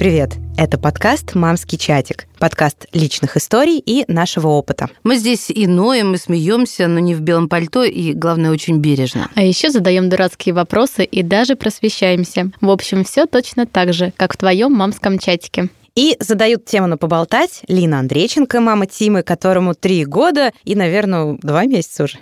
Привет! 0.00 0.36
Это 0.56 0.78
подкаст 0.78 1.34
«Мамский 1.34 1.76
чатик». 1.76 2.26
Подкаст 2.38 2.86
личных 2.94 3.36
историй 3.36 3.78
и 3.84 4.10
нашего 4.10 4.48
опыта. 4.48 4.88
Мы 5.04 5.16
здесь 5.16 5.50
и 5.50 5.66
ноем, 5.66 6.14
и 6.14 6.16
смеемся, 6.16 6.86
но 6.86 7.00
не 7.00 7.14
в 7.14 7.20
белом 7.20 7.50
пальто, 7.50 7.84
и, 7.84 8.14
главное, 8.14 8.50
очень 8.50 8.78
бережно. 8.78 9.28
А 9.34 9.42
еще 9.42 9.68
задаем 9.68 10.08
дурацкие 10.08 10.54
вопросы 10.54 11.04
и 11.04 11.22
даже 11.22 11.54
просвещаемся. 11.54 12.50
В 12.62 12.70
общем, 12.70 13.04
все 13.04 13.26
точно 13.26 13.66
так 13.66 13.92
же, 13.92 14.14
как 14.16 14.32
в 14.32 14.38
твоем 14.38 14.72
мамском 14.72 15.18
чатике. 15.18 15.68
И 15.94 16.16
задают 16.18 16.64
тему 16.64 16.86
на 16.86 16.96
поболтать 16.96 17.60
Лина 17.68 17.98
Андрейченко, 17.98 18.58
мама 18.58 18.86
Тимы, 18.86 19.22
которому 19.22 19.74
три 19.74 20.06
года 20.06 20.54
и, 20.64 20.76
наверное, 20.76 21.36
два 21.42 21.66
месяца 21.66 22.04
уже. 22.04 22.16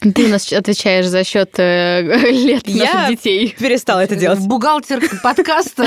Ты 0.00 0.26
у 0.26 0.28
нас 0.28 0.52
отвечаешь 0.52 1.06
за 1.06 1.24
счет 1.24 1.50
э, 1.58 2.02
лет 2.30 2.68
Я 2.68 2.92
наших 2.94 3.16
детей. 3.16 3.54
перестала 3.58 4.00
это 4.00 4.16
делать. 4.16 4.40
Бухгалтер 4.40 5.00
подкаста 5.22 5.86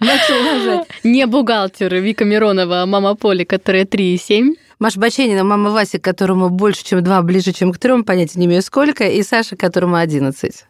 начал 0.00 0.34
рожать. 0.44 0.88
Не 1.04 1.26
бухгалтер 1.26 1.94
Вика 1.96 2.24
Миронова, 2.24 2.82
а 2.82 2.86
мама 2.86 3.14
Поли, 3.14 3.44
которая 3.44 3.84
3 3.84 4.14
и 4.14 4.18
7. 4.18 4.54
Маша 4.78 4.98
Баченина, 4.98 5.44
мама 5.44 5.70
Васи, 5.70 5.98
которому 5.98 6.48
больше, 6.48 6.84
чем 6.84 7.04
два, 7.04 7.22
ближе, 7.22 7.52
чем 7.52 7.72
к 7.72 7.78
трем, 7.78 8.02
понятия 8.02 8.40
не 8.40 8.46
имею 8.46 8.62
сколько, 8.62 9.04
и 9.04 9.22
Саша, 9.22 9.56
которому 9.56 9.96
11. 9.96 10.64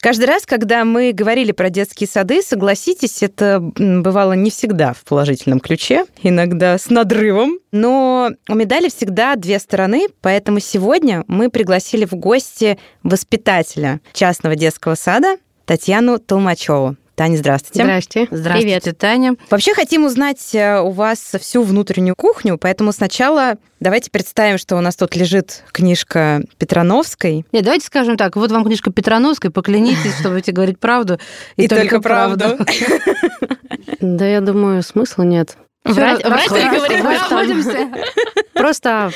Каждый 0.00 0.26
раз, 0.26 0.46
когда 0.46 0.84
мы 0.84 1.12
говорили 1.12 1.50
про 1.50 1.70
детские 1.70 2.06
сады, 2.06 2.40
согласитесь, 2.40 3.20
это 3.22 3.58
бывало 3.60 4.34
не 4.34 4.50
всегда 4.50 4.92
в 4.92 5.02
положительном 5.02 5.58
ключе, 5.58 6.06
иногда 6.22 6.78
с 6.78 6.88
надрывом. 6.88 7.58
Но 7.72 8.30
у 8.48 8.54
медали 8.54 8.90
всегда 8.90 9.34
две 9.34 9.58
стороны, 9.58 10.06
поэтому 10.20 10.60
сегодня 10.60 11.24
мы 11.26 11.50
пригласили 11.50 12.04
в 12.04 12.12
гости 12.12 12.78
воспитателя 13.02 14.00
частного 14.12 14.54
детского 14.54 14.94
сада 14.94 15.36
Татьяну 15.64 16.20
Толмачеву. 16.20 16.96
Таня, 17.18 17.36
здравствуйте. 17.36 17.82
Здрасте. 17.82 18.28
Здравствуйте, 18.30 18.80
Привет. 18.80 18.98
Таня. 18.98 19.34
Вообще 19.50 19.74
хотим 19.74 20.04
узнать 20.06 20.54
э, 20.54 20.78
у 20.78 20.90
вас 20.90 21.18
всю 21.40 21.64
внутреннюю 21.64 22.14
кухню, 22.14 22.58
поэтому 22.58 22.92
сначала 22.92 23.56
давайте 23.80 24.12
представим, 24.12 24.56
что 24.56 24.76
у 24.76 24.80
нас 24.80 24.94
тут 24.94 25.16
лежит 25.16 25.64
книжка 25.72 26.44
Петрановской. 26.58 27.44
Нет, 27.50 27.64
давайте 27.64 27.86
скажем 27.86 28.16
так, 28.16 28.36
вот 28.36 28.52
вам 28.52 28.64
книжка 28.64 28.92
Петрановской, 28.92 29.50
поклянитесь, 29.50 30.16
что 30.20 30.30
будете 30.30 30.52
говорить 30.52 30.78
правду. 30.78 31.18
Да, 34.00 34.26
я 34.26 34.40
думаю, 34.40 34.82
смысла 34.84 35.24
нет. 35.24 35.56
Врать, 35.84 36.20
Всё, 36.20 36.28
врать 36.28 36.46
или 36.52 36.60
расход- 36.60 36.76
говорить 36.76 37.00
правду? 37.02 37.24
Расходимся. 37.24 37.88
Просто 38.54 39.10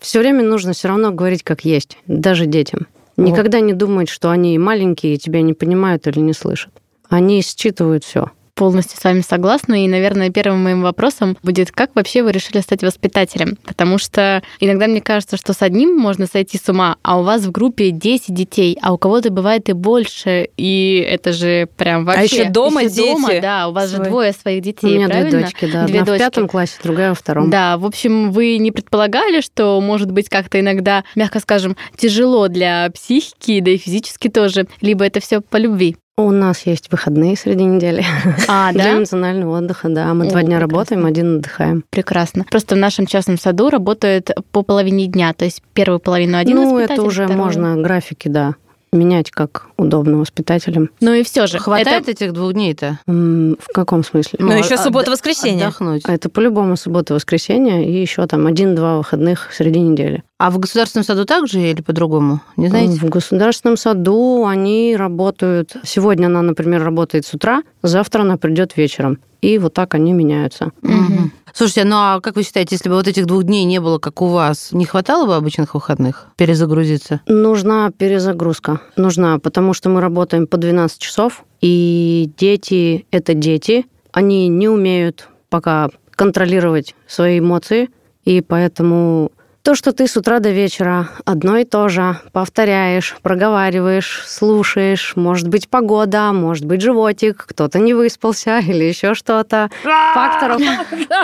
все 0.00 0.18
время 0.18 0.42
нужно 0.42 0.72
все 0.72 0.88
равно 0.88 1.12
говорить 1.12 1.44
как 1.44 1.64
есть, 1.64 1.98
даже 2.08 2.46
детям. 2.46 2.88
Никогда 3.16 3.60
не 3.60 3.74
думать, 3.74 4.08
что 4.08 4.30
они 4.30 4.58
маленькие 4.58 5.14
и 5.14 5.18
тебя 5.18 5.40
не 5.42 5.54
понимают 5.54 6.08
или 6.08 6.18
не 6.18 6.32
слышат. 6.32 6.72
Они 7.14 7.42
считывают 7.42 8.02
все. 8.02 8.32
Полностью 8.56 9.00
с 9.00 9.04
вами 9.04 9.20
согласна. 9.20 9.84
И, 9.84 9.88
наверное, 9.88 10.30
первым 10.30 10.64
моим 10.64 10.82
вопросом 10.82 11.36
будет, 11.44 11.70
как 11.70 11.90
вообще 11.94 12.24
вы 12.24 12.32
решили 12.32 12.60
стать 12.60 12.82
воспитателем? 12.82 13.56
Потому 13.64 13.98
что 13.98 14.42
иногда 14.58 14.88
мне 14.88 15.00
кажется, 15.00 15.36
что 15.36 15.52
с 15.52 15.62
одним 15.62 15.96
можно 15.96 16.26
сойти 16.26 16.58
с 16.58 16.68
ума, 16.68 16.96
а 17.02 17.20
у 17.20 17.22
вас 17.22 17.42
в 17.42 17.52
группе 17.52 17.90
10 17.90 18.34
детей, 18.34 18.76
а 18.82 18.92
у 18.92 18.98
кого-то 18.98 19.30
бывает 19.30 19.68
и 19.68 19.72
больше. 19.74 20.48
И 20.56 21.04
это 21.08 21.32
же 21.32 21.68
прям 21.76 22.04
вообще... 22.04 22.24
ещё 22.42 22.50
дома 22.50 22.82
Ещё 22.82 22.94
дети 22.94 23.12
дома, 23.12 23.28
да, 23.40 23.68
у 23.68 23.72
вас 23.72 23.90
же 23.90 23.96
свои. 23.96 24.08
двое 24.08 24.32
своих 24.32 24.60
У 24.60 24.64
детей, 24.64 24.96
меня 24.96 25.06
правильно? 25.06 25.30
две 25.30 25.40
дочки, 25.40 25.64
да. 25.72 25.86
Две 25.86 26.00
Одна 26.00 26.04
в 26.04 26.06
дочки. 26.06 26.18
пятом 26.24 26.48
классе, 26.48 26.72
другая 26.82 27.08
во 27.10 27.14
втором. 27.14 27.50
Да, 27.50 27.76
в 27.78 27.84
общем, 27.84 28.32
вы 28.32 28.58
не 28.58 28.72
предполагали, 28.72 29.40
что 29.40 29.80
может 29.80 30.10
быть 30.10 30.28
как-то 30.28 30.58
иногда, 30.58 31.04
мягко 31.14 31.38
скажем, 31.38 31.76
тяжело 31.96 32.48
для 32.48 32.90
психики, 32.90 33.60
да 33.60 33.70
и 33.72 33.78
физически 33.78 34.28
тоже, 34.28 34.66
либо 34.80 35.04
это 35.04 35.20
все 35.20 35.40
по 35.40 35.56
любви. 35.56 35.96
У 36.16 36.30
нас 36.30 36.64
есть 36.64 36.92
выходные 36.92 37.36
среди 37.36 37.64
недели 37.64 38.04
А, 38.48 38.70
для 38.72 38.84
да? 38.84 38.92
эмоционального 38.98 39.58
отдыха. 39.58 39.88
Да, 39.88 40.14
мы 40.14 40.26
О, 40.28 40.30
два 40.30 40.42
дня 40.42 40.58
прекрасно. 40.58 40.60
работаем, 40.60 41.06
один 41.06 41.36
отдыхаем. 41.38 41.84
Прекрасно. 41.90 42.44
Просто 42.48 42.76
в 42.76 42.78
нашем 42.78 43.06
частном 43.06 43.36
саду 43.36 43.68
работает 43.68 44.30
по 44.52 44.62
половине 44.62 45.06
дня, 45.06 45.32
то 45.32 45.44
есть 45.44 45.60
первую 45.72 45.98
половину 45.98 46.38
один 46.38 46.54
ну, 46.56 46.78
это 46.78 47.02
уже 47.02 47.24
вторую- 47.24 47.36
можно 47.36 47.76
графики, 47.82 48.28
да, 48.28 48.54
менять 48.92 49.32
как 49.32 49.66
удобно 49.76 50.18
воспитателям. 50.18 50.88
Ну 51.00 51.14
и 51.14 51.24
все 51.24 51.48
же. 51.48 51.58
Хватает 51.58 52.02
это- 52.02 52.12
этих 52.12 52.32
двух 52.32 52.52
дней-то? 52.52 53.00
В 53.06 53.66
каком 53.74 54.04
смысле? 54.04 54.38
Ну, 54.38 54.52
еще 54.56 54.76
а- 54.76 54.78
суббота-воскресенье. 54.78 55.64
Отдохнуть. 55.66 56.02
Это 56.06 56.28
по-любому 56.28 56.76
суббота-воскресенье 56.76 57.84
и 57.90 58.00
еще 58.00 58.24
там 58.28 58.46
один-два 58.46 58.98
выходных 58.98 59.48
среди 59.52 59.80
недели. 59.80 60.22
А 60.36 60.50
в 60.50 60.58
государственном 60.58 61.04
саду 61.04 61.24
также 61.24 61.60
или 61.60 61.80
по-другому? 61.80 62.40
Не 62.56 62.68
знаете? 62.68 62.98
В 62.98 63.08
государственном 63.08 63.76
саду 63.76 64.44
они 64.46 64.96
работают. 64.96 65.76
Сегодня 65.84 66.26
она, 66.26 66.42
например, 66.42 66.82
работает 66.82 67.24
с 67.24 67.34
утра, 67.34 67.62
завтра 67.82 68.22
она 68.22 68.36
придет 68.36 68.76
вечером. 68.76 69.20
И 69.42 69.58
вот 69.58 69.74
так 69.74 69.94
они 69.94 70.12
меняются. 70.12 70.72
Мгм. 70.82 71.30
Слушайте, 71.52 71.84
ну 71.84 71.96
а 71.96 72.20
как 72.20 72.34
вы 72.34 72.42
считаете, 72.42 72.74
если 72.74 72.88
бы 72.88 72.96
вот 72.96 73.06
этих 73.06 73.26
двух 73.26 73.44
дней 73.44 73.64
не 73.64 73.80
было, 73.80 73.98
как 73.98 74.22
у 74.22 74.26
вас, 74.26 74.72
не 74.72 74.86
хватало 74.86 75.26
бы 75.26 75.36
обычных 75.36 75.74
выходных 75.74 76.26
перезагрузиться? 76.36 77.20
Нужна 77.26 77.92
перезагрузка. 77.92 78.80
Нужна, 78.96 79.38
потому 79.38 79.72
что 79.72 79.88
мы 79.88 80.00
работаем 80.00 80.48
по 80.48 80.56
12 80.56 80.98
часов, 80.98 81.44
и 81.60 82.30
дети— 82.36 83.06
это 83.12 83.34
дети. 83.34 83.86
Они 84.10 84.48
не 84.48 84.68
умеют 84.68 85.28
пока 85.48 85.90
контролировать 86.10 86.96
свои 87.06 87.38
эмоции, 87.38 87.90
и 88.24 88.40
поэтому 88.40 89.30
то, 89.64 89.74
что 89.74 89.92
ты 89.92 90.06
с 90.06 90.16
утра 90.16 90.40
до 90.40 90.50
вечера 90.50 91.08
одно 91.24 91.56
и 91.56 91.64
то 91.64 91.88
же 91.88 92.18
повторяешь, 92.32 93.16
проговариваешь, 93.22 94.22
слушаешь, 94.26 95.14
может 95.16 95.48
быть 95.48 95.70
погода, 95.70 96.32
может 96.32 96.66
быть 96.66 96.82
животик, 96.82 97.46
кто-то 97.48 97.78
не 97.78 97.94
выспался 97.94 98.58
или 98.58 98.84
еще 98.84 99.14
что-то. 99.14 99.70
Факторов, 99.82 100.60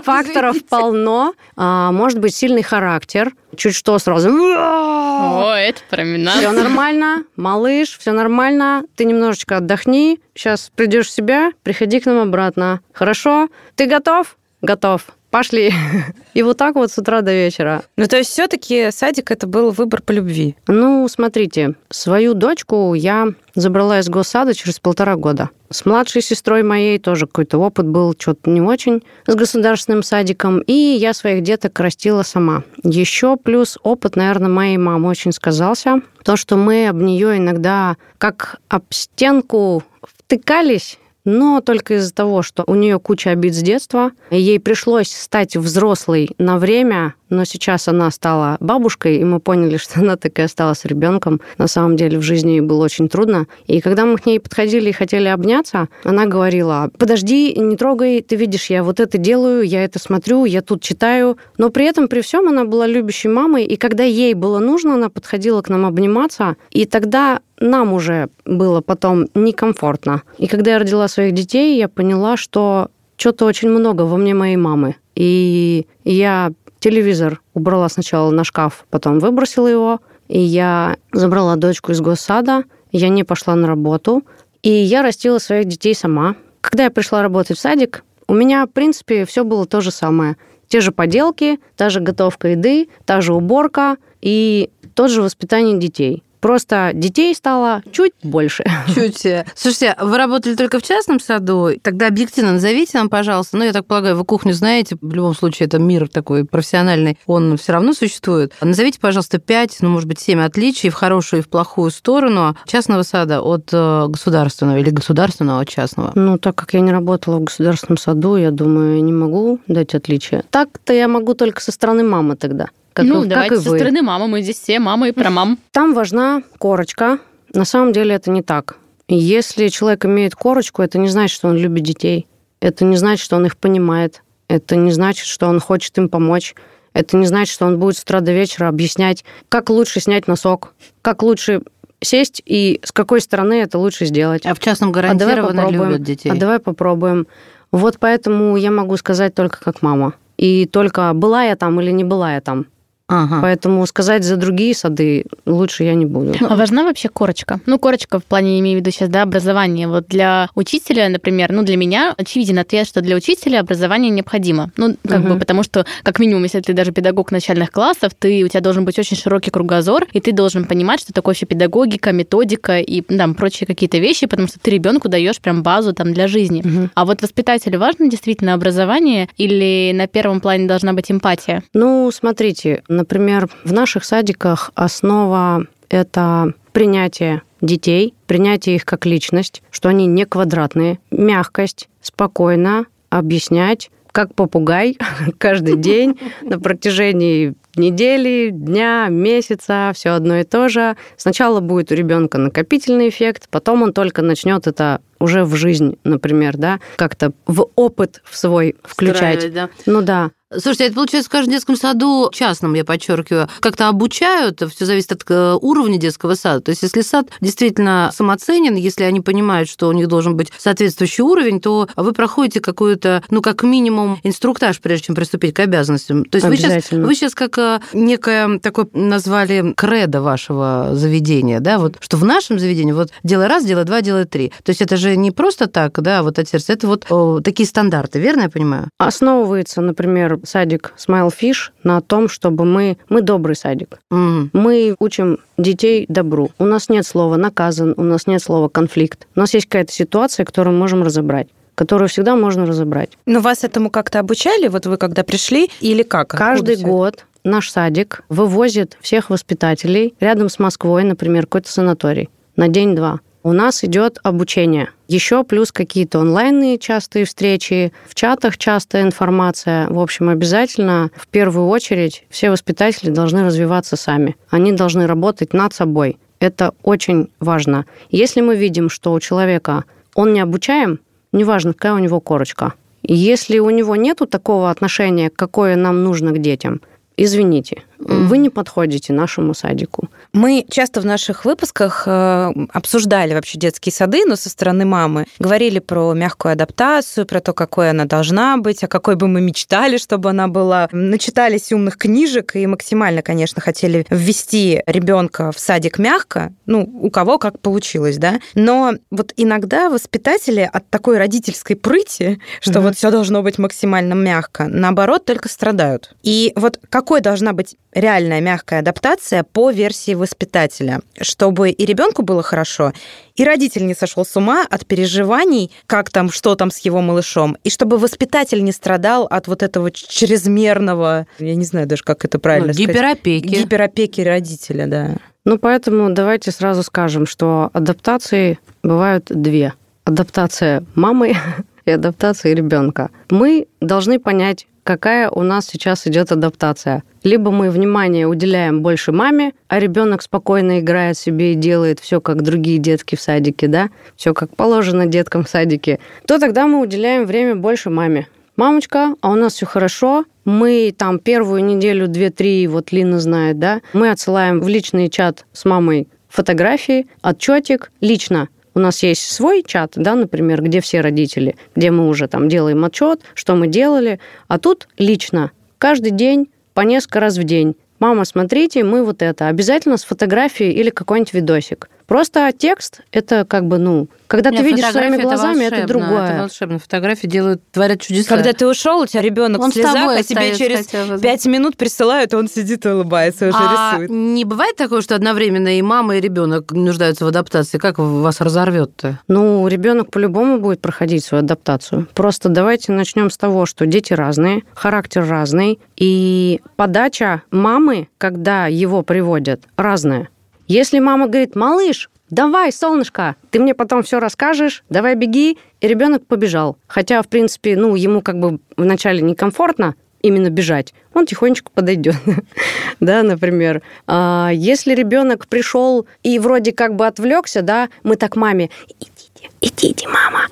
факторов 0.05 0.57
полно. 0.71 1.35
А, 1.55 1.93
может 1.93 2.19
быть 2.19 2.35
сильный 2.35 2.63
характер. 2.63 3.33
Чуть 3.57 3.75
что 3.75 3.99
сразу. 3.99 4.31
О, 4.31 5.53
это 5.55 5.81
про 5.91 6.03
меня. 6.03 6.33
Все 6.33 6.51
нормально, 6.51 7.25
малыш, 7.37 7.99
все 7.99 8.13
нормально. 8.13 8.85
Ты 8.97 9.05
немножечко 9.05 9.59
отдохни. 9.59 10.19
Сейчас 10.35 10.73
придешь 10.75 11.09
в 11.09 11.11
себя, 11.11 11.51
приходи 11.63 12.01
к 12.01 12.07
нам 12.07 12.19
обратно. 12.19 12.81
Хорошо? 12.95 13.49
Ты 13.75 13.85
готов? 13.85 14.39
Готов. 14.63 15.03
Пошли. 15.31 15.73
И 16.35 16.43
вот 16.43 16.59
так 16.59 16.75
вот 16.75 16.91
с 16.91 16.99
утра 16.99 17.21
до 17.21 17.33
вечера. 17.33 17.83
Ну, 17.97 18.07
то 18.07 18.17
есть 18.17 18.31
все-таки 18.31 18.91
садик 18.91 19.31
это 19.31 19.47
был 19.47 19.71
выбор 19.71 20.03
по 20.03 20.13
любви. 20.13 20.57
Ну, 20.67 21.07
смотрите, 21.09 21.75
свою 21.89 22.35
дочку 22.35 22.95
я 22.95 23.29
забрала 23.55 24.01
из 24.01 24.09
госсада 24.09 24.55
через 24.55 24.81
полтора 24.81 25.17
года. 25.17 25.51
С 25.71 25.87
младшей 25.87 26.21
сестрой 26.21 26.65
моей 26.65 26.99
тоже 26.99 27.27
какой-то 27.27 27.59
опыт 27.59 27.87
был, 27.87 28.15
что-то 28.19 28.51
не 28.51 28.61
очень, 28.61 29.05
с 29.27 29.35
государственным 29.37 30.03
садиком. 30.03 30.61
И 30.63 30.73
я 30.73 31.15
своих 31.15 31.45
деток 31.45 31.79
растила 31.79 32.23
сама. 32.23 32.65
Еще 32.83 33.37
плюс 33.37 33.79
опыт, 33.85 34.17
наверное, 34.17 34.49
моей 34.49 34.79
мамы 34.79 35.09
очень 35.09 35.33
сказался. 35.33 36.01
То, 36.25 36.37
что 36.37 36.57
мы 36.57 36.89
об 36.89 36.97
нее 36.97 37.37
иногда 37.37 37.97
как 38.19 38.57
об 38.69 38.85
стенку 38.91 39.85
втыкались, 40.03 40.99
но 41.31 41.61
только 41.61 41.95
из-за 41.95 42.13
того, 42.13 42.43
что 42.43 42.65
у 42.67 42.75
нее 42.75 42.99
куча 42.99 43.31
обид 43.31 43.55
с 43.55 43.63
детства, 43.63 44.11
ей 44.31 44.59
пришлось 44.59 45.11
стать 45.11 45.57
взрослой 45.57 46.31
на 46.39 46.59
время, 46.59 47.15
но 47.31 47.45
сейчас 47.45 47.89
она 47.89 48.11
стала 48.11 48.57
бабушкой, 48.61 49.17
и 49.17 49.25
мы 49.25 49.41
поняли, 49.41 49.77
что 49.79 50.01
она 50.01 50.17
так 50.17 50.39
и 50.39 50.43
осталась 50.43 50.85
ребенком. 50.85 51.41
На 51.59 51.67
самом 51.67 51.97
деле 51.97 52.19
в 52.19 52.23
жизни 52.23 52.53
ей 52.53 52.61
было 52.61 52.85
очень 52.85 53.09
трудно. 53.09 53.47
И 53.67 53.81
когда 53.81 54.05
мы 54.05 54.19
к 54.19 54.27
ней 54.27 54.41
подходили 54.41 54.91
и 54.91 54.93
хотели 54.93 55.29
обняться, 55.29 55.89
она 56.05 56.27
говорила, 56.27 56.91
подожди, 56.99 57.55
не 57.59 57.77
трогай, 57.77 58.23
ты 58.23 58.37
видишь, 58.37 58.71
я 58.71 58.83
вот 58.83 59.01
это 59.01 59.19
делаю, 59.19 59.63
я 59.63 59.85
это 59.85 59.99
смотрю, 59.99 60.45
я 60.45 60.63
тут 60.63 60.83
читаю. 60.83 61.39
Но 61.59 61.71
при 61.71 61.87
этом, 61.87 62.09
при 62.09 62.21
всем, 62.21 62.49
она 62.49 62.65
была 62.65 62.87
любящей 62.87 63.29
мамой, 63.29 63.65
и 63.65 63.77
когда 63.77 64.05
ей 64.05 64.35
было 64.35 64.59
нужно, 64.59 64.95
она 64.95 65.09
подходила 65.09 65.63
к 65.63 65.69
нам 65.69 65.87
обниматься, 65.87 66.57
и 66.71 66.85
тогда 66.85 67.41
нам 67.59 67.93
уже 67.93 68.29
было 68.45 68.81
потом 68.81 69.27
некомфортно. 69.35 70.23
И 70.39 70.47
когда 70.47 70.73
я 70.73 70.79
родила 70.79 71.09
своих 71.09 71.35
детей, 71.35 71.79
я 71.79 71.89
поняла, 71.89 72.37
что 72.37 72.91
что-то 73.17 73.45
очень 73.45 73.69
много 73.69 74.03
во 74.03 74.17
мне 74.17 74.35
моей 74.35 74.57
мамы. 74.57 74.97
И 75.15 75.87
я 76.05 76.53
телевизор 76.81 77.41
убрала 77.55 77.89
сначала 77.89 78.31
на 78.31 78.43
шкаф, 78.45 78.87
потом 78.91 79.21
выбросила 79.21 79.67
его. 79.69 80.01
И 80.29 80.41
я 80.41 80.97
забрала 81.13 81.57
дочку 81.57 81.93
из 81.93 82.01
госсада, 82.01 82.65
я 82.93 83.09
не 83.09 83.25
пошла 83.25 83.55
на 83.55 83.67
работу. 83.67 84.23
И 84.63 84.71
я 84.71 85.03
растила 85.03 85.39
своих 85.39 85.67
детей 85.67 85.95
сама. 85.95 86.37
Когда 86.61 86.85
я 86.85 86.91
пришла 86.91 87.23
работать 87.23 87.57
в 87.57 87.61
садик, 87.61 88.05
у 88.27 88.35
меня, 88.35 88.67
в 88.67 88.71
принципе, 88.71 89.25
все 89.25 89.45
было 89.45 89.67
то 89.67 89.81
же 89.81 89.91
самое. 89.91 90.37
Те 90.69 90.81
же 90.81 90.93
поделки, 90.93 91.59
та 91.77 91.89
же 91.89 92.01
готовка 92.01 92.49
еды, 92.49 92.89
та 93.05 93.21
же 93.21 93.35
уборка 93.35 93.97
и 94.21 94.71
тот 94.95 95.11
же 95.11 95.23
воспитание 95.23 95.79
детей. 95.79 96.23
Просто 96.41 96.93
детей 96.95 97.35
стало 97.35 97.83
чуть 97.93 98.13
больше. 98.23 98.65
Чуть. 98.95 99.27
Слушайте, 99.55 99.97
вы 100.01 100.17
работали 100.17 100.55
только 100.55 100.79
в 100.79 100.83
частном 100.83 101.21
саду? 101.21 101.71
Тогда 101.83 102.09
объективно 102.09 102.53
назовите 102.53 102.99
нам, 102.99 103.09
пожалуйста. 103.09 103.57
Ну, 103.57 103.65
я 103.65 103.73
так 103.73 103.87
полагаю, 103.87 104.17
вы 104.17 104.25
кухню 104.25 104.53
знаете. 104.53 104.97
В 105.01 105.15
любом 105.15 105.35
случае, 105.35 105.67
это 105.67 105.79
мир 105.79 106.09
такой 106.09 106.45
профессиональный. 106.45 107.19
Он 107.27 107.57
все 107.57 107.73
равно 107.73 107.93
существует. 107.93 108.53
Назовите, 108.61 108.99
пожалуйста, 109.01 109.39
пять, 109.39 109.77
ну, 109.81 109.91
может 109.91 110.09
быть, 110.09 110.19
семь 110.21 110.41
отличий 110.41 110.91
в 110.91 110.95
хорошую 110.95 111.41
и 111.41 111.43
в 111.43 111.49
плохую 111.49 111.91
сторону 111.91 112.57
частного 112.67 113.03
сада 113.03 113.43
от 113.43 113.69
э, 113.73 114.07
государственного 114.09 114.79
или 114.79 114.91
государственного 114.91 115.61
от 115.61 115.69
частного. 115.69 116.13
Ну, 116.15 116.39
так 116.39 116.55
как 116.57 116.75
я 116.75 116.81
не 116.81 116.93
работала 116.93 117.39
в 117.39 117.45
государственном 117.45 117.99
саду, 117.99 118.37
я 118.37 118.51
думаю, 118.51 118.97
я 118.97 119.03
не 119.03 119.13
могу 119.13 119.61
дать 119.67 119.95
отличия. 119.95 120.45
Так-то 120.51 120.93
я 120.93 121.09
могу 121.09 121.35
только 121.35 121.61
со 121.61 121.73
стороны 121.73 122.03
мамы 122.03 122.37
тогда. 122.37 122.69
Как, 122.93 123.07
ну, 123.07 123.21
как 123.21 123.29
давайте 123.29 123.55
и 123.57 123.59
со 123.59 123.71
вы. 123.71 123.79
стороны 123.79 124.03
мамы, 124.03 124.29
мы 124.29 124.43
здесь 124.43 124.59
все 124.59 124.79
мамы 124.79 125.11
и 125.11 125.13
про 125.13 125.31
мам. 125.31 125.59
Там 125.71 125.95
важна 125.95 126.43
корочка. 126.59 127.19
На 127.53 127.65
самом 127.65 127.93
деле 127.93 128.15
это 128.15 128.31
не 128.31 128.43
так. 128.43 128.77
Если 129.09 129.69
человек 129.69 130.05
имеет 130.05 130.35
корочку, 130.35 130.83
это 130.83 130.99
не 130.99 131.09
значит, 131.09 131.35
что 131.35 131.49
он 131.49 131.57
любит 131.57 131.83
детей. 131.83 132.27
Это 132.61 132.85
не 132.85 132.97
значит, 132.97 133.25
что 133.25 133.37
он 133.37 133.47
их 133.47 133.57
понимает. 133.57 134.23
Это 134.49 134.77
не 134.77 134.93
значит, 134.93 135.27
что 135.27 135.47
он 135.47 135.61
хочет 135.61 135.97
им 135.99 136.09
помочь. 136.09 136.55
Это 136.93 137.17
не 137.17 137.27
значит, 137.27 137.55
что 137.55 137.67
он 137.67 137.79
будет 137.79 137.97
с 137.97 138.03
утра 138.03 138.21
до 138.21 138.33
вечера 138.33 138.69
объяснять, 138.69 139.25
как 139.49 139.71
лучше 139.71 140.01
снять 140.01 140.27
носок, 140.27 140.75
как 141.03 141.23
лучше 141.23 141.63
сесть 142.03 142.43
и 142.45 142.81
с 142.83 142.93
какой 142.93 143.21
стороны 143.21 143.55
это 143.55 143.79
лучше 143.79 144.07
сделать. 144.07 144.45
А 144.47 144.55
в 144.55 144.59
частном 144.59 144.91
А 144.91 144.93
гарантированно 144.93 145.63
попробуем. 145.63 145.91
любят 145.91 146.03
детей. 146.03 146.31
А 146.33 146.35
давай 146.35 146.59
попробуем. 146.59 147.27
Вот 147.73 147.99
поэтому 148.01 148.57
я 148.57 148.71
могу 148.71 148.97
сказать 148.97 149.35
только 149.35 149.61
как 149.61 149.83
мама. 149.83 150.15
И 150.37 150.67
только 150.67 151.13
была 151.15 151.45
я 151.45 151.57
там 151.57 151.81
или 151.81 151.91
не 151.91 152.05
была 152.05 152.35
я 152.35 152.41
там. 152.41 152.67
Ага. 153.11 153.41
Поэтому 153.43 153.85
сказать 153.87 154.25
за 154.25 154.37
другие 154.37 154.75
сады 154.75 155.25
лучше 155.47 155.85
я 155.85 155.95
не 155.95 156.07
буду. 156.07 156.35
А 156.49 156.57
важна 156.57 156.85
вообще 156.85 157.09
корочка? 157.09 157.61
Ну, 157.67 157.79
корочка 157.79 158.21
в 158.21 158.25
плане, 158.25 158.61
имею 158.61 158.79
в 158.79 158.81
виду 158.81 158.91
сейчас, 158.91 159.09
да, 159.09 159.23
образование. 159.23 159.89
Вот 159.89 160.07
для 160.09 160.49
учителя, 160.55 161.09
например, 161.09 161.51
ну, 161.53 161.63
для 161.63 161.77
меня 161.77 162.15
очевиден 162.17 162.59
ответ, 162.59 162.87
что 162.87 163.01
для 163.01 163.17
учителя 163.17 163.61
образование 163.61 164.11
необходимо. 164.11 164.71
Ну, 164.77 164.97
как 165.07 165.21
Мгм. 165.21 165.35
бы 165.35 165.39
потому 165.39 165.63
что, 165.63 165.85
как 166.03 166.19
минимум, 166.21 166.45
если 166.45 166.61
ты 166.61 166.73
даже 166.73 166.93
педагог 166.93 167.33
начальных 167.33 167.73
классов, 167.73 168.13
ты, 168.19 168.45
у 168.45 168.49
тебя 168.49 168.61
должен 168.61 168.85
быть 168.85 168.99
очень 168.99 169.17
широкий 169.17 169.51
кругозор, 169.51 170.07
и 170.13 170.21
ты 170.21 170.33
должен 170.33 170.65
понимать, 170.65 171.01
что 171.01 171.13
такое 171.13 171.33
вообще 171.33 171.47
педагогика, 171.47 172.13
методика 172.13 172.79
и 172.79 173.01
там 173.03 173.35
прочие 173.35 173.67
какие-то 173.67 173.99
вещи, 173.99 174.27
потому 174.27 174.47
что 174.49 174.59
ты 174.61 174.71
ребенку 174.71 175.09
даешь 175.09 175.41
прям 175.41 175.63
базу 175.63 175.93
там 175.93 176.13
для 176.13 176.29
жизни. 176.29 176.63
Мгм. 176.65 176.91
А 176.95 177.05
вот 177.05 177.23
воспитателю 177.23 177.79
важно 177.81 178.09
действительно 178.09 178.55
образование 178.55 179.29
или 179.37 179.93
на 179.95 180.07
первом 180.07 180.41
плане 180.41 180.67
должна 180.69 180.93
быть 180.93 181.11
эмпатия? 181.11 181.63
Ну, 181.75 182.11
смотрите, 182.13 182.83
например, 183.01 183.49
в 183.65 183.73
наших 183.73 184.05
садиках 184.05 184.73
основа– 184.75 185.65
это 185.89 186.53
принятие 186.73 187.43
детей, 187.63 188.15
принятие 188.27 188.77
их 188.77 188.85
как 188.85 189.07
личность, 189.07 189.63
что 189.71 189.89
они 189.89 190.07
не 190.07 190.27
квадратные, 190.27 190.99
мягкость, 191.11 191.89
спокойно 192.03 192.85
объяснять, 193.09 193.91
как 194.13 194.35
попугай 194.35 194.99
каждый 195.39 195.77
день 195.77 196.19
на 196.43 196.61
протяжении 196.61 197.55
недели, 197.75 198.51
дня, 198.51 199.07
месяца, 199.09 199.93
все 199.95 200.11
одно 200.11 200.37
и 200.37 200.45
то 200.45 200.69
же. 200.69 200.97
Сначала 201.17 201.61
будет 201.61 201.91
у 201.93 201.95
ребенка 201.95 202.37
накопительный 202.37 203.09
эффект, 203.09 203.49
потом 203.51 203.83
он 203.83 203.93
только 203.95 204.21
начнет 204.21 204.67
это 204.67 205.01
уже 205.21 205.45
в 205.45 205.55
жизнь, 205.55 205.99
например, 206.05 206.57
да, 206.57 206.81
как-то 206.97 207.33
в 207.47 207.69
опыт 207.77 208.23
в 208.25 208.37
свой 208.37 208.77
включать. 208.83 209.53
Да. 209.53 209.71
Ну 209.87 210.03
да. 210.03 210.31
Слушайте, 210.53 210.87
это 210.87 210.95
получается 210.97 211.29
в 211.29 211.33
каждом 211.33 211.53
детском 211.53 211.77
саду, 211.77 212.29
частном, 212.33 212.75
я 212.75 212.85
подчеркиваю, 212.85 213.49
как-то 213.61 213.87
обучают, 213.87 214.61
все 214.75 214.85
зависит 214.85 215.13
от 215.13 215.23
э, 215.29 215.57
уровня 215.61 215.97
детского 215.97 216.35
сада. 216.35 216.61
То 216.61 216.71
есть, 216.71 216.83
если 216.83 217.03
сад 217.03 217.29
действительно 217.41 218.11
самоценен, 218.13 218.75
если 218.75 219.05
они 219.05 219.21
понимают, 219.21 219.69
что 219.69 219.87
у 219.87 219.93
них 219.93 220.09
должен 220.09 220.37
быть 220.37 220.51
соответствующий 220.59 221.23
уровень, 221.23 221.61
то 221.61 221.89
вы 221.95 222.13
проходите 222.13 222.59
какую-то, 222.59 223.23
ну, 223.31 223.43
как 223.43 223.63
минимум, 223.63 224.19
инструктаж, 224.25 224.81
прежде 224.81 225.07
чем 225.07 225.15
приступить 225.15 225.55
к 225.55 225.61
обязанностям. 225.61 226.25
То 226.25 226.37
есть 226.37 226.49
вы 226.49 226.57
сейчас, 226.57 226.91
вы 226.91 227.15
сейчас 227.15 227.37
как 227.37 227.57
э, 227.57 227.81
некое 227.93 228.59
такое 228.59 228.89
назвали 228.93 229.73
кредо 229.77 230.21
вашего 230.21 230.89
заведения, 230.95 231.61
да, 231.61 231.79
вот 231.79 231.95
что 232.01 232.17
в 232.17 232.25
нашем 232.25 232.59
заведении 232.59 232.93
вот 232.93 233.11
делай 233.23 233.47
раз, 233.47 233.65
делай 233.65 233.85
два, 233.85 234.01
делай 234.01 234.25
три. 234.25 234.53
То 234.65 234.71
есть 234.71 234.83
это 234.83 234.97
же 234.97 235.10
не 235.17 235.31
просто 235.31 235.67
так, 235.67 236.01
да, 236.01 236.23
вот 236.23 236.39
от 236.39 236.49
сердца, 236.49 236.73
это 236.73 236.87
вот 236.87 237.07
о, 237.11 237.41
такие 237.41 237.67
стандарты, 237.67 238.19
верно 238.19 238.43
я 238.43 238.51
понимаю? 238.51 238.89
Основывается, 238.99 239.81
например, 239.81 240.41
садик 240.45 240.95
Smile 240.97 241.31
Fish 241.31 241.71
на 241.83 242.01
том, 242.01 242.29
чтобы 242.29 242.65
мы... 242.65 242.99
Мы 243.09 243.23
добрый 243.23 243.57
садик. 243.57 243.99
Мгм. 244.11 244.51
Мы 244.53 244.95
учим 244.99 245.39
детей 245.59 246.07
добру. 246.09 246.51
У 246.59 246.65
нас 246.65 246.89
нет 246.89 247.07
слова 247.07 247.37
«наказан», 247.37 247.95
у 247.97 248.03
нас 248.03 248.27
нет 248.27 248.43
слова 248.43 248.69
«конфликт». 248.69 249.27
У 249.35 249.41
нас 249.41 249.55
есть 249.55 249.67
какая-то 249.67 249.93
ситуация, 249.93 250.45
которую 250.45 250.75
мы 250.75 250.81
можем 250.81 251.03
разобрать 251.03 251.49
которую 251.77 252.11
всегда 252.11 252.37
можно 252.37 252.67
разобрать. 252.67 253.09
Но 253.25 253.41
вас 253.41 253.65
этому 253.65 253.89
как-то 253.89 254.19
обучали, 254.19 254.69
вот 254.69 254.85
вы 254.85 254.99
когда 254.99 255.25
пришли, 255.25 255.71
или 255.81 256.03
как? 256.03 256.29
Каждый 256.29 256.75
Откуда 256.75 256.91
год 256.91 257.27
наш 257.43 257.71
садик 257.71 258.23
вывозит 258.29 258.99
всех 259.01 259.31
воспитателей 259.31 260.13
рядом 260.21 260.51
с 260.51 260.59
Москвой, 260.59 261.05
например, 261.05 261.45
какой-то 261.45 261.73
санаторий 261.73 262.29
на 262.57 262.69
день-два. 262.69 263.21
У 263.43 263.53
нас 263.53 263.83
идет 263.85 264.19
обучение. 264.23 264.91
Еще 265.09 265.45
плюс 265.45 265.73
какие-то 265.73 266.21
онлайнные 266.21 266.79
частые 266.79 267.25
встречи, 267.25 267.91
в 268.07 268.15
чатах 268.15 268.59
частая 268.59 269.03
информация. 269.03 269.89
В 269.89 269.99
общем, 269.99 270.29
обязательно 270.29 271.11
в 271.17 271.27
первую 271.27 271.69
очередь 271.69 272.27
все 272.29 272.51
воспитатели 272.51 273.09
должны 273.09 273.43
развиваться 273.43 273.97
сами. 273.97 274.37
Они 274.51 274.73
должны 274.73 275.07
работать 275.07 275.55
над 275.55 275.73
собой. 275.73 276.19
Это 276.39 276.75
очень 276.83 277.31
важно. 277.41 277.87
Если 278.11 278.43
мы 278.43 278.57
видим, 278.57 278.91
что 278.91 279.15
у 279.15 279.21
человека 279.21 279.85
он 280.15 280.35
не 280.35 280.41
обучаем, 280.41 281.01
неважно, 281.33 281.73
какая 281.73 281.95
у 281.95 281.99
него 281.99 282.21
корочка. 282.21 282.75
Если 283.03 283.59
у 283.59 283.71
него 283.71 283.97
нету 283.97 284.27
такого 284.27 284.71
отношения, 284.71 285.31
какое 285.31 285.77
нам 285.77 286.05
нужно 286.05 286.33
к 286.33 286.43
детям, 286.43 286.83
извините, 287.17 287.85
вы 288.01 288.39
не 288.39 288.51
подходите 288.51 289.13
нашему 289.13 289.55
садику. 289.55 290.09
Мы 290.33 290.65
часто 290.71 291.01
в 291.01 291.05
наших 291.05 291.45
выпусках 291.45 292.05
э, 292.07 292.53
обсуждали 292.73 293.35
вообще 293.35 293.59
детские 293.59 293.93
сады, 293.93 294.25
но 294.27 294.37
со 294.37 294.49
стороны 294.49 294.85
мамы. 294.85 295.27
Говорили 295.39 295.79
про 295.79 296.13
мягкую 296.15 296.53
адаптацию, 296.53 297.27
про 297.27 297.41
то, 297.41 297.53
какой 297.53 297.91
она 297.91 298.05
должна 298.07 298.57
быть, 298.57 298.83
о 298.85 298.89
какой 298.89 299.17
бы 299.17 299.29
мы 299.29 299.41
мечтали, 299.41 299.99
чтобы 299.99 300.31
она 300.31 300.49
была. 300.49 300.89
Начитались 300.93 301.73
умных 301.73 301.97
книжек 301.99 302.57
и 302.57 302.67
максимально, 302.67 303.23
конечно, 303.23 303.61
хотели 303.61 304.07
ввести 304.11 304.83
ребенка 304.87 305.53
в 305.53 305.59
садик 305.61 305.99
мягко. 305.99 306.53
Ну, 306.67 306.83
у 307.03 307.11
кого 307.11 307.39
как 307.39 307.61
получилось, 307.61 308.19
да. 308.19 308.41
Но 308.55 308.95
вот 309.11 309.33
иногда 309.37 309.91
воспитатели 309.91 310.69
от 310.73 310.89
такой 310.89 311.19
родительской 311.19 311.77
прыти, 311.77 312.41
что 312.61 312.79
Мгм. 312.79 312.83
вот 312.83 312.97
все 312.97 313.11
должно 313.11 313.43
быть 313.43 313.59
максимально 313.59 314.15
мягко, 314.15 314.67
наоборот, 314.69 315.25
только 315.25 315.49
страдают. 315.49 316.15
И 316.23 316.53
вот 316.57 316.79
какой 316.89 317.21
должна 317.21 317.53
быть 317.53 317.77
реальная 317.93 318.41
мягкая 318.41 318.81
адаптация 318.81 319.45
по 319.45 319.71
версии 319.71 320.15
воспитателя, 320.15 321.01
чтобы 321.21 321.71
и 321.71 321.85
ребенку 321.87 322.23
было 322.23 322.43
хорошо, 322.43 322.93
и 323.35 323.45
родитель 323.45 323.87
не 323.87 323.95
сошел 323.95 324.25
с 324.25 324.37
ума 324.37 324.67
от 324.69 324.87
переживаний, 324.87 325.71
как 325.87 326.11
там, 326.11 326.31
что 326.31 326.55
там 326.55 326.71
с 326.71 326.79
его 326.79 327.01
малышом, 327.01 327.57
и 327.65 327.71
чтобы 327.71 327.99
воспитатель 327.99 328.63
не 328.63 328.73
страдал 328.73 329.27
от 329.27 329.49
вот 329.49 329.63
этого 329.63 329.91
чрезмерного, 329.91 331.27
я 331.39 331.55
не 331.55 331.65
знаю 331.65 331.87
даже, 331.87 332.03
как 332.03 332.25
это 332.25 332.39
правильно 332.39 332.69
Ну, 332.69 332.75
сказать, 332.75 332.89
гиперопеки. 332.91 333.47
гиперопеки 333.47 334.21
родителя, 334.21 334.87
да. 334.87 335.17
Ну, 335.45 335.59
поэтому 335.59 336.11
давайте 336.13 336.51
сразу 336.51 336.83
скажем, 336.83 337.27
что 337.27 337.71
адаптации 337.73 338.59
бывают 338.83 339.27
две. 339.29 339.73
Адаптация 340.05 340.85
мамы 340.95 341.35
и 341.87 341.91
адаптация 341.91 342.55
ребенка. 342.55 343.11
Мы 343.31 343.67
должны 343.81 344.19
понять, 344.19 344.67
какая 344.85 345.31
у 345.31 345.43
нас 345.43 345.67
сейчас 345.67 346.07
идет 346.07 346.33
адаптация. 346.33 347.03
Либо 347.23 347.51
мы 347.51 347.71
внимание 347.71 348.27
уделяем 348.27 348.83
больше 348.83 349.13
маме, 349.13 349.53
а 349.69 349.79
ребенок 349.79 350.23
спокойно 350.23 350.81
играет 350.81 351.19
себе 351.19 351.53
и 351.53 351.57
делает 351.57 352.01
все 352.01 352.21
как 352.21 352.43
другие 352.43 352.79
детки 352.79 353.15
в 353.15 353.21
садике, 353.21 353.69
да, 353.69 353.91
все 354.17 354.33
как 354.33 354.57
положено 354.57 355.07
деткам 355.07 355.45
в 355.45 355.49
садике, 355.49 355.99
то 356.27 356.39
тогда 356.39 356.67
мы 356.67 356.81
уделяем 356.81 357.27
время 357.27 357.57
больше 357.57 357.91
маме. 357.91 358.27
Мамочка, 358.57 359.15
а 359.21 359.31
у 359.31 359.37
нас 359.37 359.55
все 359.55 359.67
хорошо. 359.67 360.25
Мы 360.45 360.95
там 360.97 361.19
первую 361.19 361.65
неделю, 361.65 362.09
две-три, 362.09 362.67
вот 362.67 362.93
Лина 362.93 363.21
знает, 363.21 363.59
да, 363.59 363.81
мы 363.93 364.11
отсылаем 364.11 364.61
в 364.61 364.69
личный 364.69 365.09
чат 365.09 365.45
с 365.53 365.65
мамой 365.65 366.09
фотографии, 366.29 367.07
отчетик 367.23 367.93
лично. 368.01 368.49
У 368.75 368.79
нас 368.79 369.03
есть 369.03 369.23
свой 369.23 369.63
чат, 369.67 369.93
да, 369.97 370.15
например, 370.15 370.63
где 370.63 370.81
все 370.81 371.01
родители, 371.01 371.57
где 371.75 371.91
мы 371.91 372.09
уже 372.09 372.29
там 372.29 372.49
делаем 372.49 372.85
отчет, 372.85 373.21
что 373.35 373.55
мы 373.55 373.67
делали, 373.67 374.21
а 374.49 374.59
тут 374.59 374.89
лично 374.97 375.51
каждый 375.79 376.13
день 376.13 376.49
по 376.75 376.83
несколько 376.83 377.21
раз 377.21 377.37
в 377.37 377.45
день. 377.45 377.77
Мама, 377.99 378.25
смотрите, 378.25 378.83
мы 378.83 379.05
вот 379.05 379.21
это. 379.21 379.49
Обязательно 379.49 379.97
с 379.97 380.05
фотографией 380.05 380.73
или 380.73 380.91
какой-нибудь 380.91 381.35
видосик. 381.35 381.91
Просто 382.11 382.51
текст— 382.51 383.03
это 383.13 383.45
как 383.45 383.69
бы, 383.69 383.79
ну, 383.79 384.09
когда 384.27 384.51
ты 384.51 384.65
видишь 384.65 384.85
своими 384.87 385.23
глазами, 385.23 385.67
это, 385.67 385.87
другое. 385.87 386.25
Это 386.25 386.41
волшебно. 386.41 386.81
Фотографии 386.81 387.29
делают, 387.29 387.63
творят 387.71 388.01
чудеса. 388.01 388.29
Когда 388.29 388.53
ты 388.53 388.67
ушел, 388.67 388.99
у 388.99 389.07
тебя 389.07 389.23
ребенок 389.23 389.63
в 389.63 389.73
слезах, 389.73 390.19
а 390.19 390.23
тебе 390.25 390.57
через 390.57 390.89
пять 391.21 391.47
минут 391.47 391.77
присылают, 391.77 392.35
он 392.35 392.49
сидит 392.49 392.85
и 392.85 392.89
улыбается, 392.89 393.51
уже 393.51 393.59
а 393.61 393.93
рисует. 393.93 394.11
Не 394.11 394.45
бывает 394.45 394.75
такого, 394.75 395.03
что 395.03 395.15
одновременно 395.15 395.79
и 395.79 395.83
мама, 395.83 396.17
и 396.17 396.21
ребенок 396.21 396.73
нуждаются 396.73 397.25
в 397.25 397.29
адаптации. 397.29 397.79
Как 397.79 398.01
вас 398.01 398.41
разорвет-то? 398.41 399.21
Ну, 399.29 399.69
ребенок 399.69 400.11
по-любому 400.11 400.59
будет 400.59 400.81
проходить 400.81 401.25
свою 401.25 401.45
адаптацию. 401.45 402.09
Просто 402.15 402.49
давайте 402.49 402.91
начнем 402.91 403.31
с 403.31 403.37
того, 403.37 403.67
что 403.67 403.87
дети 403.87 404.15
разные, 404.15 404.65
характер 404.75 405.25
разный, 405.25 405.79
и 405.97 406.61
подача 406.75 407.43
мамы, 407.53 408.09
когда 408.19 408.67
его 408.67 409.03
приводят, 409.03 409.63
разная. 409.77 410.29
Если 410.71 411.01
мама 411.01 411.27
говорит, 411.27 411.57
малыш, 411.57 412.09
давай, 412.31 412.71
солнышко, 412.71 413.35
ты 413.51 413.59
мне 413.59 413.75
потом 413.75 414.05
все 414.05 414.21
расскажешь, 414.21 414.85
давай 414.89 415.17
беги, 415.17 415.59
и 415.81 415.89
ребенок 415.89 416.25
побежал. 416.29 416.77
Хотя, 416.87 417.21
в 417.23 417.27
принципе, 417.27 417.75
ну, 417.75 417.97
ему 417.97 418.23
как 418.23 418.39
бы 418.39 418.61
вначале 418.77 419.21
некомфортно 419.21 419.97
именно 420.23 420.49
бежать, 420.49 420.95
он 421.13 421.27
тихонечко 421.27 421.73
подойдет. 421.75 422.15
да, 423.01 423.25
например. 423.25 423.83
А 424.07 424.51
если 424.53 424.95
ребенок 424.95 425.49
пришел 425.49 426.07
и 426.23 426.39
вроде 426.39 426.71
как 426.71 426.95
бы 426.95 427.05
отвлекся, 427.09 427.63
да, 427.63 427.89
мы 428.05 428.15
так 428.15 428.37
маме, 428.37 428.71
идите, 429.01 429.51
идите, 429.61 430.07
мама. 430.07 430.47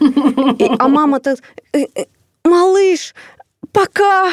И, 0.58 0.68
а 0.80 0.88
мама-то, 0.88 1.36
«Э, 1.72 1.84
э, 1.94 2.06
малыш, 2.44 3.14
пока. 3.70 4.32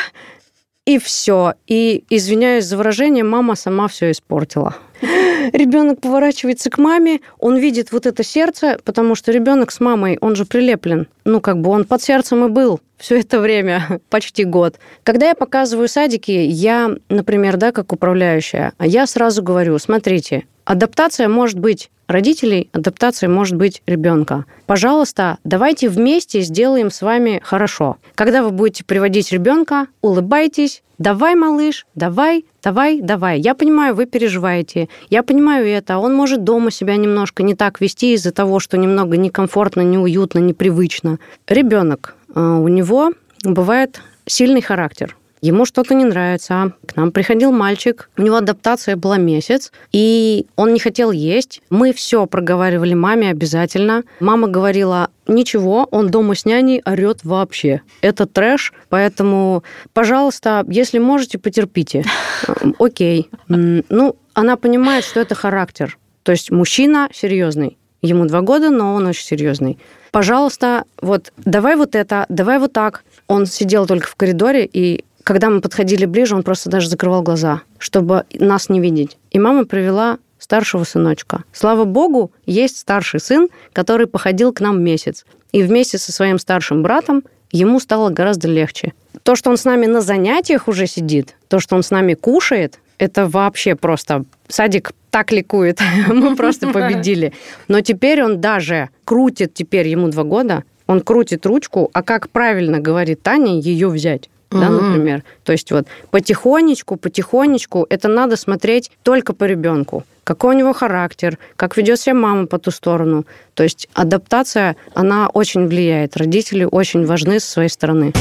И 0.86 0.98
все. 0.98 1.54
И, 1.68 2.06
извиняюсь 2.10 2.66
за 2.66 2.76
выражение, 2.76 3.24
мама 3.24 3.54
сама 3.54 3.88
все 3.88 4.10
испортила. 4.10 4.76
Ребенок 5.02 6.02
поворачивается 6.02 6.70
к 6.70 6.78
маме, 6.78 7.20
он 7.40 7.58
видит 7.58 7.92
вот 7.92 8.06
это 8.06 8.24
сердце, 8.24 8.78
потому 8.84 9.16
что 9.16 9.32
ребенок 9.32 9.72
с 9.72 9.80
мамой, 9.80 10.18
он 10.22 10.36
же 10.36 10.46
прилеплен. 10.46 11.08
Ну, 11.26 11.42
как 11.42 11.60
бы 11.60 11.70
он 11.70 11.86
под 11.86 12.02
сердцем 12.02 12.46
и 12.46 12.50
был 12.50 12.80
все 12.98 13.20
это 13.20 13.40
время, 13.40 14.00
почти 14.10 14.44
год. 14.44 14.80
Когда 15.04 15.28
я 15.28 15.36
показываю 15.36 15.88
садики, 15.88 16.32
я, 16.32 16.96
например, 17.10 17.58
да, 17.58 17.72
как 17.72 17.92
управляющая, 17.92 18.74
я 18.80 19.06
сразу 19.08 19.44
говорю, 19.44 19.78
смотрите, 19.80 20.46
адаптация 20.64 21.28
может 21.28 21.60
быть 21.60 21.90
родителей, 22.08 22.70
адаптация 22.72 23.30
может 23.30 23.56
быть 23.56 23.82
ребенка. 23.86 24.46
Пожалуйста, 24.66 25.38
давайте 25.44 25.90
вместе 25.90 26.42
сделаем 26.42 26.92
с 26.92 27.02
вами 27.02 27.42
хорошо. 27.44 27.98
Когда 28.16 28.44
вы 28.44 28.52
будете 28.52 28.84
приводить 28.84 29.32
ребенка, 29.32 29.88
улыбайтесь, 30.02 30.84
давай, 30.98 31.36
малыш, 31.36 31.86
давай, 31.96 32.46
давай, 32.64 33.02
давай. 33.02 33.40
Я 33.40 33.56
понимаю, 33.56 33.96
вы 33.96 34.06
переживаете, 34.06 34.90
я 35.10 35.24
понимаю 35.24 35.68
это. 35.68 35.98
Он 35.98 36.14
может 36.14 36.44
дома 36.44 36.72
себя 36.72 36.96
немножко 36.96 37.44
не 37.44 37.56
так 37.56 37.82
вести 37.82 38.14
из-за 38.14 38.32
того, 38.32 38.60
что 38.60 38.78
немного 38.78 39.18
некомфортно, 39.18 39.82
неуютно, 39.82 40.40
непривычно. 40.40 41.20
Ребенок, 41.48 42.16
э, 42.34 42.40
у 42.40 42.68
него 42.68 43.12
бывает 43.44 44.02
сильный 44.26 44.62
характер 44.62 45.16
ему 45.46 45.66
что-то 45.66 45.94
не 45.94 46.06
нравится. 46.06 46.74
К 46.88 46.96
нам 46.96 47.12
приходил 47.12 47.52
мальчик, 47.52 48.10
у 48.18 48.22
него 48.22 48.38
адаптация 48.38 48.96
была 48.96 49.18
месяц, 49.18 49.72
и 49.92 50.48
он 50.56 50.74
не 50.74 50.80
хотел 50.80 51.12
есть. 51.12 51.62
Мы 51.70 51.94
все 51.94 52.26
проговаривали 52.26 52.96
маме 52.96 53.30
обязательно. 53.30 54.04
Мама 54.20 54.48
говорила, 54.48 55.10
ничего, 55.28 55.88
он 55.92 56.10
дома 56.10 56.36
с 56.36 56.46
няней 56.46 56.82
орет 56.86 57.24
вообще. 57.24 57.82
Это 58.02 58.26
трэш, 58.26 58.74
поэтому, 58.90 59.64
пожалуйста, 59.94 60.66
если 60.68 60.98
можете, 60.98 61.38
потерпите. 61.38 62.04
Окей. 62.80 63.30
Ну, 63.48 64.16
она 64.34 64.56
понимает, 64.58 65.06
что 65.06 65.20
это 65.20 65.36
характер. 65.36 65.98
То 66.24 66.32
есть 66.32 66.50
мужчина 66.50 67.10
серьезный. 67.14 67.78
Ему 68.02 68.26
два 68.26 68.42
года, 68.42 68.70
но 68.70 68.94
он 68.96 69.08
очень 69.08 69.26
серьезный. 69.26 69.78
Пожалуйста, 70.12 70.86
вот 71.02 71.34
давай 71.38 71.76
вот 71.76 71.96
это, 71.96 72.26
давай 72.30 72.58
вот 72.60 72.74
так. 72.74 73.04
Он 73.28 73.46
сидел 73.46 73.86
только 73.86 74.08
в 74.08 74.16
коридоре 74.16 74.70
и 74.72 75.04
когда 75.26 75.50
мы 75.50 75.60
подходили 75.60 76.06
ближе, 76.06 76.36
он 76.36 76.44
просто 76.44 76.70
даже 76.70 76.88
закрывал 76.88 77.24
глаза, 77.24 77.64
чтобы 77.80 78.26
нас 78.32 78.70
не 78.70 78.80
видеть. 78.80 79.18
И 79.32 79.40
мама 79.40 79.66
привела 79.66 80.20
старшего 80.38 80.84
сыночка. 80.84 81.44
Слава 81.52 81.84
богу, 81.84 82.32
есть 82.46 82.78
старший 82.78 83.20
сын, 83.20 83.50
который 83.74 84.06
походил 84.06 84.54
к 84.54 84.62
нам 84.62 84.84
месяц. 84.84 85.26
И 85.52 85.64
вместе 85.64 85.98
со 85.98 86.12
своим 86.12 86.38
старшим 86.38 86.84
братом 86.84 87.24
ему 87.52 87.80
стало 87.80 88.12
гораздо 88.12 88.48
легче. 88.48 88.94
То, 89.24 89.36
что 89.36 89.50
он 89.50 89.58
с 89.58 89.66
нами 89.66 89.88
на 89.88 90.02
занятиях 90.02 90.68
уже 90.68 90.86
сидит, 90.86 91.36
то, 91.48 91.60
что 91.60 91.76
он 91.76 91.82
с 91.82 91.90
нами 91.90 92.14
кушает, 92.14 92.80
это 93.00 93.28
вообще 93.28 93.74
просто 93.74 94.26
садик 94.48 94.92
так 95.10 95.32
ликует. 95.32 95.80
Мы 96.08 96.36
просто 96.36 96.68
победили. 96.68 97.34
Но 97.68 97.82
теперь 97.82 98.24
он 98.24 98.42
даже 98.42 98.90
крутит, 99.06 99.56
теперь 99.56 99.88
ему 99.88 100.10
два 100.10 100.24
года, 100.24 100.66
он 100.86 101.02
крутит 101.02 101.48
ручку, 101.48 101.90
а 101.94 102.04
как 102.04 102.30
правильно 102.30 102.80
говорит 102.80 103.24
Таня, 103.24 103.60
ее 103.60 103.88
взять 103.88 104.30
да, 104.60 104.70
например. 104.70 105.24
То 105.44 105.52
есть 105.52 105.72
вот 105.72 105.88
потихонечку, 106.12 106.96
потихонечку 106.98 107.86
это 107.90 108.08
надо 108.08 108.36
смотреть 108.36 108.92
только 109.04 109.34
по 109.34 109.46
ребенку. 109.46 110.04
Какой 110.24 110.56
у 110.56 110.58
него 110.58 110.74
характер, 110.74 111.38
как 111.56 111.78
ведет 111.78 112.00
себя 112.00 112.16
мама 112.16 112.48
по 112.48 112.58
ту 112.58 112.72
сторону. 112.72 113.26
То 113.54 113.64
есть 113.64 113.88
адаптация, 113.94 114.76
она 114.96 115.28
очень 115.28 115.68
влияет. 115.68 116.18
Родители 116.18 116.68
очень 116.70 117.06
важны 117.06 117.40
со 117.40 117.52
своей 117.52 117.70
стороны. 117.70 118.12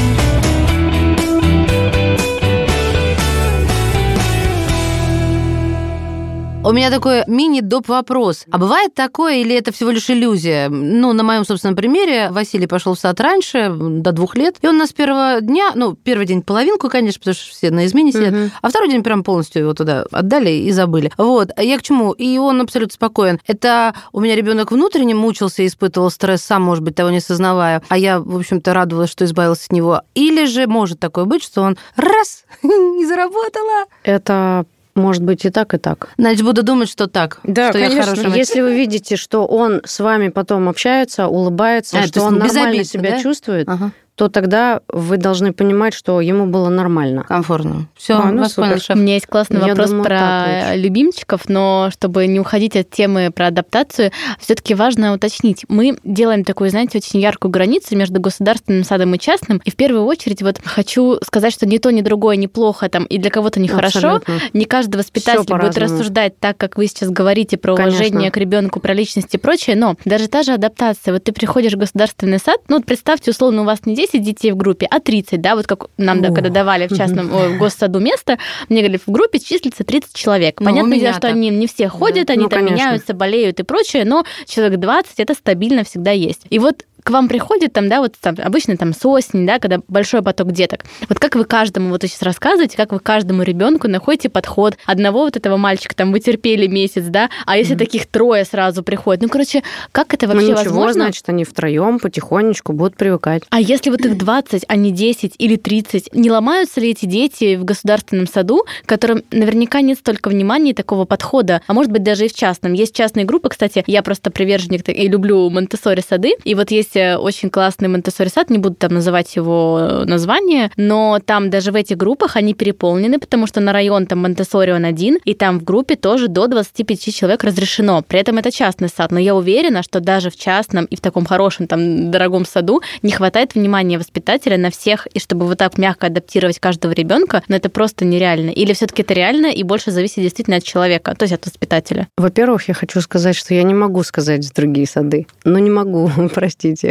У 6.64 6.72
меня 6.72 6.90
такой 6.90 7.24
мини-доп 7.26 7.88
вопрос. 7.88 8.46
А 8.50 8.56
бывает 8.56 8.94
такое 8.94 9.36
или 9.36 9.54
это 9.54 9.70
всего 9.70 9.90
лишь 9.90 10.08
иллюзия? 10.08 10.70
Ну, 10.70 11.12
на 11.12 11.22
моем 11.22 11.44
собственном 11.44 11.76
примере 11.76 12.30
Василий 12.30 12.66
пошел 12.66 12.94
в 12.94 12.98
сад 12.98 13.20
раньше, 13.20 13.70
до 13.70 14.12
двух 14.12 14.34
лет, 14.34 14.56
и 14.62 14.66
он 14.66 14.78
нас 14.78 14.88
с 14.88 14.92
первого 14.94 15.42
дня, 15.42 15.72
ну, 15.74 15.94
первый 15.94 16.24
день 16.24 16.40
половинку, 16.40 16.88
конечно, 16.88 17.18
потому 17.18 17.34
что 17.34 17.50
все 17.50 17.70
на 17.70 17.84
измене 17.84 18.12
сидят, 18.12 18.32
угу. 18.32 18.50
а 18.62 18.68
второй 18.70 18.88
день 18.88 19.02
прям 19.02 19.22
полностью 19.24 19.60
его 19.60 19.74
туда 19.74 20.06
отдали 20.10 20.50
и 20.50 20.70
забыли. 20.70 21.12
Вот. 21.18 21.50
А 21.54 21.62
я 21.62 21.76
к 21.76 21.82
чему? 21.82 22.12
И 22.12 22.38
он 22.38 22.62
абсолютно 22.62 22.94
спокоен. 22.94 23.40
Это 23.46 23.94
у 24.12 24.20
меня 24.20 24.34
ребенок 24.34 24.72
внутренне 24.72 25.14
мучился 25.14 25.62
и 25.62 25.66
испытывал 25.66 26.10
стресс, 26.10 26.42
сам, 26.42 26.62
может 26.62 26.82
быть, 26.82 26.94
того 26.94 27.10
не 27.10 27.20
сознавая, 27.20 27.82
а 27.90 27.98
я, 27.98 28.20
в 28.20 28.36
общем-то, 28.36 28.72
радовалась, 28.72 29.10
что 29.10 29.26
избавилась 29.26 29.66
от 29.66 29.72
него. 29.72 30.00
Или 30.14 30.46
же 30.46 30.66
может 30.66 30.98
такое 30.98 31.26
быть, 31.26 31.42
что 31.42 31.60
он 31.60 31.76
раз, 31.96 32.44
не 32.62 33.04
заработала. 33.04 33.84
Это 34.02 34.64
может 34.94 35.22
быть 35.22 35.44
и 35.44 35.50
так, 35.50 35.74
и 35.74 35.78
так. 35.78 36.08
Значит, 36.16 36.44
буду 36.44 36.62
думать, 36.62 36.88
что 36.88 37.06
так. 37.06 37.40
Да, 37.42 37.70
что 37.70 37.78
конечно. 37.78 37.96
Я 37.96 38.02
хорошая 38.04 38.34
Если 38.34 38.60
вы 38.60 38.76
видите, 38.76 39.16
что 39.16 39.46
он 39.46 39.80
с 39.84 40.00
вами 40.00 40.28
потом 40.28 40.68
общается, 40.68 41.26
улыбается, 41.26 41.98
а, 41.98 42.06
что 42.06 42.22
он 42.22 42.38
нормально 42.38 42.84
себя 42.84 43.12
да? 43.12 43.22
чувствует, 43.22 43.68
ага 43.68 43.92
то 44.16 44.28
тогда 44.28 44.80
вы 44.88 45.16
должны 45.16 45.52
понимать, 45.52 45.92
что 45.92 46.20
ему 46.20 46.46
было 46.46 46.68
нормально. 46.68 47.24
Комфортно. 47.24 47.88
Все, 47.96 48.14
а, 48.14 48.30
ну, 48.30 48.44
супер. 48.44 48.80
У 48.90 48.96
меня 48.96 49.14
есть 49.14 49.26
классный 49.26 49.60
Я 49.60 49.68
вопрос 49.68 49.90
думаю, 49.90 50.04
про 50.04 50.76
любимчиков, 50.76 51.48
но 51.48 51.90
чтобы 51.92 52.26
не 52.26 52.38
уходить 52.38 52.76
от 52.76 52.90
темы 52.90 53.32
про 53.34 53.48
адаптацию, 53.48 54.12
все-таки 54.38 54.74
важно 54.74 55.14
уточнить. 55.14 55.64
Мы 55.68 55.98
делаем 56.04 56.44
такую, 56.44 56.70
знаете, 56.70 56.98
очень 56.98 57.18
яркую 57.20 57.50
границу 57.50 57.96
между 57.96 58.20
государственным 58.20 58.84
садом 58.84 59.14
и 59.14 59.18
частным. 59.18 59.60
И 59.64 59.70
в 59.70 59.76
первую 59.76 60.04
очередь 60.04 60.42
вот 60.42 60.60
хочу 60.64 61.18
сказать, 61.24 61.52
что 61.52 61.66
ни 61.66 61.78
то, 61.78 61.90
ни 61.90 62.00
другое 62.00 62.36
неплохо 62.36 62.88
там, 62.88 63.04
и 63.04 63.18
для 63.18 63.30
кого-то 63.30 63.58
нехорошо. 63.58 64.20
Не 64.52 64.64
каждый 64.64 64.96
воспитатель 64.96 65.52
будет 65.52 65.76
рассуждать 65.76 66.38
так, 66.38 66.56
как 66.56 66.76
вы 66.76 66.86
сейчас 66.86 67.10
говорите 67.10 67.56
про 67.56 67.74
Конечно. 67.74 67.98
уважение 67.98 68.30
к 68.30 68.36
ребенку, 68.36 68.78
про 68.78 68.94
личность 68.94 69.34
и 69.34 69.38
прочее, 69.38 69.74
но 69.74 69.96
даже 70.04 70.28
та 70.28 70.44
же 70.44 70.52
адаптация. 70.52 71.12
Вот 71.12 71.24
ты 71.24 71.32
приходишь 71.32 71.72
в 71.72 71.78
государственный 71.78 72.38
сад, 72.38 72.60
ну 72.68 72.76
вот 72.76 72.86
представьте, 72.86 73.32
условно, 73.32 73.62
у 73.62 73.64
вас 73.64 73.84
не 73.86 73.94
10 73.94 74.03
детей 74.12 74.52
в 74.52 74.56
группе, 74.56 74.86
а 74.90 75.00
30, 75.00 75.40
да, 75.40 75.56
вот 75.56 75.66
как 75.66 75.86
нам, 75.96 76.22
да, 76.22 76.30
когда 76.30 76.50
давали 76.50 76.86
в 76.86 76.96
частном 76.96 77.28
в 77.28 77.58
госсаду 77.58 78.00
место, 78.00 78.38
мне 78.68 78.80
говорили, 78.80 79.00
в 79.04 79.10
группе 79.10 79.38
числится 79.38 79.84
30 79.84 80.14
человек. 80.14 80.60
Ну, 80.60 80.66
Понятное 80.66 80.98
дело, 80.98 81.14
что 81.14 81.28
они 81.28 81.50
не 81.50 81.66
все 81.66 81.88
ходят, 81.88 82.28
да. 82.28 82.34
они 82.34 82.44
ну, 82.44 82.48
там 82.48 82.64
меняются, 82.64 83.14
болеют 83.14 83.60
и 83.60 83.62
прочее, 83.62 84.04
но 84.04 84.24
человек 84.46 84.80
20 84.80 85.20
это 85.20 85.34
стабильно 85.34 85.84
всегда 85.84 86.10
есть. 86.10 86.42
И 86.50 86.58
вот 86.58 86.84
к 87.04 87.10
вам 87.10 87.28
приходит 87.28 87.72
там, 87.74 87.88
да, 87.88 88.00
вот 88.00 88.14
там, 88.18 88.34
обычно 88.42 88.76
там 88.78 88.94
с 88.94 89.04
осени, 89.04 89.46
да, 89.46 89.58
когда 89.58 89.80
большой 89.88 90.22
поток 90.22 90.52
деток. 90.52 90.84
Вот 91.08 91.18
как 91.18 91.36
вы 91.36 91.44
каждому, 91.44 91.90
вот 91.90 92.02
сейчас 92.02 92.22
рассказываете, 92.22 92.78
как 92.78 92.92
вы 92.92 92.98
каждому 92.98 93.42
ребенку 93.42 93.88
находите 93.88 94.30
подход. 94.30 94.76
Одного 94.86 95.20
вот 95.20 95.36
этого 95.36 95.58
мальчика 95.58 95.94
там 95.94 96.12
вы 96.12 96.20
терпели 96.20 96.66
месяц, 96.66 97.04
да, 97.04 97.28
а 97.44 97.58
если 97.58 97.76
mm-hmm. 97.76 97.78
таких 97.78 98.06
трое 98.06 98.44
сразу 98.46 98.82
приходят, 98.82 99.22
ну, 99.22 99.28
короче, 99.28 99.62
как 99.92 100.14
это 100.14 100.26
вообще 100.26 100.46
ну, 100.46 100.50
ничего, 100.52 100.64
возможно? 100.64 101.04
значит, 101.04 101.28
они 101.28 101.44
втроем 101.44 101.98
потихонечку 101.98 102.72
будут 102.72 102.96
привыкать. 102.96 103.42
А 103.50 103.60
если 103.60 103.90
вот 103.90 104.00
их 104.00 104.16
20, 104.16 104.64
а 104.66 104.76
не 104.76 104.90
10 104.90 105.34
или 105.36 105.56
30, 105.56 106.14
не 106.14 106.30
ломаются 106.30 106.80
ли 106.80 106.90
эти 106.90 107.04
дети 107.04 107.56
в 107.56 107.64
государственном 107.64 108.26
саду, 108.26 108.64
которым 108.86 109.24
наверняка 109.30 109.82
нет 109.82 109.98
столько 109.98 110.30
внимания 110.30 110.70
и 110.70 110.74
такого 110.74 111.04
подхода, 111.04 111.60
а 111.66 111.74
может 111.74 111.92
быть 111.92 112.02
даже 112.02 112.24
и 112.24 112.28
в 112.28 112.34
частном. 112.34 112.72
Есть 112.72 112.96
частные 112.96 113.26
группы, 113.26 113.50
кстати, 113.50 113.84
я 113.86 114.02
просто 114.02 114.30
приверженник 114.30 114.88
и 114.88 115.06
люблю 115.06 115.50
монтессори 115.50 116.00
сады, 116.00 116.34
и 116.44 116.54
вот 116.54 116.70
есть 116.70 116.93
есть 116.94 116.96
э, 116.96 117.16
очень 117.16 117.50
классный 117.50 117.88
монтессори 117.88 118.28
сад, 118.28 118.50
не 118.50 118.58
буду 118.58 118.74
там 118.74 118.94
называть 118.94 119.36
его 119.36 119.78
э, 119.80 120.04
название, 120.04 120.70
но 120.76 121.18
там 121.24 121.50
даже 121.50 121.72
в 121.72 121.74
этих 121.74 121.96
группах 121.96 122.36
они 122.36 122.54
переполнены, 122.54 123.18
потому 123.18 123.46
что 123.46 123.60
на 123.60 123.72
район 123.72 124.06
там 124.06 124.20
монтессори 124.20 124.72
он 124.72 124.84
один, 124.84 125.18
и 125.24 125.34
там 125.34 125.60
в 125.60 125.64
группе 125.64 125.96
тоже 125.96 126.28
до 126.28 126.46
25 126.46 127.14
человек 127.14 127.44
разрешено. 127.44 128.02
При 128.02 128.20
этом 128.20 128.38
это 128.38 128.50
частный 128.50 128.88
сад, 128.88 129.10
но 129.10 129.18
я 129.18 129.34
уверена, 129.34 129.82
что 129.82 130.00
даже 130.00 130.30
в 130.30 130.36
частном 130.36 130.84
и 130.86 130.96
в 130.96 131.00
таком 131.00 131.24
хорошем 131.24 131.66
там 131.66 132.10
дорогом 132.10 132.44
саду 132.44 132.82
не 133.02 133.12
хватает 133.12 133.54
внимания 133.54 133.98
воспитателя 133.98 134.56
на 134.56 134.70
всех, 134.70 135.06
и 135.06 135.18
чтобы 135.18 135.46
вот 135.46 135.58
так 135.58 135.78
мягко 135.78 136.06
адаптировать 136.06 136.58
каждого 136.58 136.92
ребенка, 136.92 137.42
но 137.48 137.56
это 137.56 137.68
просто 137.68 138.04
нереально. 138.04 138.50
Или 138.50 138.72
все-таки 138.72 139.02
это 139.02 139.14
реально 139.14 139.46
и 139.46 139.62
больше 139.62 139.90
зависит 139.90 140.22
действительно 140.22 140.56
от 140.58 140.64
человека, 140.64 141.14
то 141.14 141.24
есть 141.24 141.34
от 141.34 141.46
воспитателя? 141.46 142.08
Во-первых, 142.16 142.68
я 142.68 142.74
хочу 142.74 143.00
сказать, 143.00 143.36
что 143.36 143.54
я 143.54 143.62
не 143.62 143.74
могу 143.74 144.02
сказать 144.02 144.44
за 144.44 144.52
другие 144.52 144.86
сады. 144.86 145.26
Ну, 145.44 145.58
не 145.58 145.70
могу, 145.70 146.10
простите. 146.34 146.83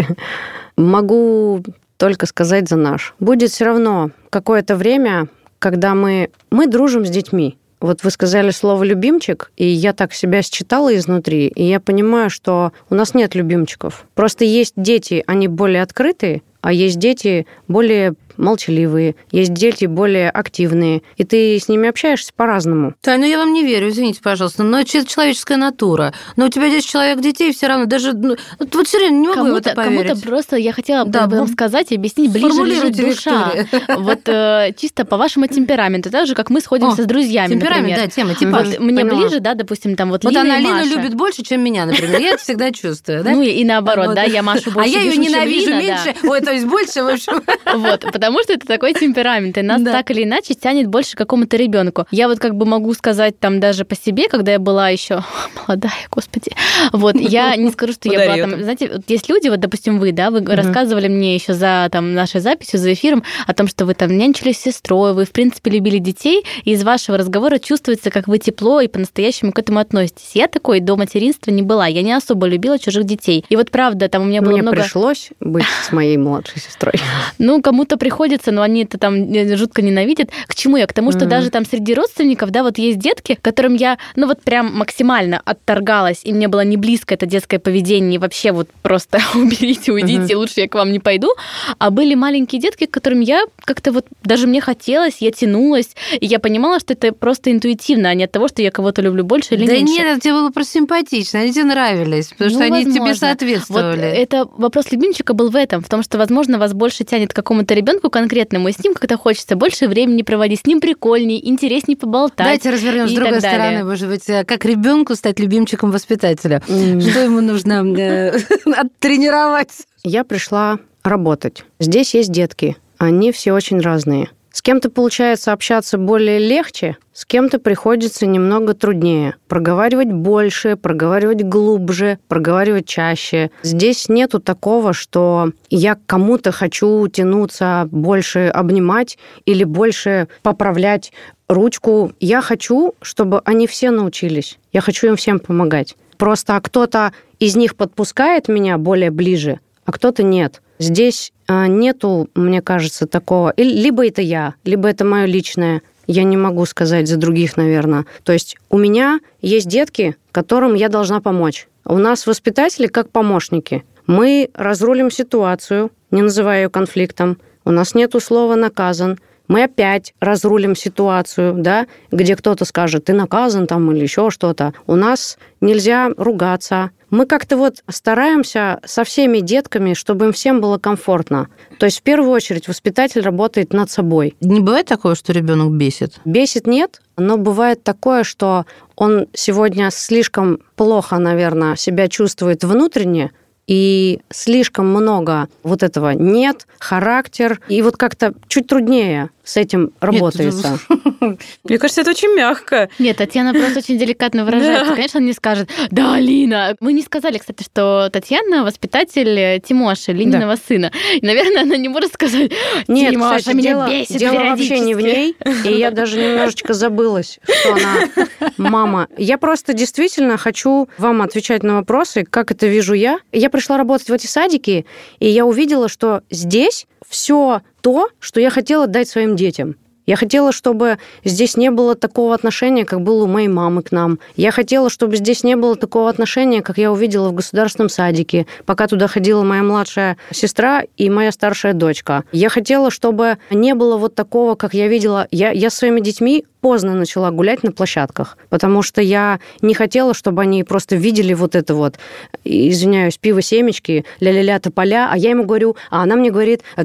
Могу 0.77 1.63
только 1.97 2.25
сказать 2.25 2.67
за 2.67 2.75
наш. 2.75 3.15
Будет 3.19 3.51
все 3.51 3.65
равно 3.65 4.11
какое-то 4.29 4.75
время, 4.75 5.27
когда 5.59 5.95
мы, 5.95 6.29
мы 6.51 6.67
дружим 6.67 7.05
с 7.05 7.09
детьми. 7.09 7.57
Вот 7.79 8.03
вы 8.03 8.11
сказали 8.11 8.51
слово 8.51 8.83
«любимчик», 8.83 9.51
и 9.57 9.65
я 9.65 9.91
так 9.91 10.13
себя 10.13 10.41
считала 10.41 10.95
изнутри, 10.95 11.47
и 11.47 11.63
я 11.65 11.81
понимаю, 11.81 12.29
что 12.29 12.71
у 12.89 12.95
нас 12.95 13.13
нет 13.13 13.35
любимчиков. 13.35 14.05
Просто 14.15 14.45
есть 14.45 14.73
дети, 14.77 15.21
они 15.27 15.49
более 15.49 15.81
открытые, 15.81 16.43
а 16.61 16.71
есть 16.71 16.97
дети 16.97 17.45
более 17.67 18.13
молчаливые, 18.37 19.15
есть 19.31 19.53
дети 19.53 19.85
более 19.85 20.29
активные, 20.29 21.01
и 21.17 21.23
ты 21.23 21.57
с 21.57 21.67
ними 21.67 21.89
общаешься 21.89 22.31
по-разному. 22.35 22.93
Тань, 23.01 23.19
ну 23.21 23.25
я 23.25 23.37
вам 23.37 23.53
не 23.53 23.63
верю, 23.63 23.89
извините, 23.89 24.21
пожалуйста, 24.21 24.63
но 24.63 24.79
это 24.79 25.05
человеческая 25.05 25.57
натура. 25.57 26.13
Но 26.35 26.45
у 26.45 26.49
тебя 26.49 26.69
10 26.69 26.87
человек 26.87 27.19
детей 27.21 27.53
все 27.53 27.67
равно, 27.67 27.85
даже, 27.85 28.13
ну, 28.13 28.35
вот 28.59 28.87
все 28.87 28.97
время 28.97 29.15
не 29.15 29.27
могу 29.27 29.39
кому-то, 29.41 29.53
в 29.53 29.57
это 29.57 29.75
поверить. 29.75 30.07
Кому-то 30.07 30.27
просто, 30.27 30.55
я 30.57 30.73
хотела 30.73 31.05
да, 31.05 31.27
бы 31.27 31.37
вам 31.37 31.47
сказать 31.47 31.91
и 31.91 31.95
объяснить, 31.95 32.31
ближе 32.31 32.63
лежит 32.63 32.95
душа. 32.95 33.51
Виктория. 33.53 33.97
Вот 33.97 34.27
э, 34.27 34.73
чисто 34.77 35.05
по 35.05 35.17
вашему 35.17 35.47
темпераменту, 35.47 36.09
так 36.09 36.27
же, 36.27 36.35
как 36.35 36.49
мы 36.49 36.61
сходимся 36.61 37.01
О, 37.01 37.05
с 37.05 37.07
друзьями, 37.07 37.53
Темперамент, 37.53 37.89
например. 37.89 38.05
да, 38.05 38.07
тема, 38.07 38.35
типаж. 38.35 38.67
Вот, 38.67 38.79
мне 38.79 39.01
Поняла. 39.01 39.19
ближе, 39.19 39.39
да, 39.39 39.53
допустим, 39.53 39.95
там 39.95 40.09
вот 40.09 40.23
Вот 40.23 40.31
Лина 40.31 40.41
она 40.41 40.59
Лину 40.59 40.85
любит 40.85 41.13
больше, 41.15 41.43
чем 41.43 41.61
меня, 41.61 41.85
например, 41.85 42.19
я 42.19 42.29
это 42.33 42.43
всегда 42.43 42.71
чувствую, 42.71 43.23
да? 43.23 43.31
Ну 43.31 43.41
и 43.41 43.63
наоборот, 43.63 44.15
да, 44.15 44.23
я 44.23 44.43
Машу 44.43 44.71
больше 44.71 44.89
А 44.89 44.91
я 44.91 45.01
ее 45.01 45.17
ненавижу 45.17 45.71
меньше, 45.71 46.15
ой, 46.23 46.41
то 46.41 46.51
есть 46.51 46.65
больше, 46.65 47.03
в 47.03 47.07
общем. 47.07 47.41
Вот, 47.73 48.01
потому 48.23 48.41
что 48.41 48.53
это 48.53 48.65
такой 48.65 48.93
темперамент, 48.93 49.57
и 49.57 49.61
нас 49.61 49.81
да. 49.81 49.91
так 49.91 50.09
или 50.11 50.23
иначе 50.23 50.53
тянет 50.53 50.87
больше 50.87 51.15
к 51.15 51.17
какому-то 51.17 51.57
ребенку. 51.57 52.05
Я 52.09 52.29
вот 52.29 52.39
как 52.39 52.55
бы 52.55 52.65
могу 52.65 52.93
сказать 52.93 53.37
там 53.37 53.59
даже 53.59 53.83
по 53.83 53.95
себе, 53.97 54.29
когда 54.29 54.53
я 54.53 54.59
была 54.59 54.87
еще 54.87 55.25
молодая, 55.67 55.91
господи, 56.09 56.51
вот, 56.93 57.15
я 57.15 57.57
не 57.57 57.69
скажу, 57.69 57.91
что 57.91 58.09
я 58.09 58.25
была 58.25 58.37
там, 58.37 58.63
знаете, 58.63 58.89
вот 58.93 59.01
есть 59.09 59.27
люди, 59.27 59.49
вот, 59.49 59.59
допустим, 59.59 59.99
вы, 59.99 60.13
да, 60.13 60.31
вы 60.31 60.39
рассказывали 60.45 61.09
мне 61.09 61.35
еще 61.35 61.53
за 61.53 61.89
там 61.91 62.13
нашей 62.13 62.39
записью, 62.39 62.79
за 62.79 62.93
эфиром 62.93 63.23
о 63.45 63.53
том, 63.53 63.67
что 63.67 63.85
вы 63.85 63.93
там 63.93 64.15
нянчились 64.15 64.57
с 64.57 64.61
сестрой, 64.61 65.13
вы, 65.13 65.25
в 65.25 65.31
принципе, 65.31 65.71
любили 65.71 65.97
детей, 65.97 66.45
и 66.63 66.71
из 66.71 66.83
вашего 66.83 67.17
разговора 67.17 67.59
чувствуется, 67.59 68.09
как 68.09 68.29
вы 68.29 68.37
тепло 68.37 68.79
и 68.79 68.87
по-настоящему 68.87 69.51
к 69.51 69.59
этому 69.59 69.79
относитесь. 69.79 70.31
Я 70.33 70.47
такой 70.47 70.79
до 70.79 70.95
материнства 70.95 71.51
не 71.51 71.61
была, 71.61 71.87
я 71.87 72.03
не 72.03 72.13
особо 72.13 72.47
любила 72.47 72.79
чужих 72.79 73.03
детей. 73.03 73.43
И 73.49 73.57
вот 73.57 73.69
правда, 73.69 74.07
там 74.07 74.21
у 74.21 74.25
меня 74.25 74.41
было 74.41 74.53
Мне 74.53 74.61
много... 74.61 74.81
пришлось 74.81 75.31
быть 75.41 75.65
с 75.85 75.91
моей 75.91 76.15
младшей 76.15 76.61
сестрой. 76.61 76.93
Ну, 77.37 77.61
кому-то 77.61 77.97
приходится, 77.97 78.12
но 78.51 78.61
они 78.61 78.83
это 78.83 78.97
там 78.97 79.33
жутко 79.55 79.81
ненавидят. 79.81 80.29
К 80.47 80.55
чему 80.55 80.77
я? 80.77 80.87
К 80.87 80.93
тому, 80.93 81.11
что 81.11 81.21
mm-hmm. 81.21 81.29
даже 81.29 81.49
там 81.49 81.65
среди 81.65 81.93
родственников, 81.93 82.51
да, 82.51 82.63
вот 82.63 82.77
есть 82.77 82.99
детки, 82.99 83.37
которым 83.41 83.75
я, 83.75 83.97
ну 84.15 84.27
вот 84.27 84.41
прям 84.41 84.73
максимально 84.73 85.41
отторгалась, 85.43 86.21
и 86.23 86.33
мне 86.33 86.47
было 86.47 86.61
не 86.61 86.77
близко 86.77 87.13
это 87.13 87.25
детское 87.25 87.59
поведение, 87.59 88.15
и 88.15 88.17
вообще 88.17 88.51
вот 88.51 88.69
просто 88.81 89.19
уберите, 89.35 89.91
уйдите, 89.91 90.33
mm-hmm. 90.33 90.37
лучше 90.37 90.61
я 90.61 90.67
к 90.67 90.75
вам 90.75 90.91
не 90.91 90.99
пойду. 90.99 91.29
А 91.77 91.89
были 91.89 92.15
маленькие 92.15 92.61
детки, 92.61 92.85
к 92.85 92.91
которым 92.91 93.21
я 93.21 93.43
как-то 93.65 93.91
вот, 93.91 94.05
даже 94.23 94.47
мне 94.47 94.61
хотелось, 94.61 95.17
я 95.19 95.31
тянулась, 95.31 95.95
и 96.19 96.25
я 96.25 96.39
понимала, 96.39 96.79
что 96.79 96.93
это 96.93 97.13
просто 97.13 97.51
интуитивно, 97.51 98.09
а 98.09 98.13
не 98.13 98.25
от 98.25 98.31
того, 98.31 98.47
что 98.47 98.61
я 98.61 98.71
кого-то 98.71 99.01
люблю 99.01 99.23
больше 99.23 99.55
или 99.55 99.65
да 99.65 99.73
меньше. 99.73 99.97
Да 99.97 100.03
нет, 100.03 100.21
тебе 100.21 100.33
было 100.33 100.49
просто 100.49 100.73
симпатично, 100.73 101.39
они 101.39 101.51
тебе 101.51 101.65
нравились, 101.65 102.27
потому 102.27 102.49
ну, 102.49 102.55
что 102.55 102.59
возможно. 102.59 102.89
они 102.89 102.99
тебе 102.99 103.15
соответствовали. 103.15 103.95
Вот 103.95 104.17
это 104.17 104.49
вопрос 104.57 104.91
любимчика 104.91 105.33
был 105.33 105.49
в 105.49 105.55
этом, 105.55 105.81
в 105.81 105.89
том, 105.89 106.03
что, 106.03 106.17
возможно, 106.17 106.57
вас 106.57 106.73
больше 106.73 107.03
тянет 107.03 107.33
к 107.33 107.35
какому-то 107.35 107.73
ребенку 107.73 108.02
конкретному, 108.09 108.67
и 108.67 108.71
с 108.71 108.83
ним 108.83 108.93
как-то 108.93 109.17
хочется 109.17 109.55
больше 109.55 109.87
времени 109.87 110.21
проводить, 110.21 110.61
с 110.61 110.65
ним 110.65 110.79
прикольней, 110.81 111.39
интересней 111.43 111.95
поболтать. 111.95 112.37
Давайте 112.37 112.69
развернем 112.69 113.07
с 113.07 113.13
другой 113.13 113.39
стороны, 113.39 113.83
может 113.83 114.09
быть, 114.09 114.29
э, 114.29 114.43
как 114.45 114.65
ребенку 114.65 115.15
стать 115.15 115.39
любимчиком 115.39 115.91
воспитателя. 115.91 116.61
Mm. 116.67 117.01
Что 117.01 117.19
ему 117.21 117.41
нужно 117.41 117.85
э, 117.97 118.37
оттренировать? 118.65 119.71
Я 120.03 120.23
пришла 120.23 120.79
работать. 121.03 121.65
Здесь 121.79 122.13
есть 122.13 122.31
детки. 122.31 122.77
Они 122.97 123.31
все 123.31 123.53
очень 123.53 123.79
разные. 123.79 124.29
С 124.53 124.61
кем-то 124.61 124.91
получается 124.91 125.51
общаться 125.51 125.97
более 125.97 126.37
легче, 126.37 126.97
с 127.11 127.25
кем-то 127.25 127.57
приходится 127.57 128.27
немного 128.27 128.75
труднее. 128.75 129.35
Проговаривать 129.47 130.11
больше, 130.11 130.75
проговаривать 130.75 131.41
глубже, 131.41 132.19
проговаривать 132.27 132.85
чаще. 132.85 133.49
Здесь 133.63 134.09
нету 134.09 134.39
такого, 134.39 134.93
что 134.93 135.49
я 135.71 135.95
к 135.95 136.05
кому-то 136.05 136.51
хочу 136.51 137.07
тянуться, 137.07 137.87
больше 137.89 138.51
обнимать 138.53 139.17
или 139.45 139.63
больше 139.63 140.27
поправлять 140.43 141.13
ручку. 141.47 142.11
Я 142.19 142.43
хочу, 142.43 142.93
чтобы 143.01 143.41
они 143.45 143.65
все 143.65 143.89
научились. 143.89 144.59
Я 144.71 144.81
хочу 144.81 145.07
им 145.07 145.15
всем 145.15 145.39
помогать. 145.39 145.95
Просто 146.17 146.61
кто-то 146.61 147.11
из 147.39 147.55
них 147.55 147.75
подпускает 147.75 148.49
меня 148.49 148.77
более 148.77 149.09
ближе, 149.09 149.61
а 149.85 149.91
кто-то 149.91 150.21
нет. 150.21 150.61
Здесь 150.83 151.31
а, 151.47 151.67
нету, 151.67 152.29
мне 152.35 152.61
кажется, 152.61 153.07
такого. 153.07 153.53
Либо 153.55 154.05
это 154.05 154.21
я, 154.21 154.55
либо 154.65 154.89
это 154.89 155.05
мое 155.05 155.25
личное. 155.25 155.81
Я 156.07 156.23
не 156.23 156.35
могу 156.35 156.65
сказать 156.65 157.07
за 157.07 157.15
других, 157.15 157.55
наверное. 157.55 158.05
То 158.23 158.33
есть 158.33 158.57
у 158.69 158.77
меня 158.77 159.21
есть 159.41 159.67
детки, 159.67 160.17
которым 160.33 160.73
я 160.73 160.89
должна 160.89 161.21
помочь. 161.21 161.69
У 161.85 161.97
нас 161.97 162.27
воспитатели 162.27 162.87
как 162.87 163.09
помощники. 163.09 163.85
Мы 164.07 164.49
разрулим 164.53 165.09
ситуацию, 165.09 165.91
не 166.11 166.21
называя 166.21 166.63
ее 166.63 166.69
конфликтом. 166.69 167.37
У 167.63 167.71
нас 167.71 167.95
нет 167.95 168.13
слова 168.21 168.55
«наказан». 168.55 169.19
Мы 169.47 169.63
опять 169.63 170.13
разрулим 170.19 170.75
ситуацию, 170.75 171.53
да, 171.57 171.87
где 172.11 172.35
кто-то 172.35 172.65
скажет, 172.65 173.05
ты 173.05 173.13
наказан 173.13 173.67
там 173.67 173.91
или 173.91 174.01
еще 174.01 174.29
что-то. 174.29 174.73
У 174.87 174.95
нас 174.95 175.37
нельзя 175.61 176.09
ругаться, 176.17 176.91
мы 177.13 177.27
как-то 177.27 177.57
вот 177.57 177.83
стараемся 177.87 178.79
со 178.83 179.03
всеми 179.03 179.37
детками, 179.37 179.93
чтобы 179.93 180.25
им 180.25 180.31
всем 180.33 180.61
было 180.61 180.79
комфортно. 180.79 181.47
То 181.77 181.85
есть 181.85 181.99
в 181.99 182.01
первую 182.01 182.31
очередь 182.31 182.67
воспитатель 182.67 183.21
работает 183.21 183.71
над 183.71 183.91
собой. 183.91 184.35
Не 184.41 184.61
бывает 184.61 184.87
такого, 184.87 185.13
что 185.13 185.31
ребенок 185.31 185.73
бесит? 185.73 186.15
Бесит 186.25 186.65
нет, 186.65 187.03
но 187.15 187.37
бывает 187.37 187.83
такое, 187.83 188.23
что 188.23 188.65
он 188.95 189.27
сегодня 189.33 189.91
слишком 189.91 190.61
плохо, 190.75 191.19
наверное, 191.19 191.75
себя 191.75 192.07
чувствует 192.07 192.63
внутренне, 192.63 193.29
и 193.67 194.21
слишком 194.29 194.87
много 194.87 195.47
вот 195.63 195.83
этого 195.83 196.11
нет, 196.11 196.67
характер, 196.79 197.59
и 197.67 197.81
вот 197.81 197.97
как-то 197.97 198.33
чуть 198.47 198.67
труднее 198.67 199.29
с 199.43 199.57
этим 199.57 199.91
работается. 199.99 200.79
Мне 201.63 201.77
кажется, 201.77 202.01
это 202.01 202.11
очень 202.11 202.33
мягко. 202.35 202.89
Нет, 202.99 203.17
Татьяна 203.17 203.53
просто 203.53 203.79
очень 203.79 203.97
деликатно 203.97 204.45
выражается. 204.45 204.95
Конечно, 204.95 205.19
он 205.19 205.25
не 205.25 205.33
скажет, 205.33 205.69
да, 205.91 206.15
Алина. 206.15 206.75
Мы 206.79 206.93
не 206.93 207.01
сказали, 207.01 207.37
кстати, 207.37 207.63
что 207.63 208.09
Татьяна 208.11 208.63
воспитатель 208.63 209.61
Тимоши, 209.61 210.13
Лининого 210.13 210.55
сына. 210.55 210.91
И, 211.15 211.25
наверное, 211.25 211.63
она 211.63 211.77
не 211.77 211.89
может 211.89 212.13
сказать, 212.13 212.51
Нет, 212.87 213.11
Тимоша 213.11 213.39
кстати, 213.39 213.55
меня 213.55 213.71
дело, 213.71 213.89
бесит 213.89 214.17
дело 214.17 214.39
вообще 214.39 214.79
не 214.79 214.95
в 214.95 215.01
ней. 215.01 215.35
И 215.65 215.73
я 215.73 215.91
даже 215.91 216.19
немножечко 216.19 216.73
забылась, 216.73 217.39
что 217.43 217.73
она 217.73 218.27
мама. 218.57 219.07
Я 219.17 219.37
просто 219.37 219.73
действительно 219.73 220.37
хочу 220.37 220.87
вам 220.97 221.21
отвечать 221.21 221.63
на 221.63 221.75
вопросы, 221.75 222.23
как 222.23 222.51
это 222.51 222.67
вижу 222.67 222.93
я. 222.93 223.19
Я 223.31 223.49
пришла 223.49 223.77
работать 223.77 224.09
в 224.09 224.13
эти 224.13 224.27
садики, 224.27 224.85
и 225.19 225.27
я 225.27 225.45
увидела, 225.45 225.89
что 225.89 226.21
здесь 226.29 226.87
все 227.07 227.61
то, 227.81 228.09
что 228.19 228.39
я 228.39 228.49
хотела 228.49 228.87
дать 228.87 229.09
своим 229.09 229.35
детям. 229.35 229.75
Я 230.05 230.17
хотела, 230.17 230.51
чтобы 230.51 230.97
здесь 231.23 231.55
не 231.55 231.71
было 231.71 231.95
такого 231.95 232.35
отношения, 232.35 232.83
как 232.85 233.01
было 233.01 233.23
у 233.23 233.27
моей 233.27 233.47
мамы 233.47 233.83
к 233.83 233.91
нам. 233.91 234.19
Я 234.35 234.51
хотела, 234.51 234.89
чтобы 234.89 235.15
здесь 235.15 235.43
не 235.43 235.55
было 235.55 235.75
такого 235.75 236.09
отношения, 236.09 236.61
как 236.61 236.77
я 236.77 236.91
увидела 236.91 237.29
в 237.29 237.33
государственном 237.33 237.89
садике, 237.89 238.45
пока 238.65 238.87
туда 238.87 239.07
ходила 239.07 239.43
моя 239.43 239.63
младшая 239.63 240.17
сестра 240.31 240.83
и 240.97 241.09
моя 241.09 241.31
старшая 241.31 241.73
дочка. 241.73 242.25
Я 242.31 242.49
хотела, 242.49 242.91
чтобы 242.91 243.37
не 243.49 243.75
было 243.75 243.97
вот 243.97 244.13
такого, 244.13 244.55
как 244.55 244.73
я 244.73 244.87
видела. 244.87 245.27
Я, 245.31 245.51
я 245.51 245.69
своими 245.69 246.01
детьми 246.01 246.45
поздно 246.63 246.95
начала 246.95 247.29
гулять 247.29 247.61
на 247.61 247.73
площадках, 247.73 248.37
потому 248.49 248.83
что 248.83 249.01
я 249.01 249.41
не 249.61 249.73
хотела, 249.73 250.13
чтобы 250.13 250.43
они 250.43 250.63
просто 250.63 250.95
видели 250.95 251.33
вот 251.33 251.55
это 251.55 251.75
вот, 251.75 251.99
извиняюсь, 252.45 253.17
пиво-семечки, 253.17 254.05
ля-ля-ля 254.21 254.59
тополя, 254.59 255.09
а 255.11 255.17
я 255.17 255.31
ему 255.31 255.43
говорю, 255.43 255.75
а 255.89 256.03
она 256.03 256.15
мне 256.15 256.31
говорит, 256.31 256.61
а, 256.77 256.83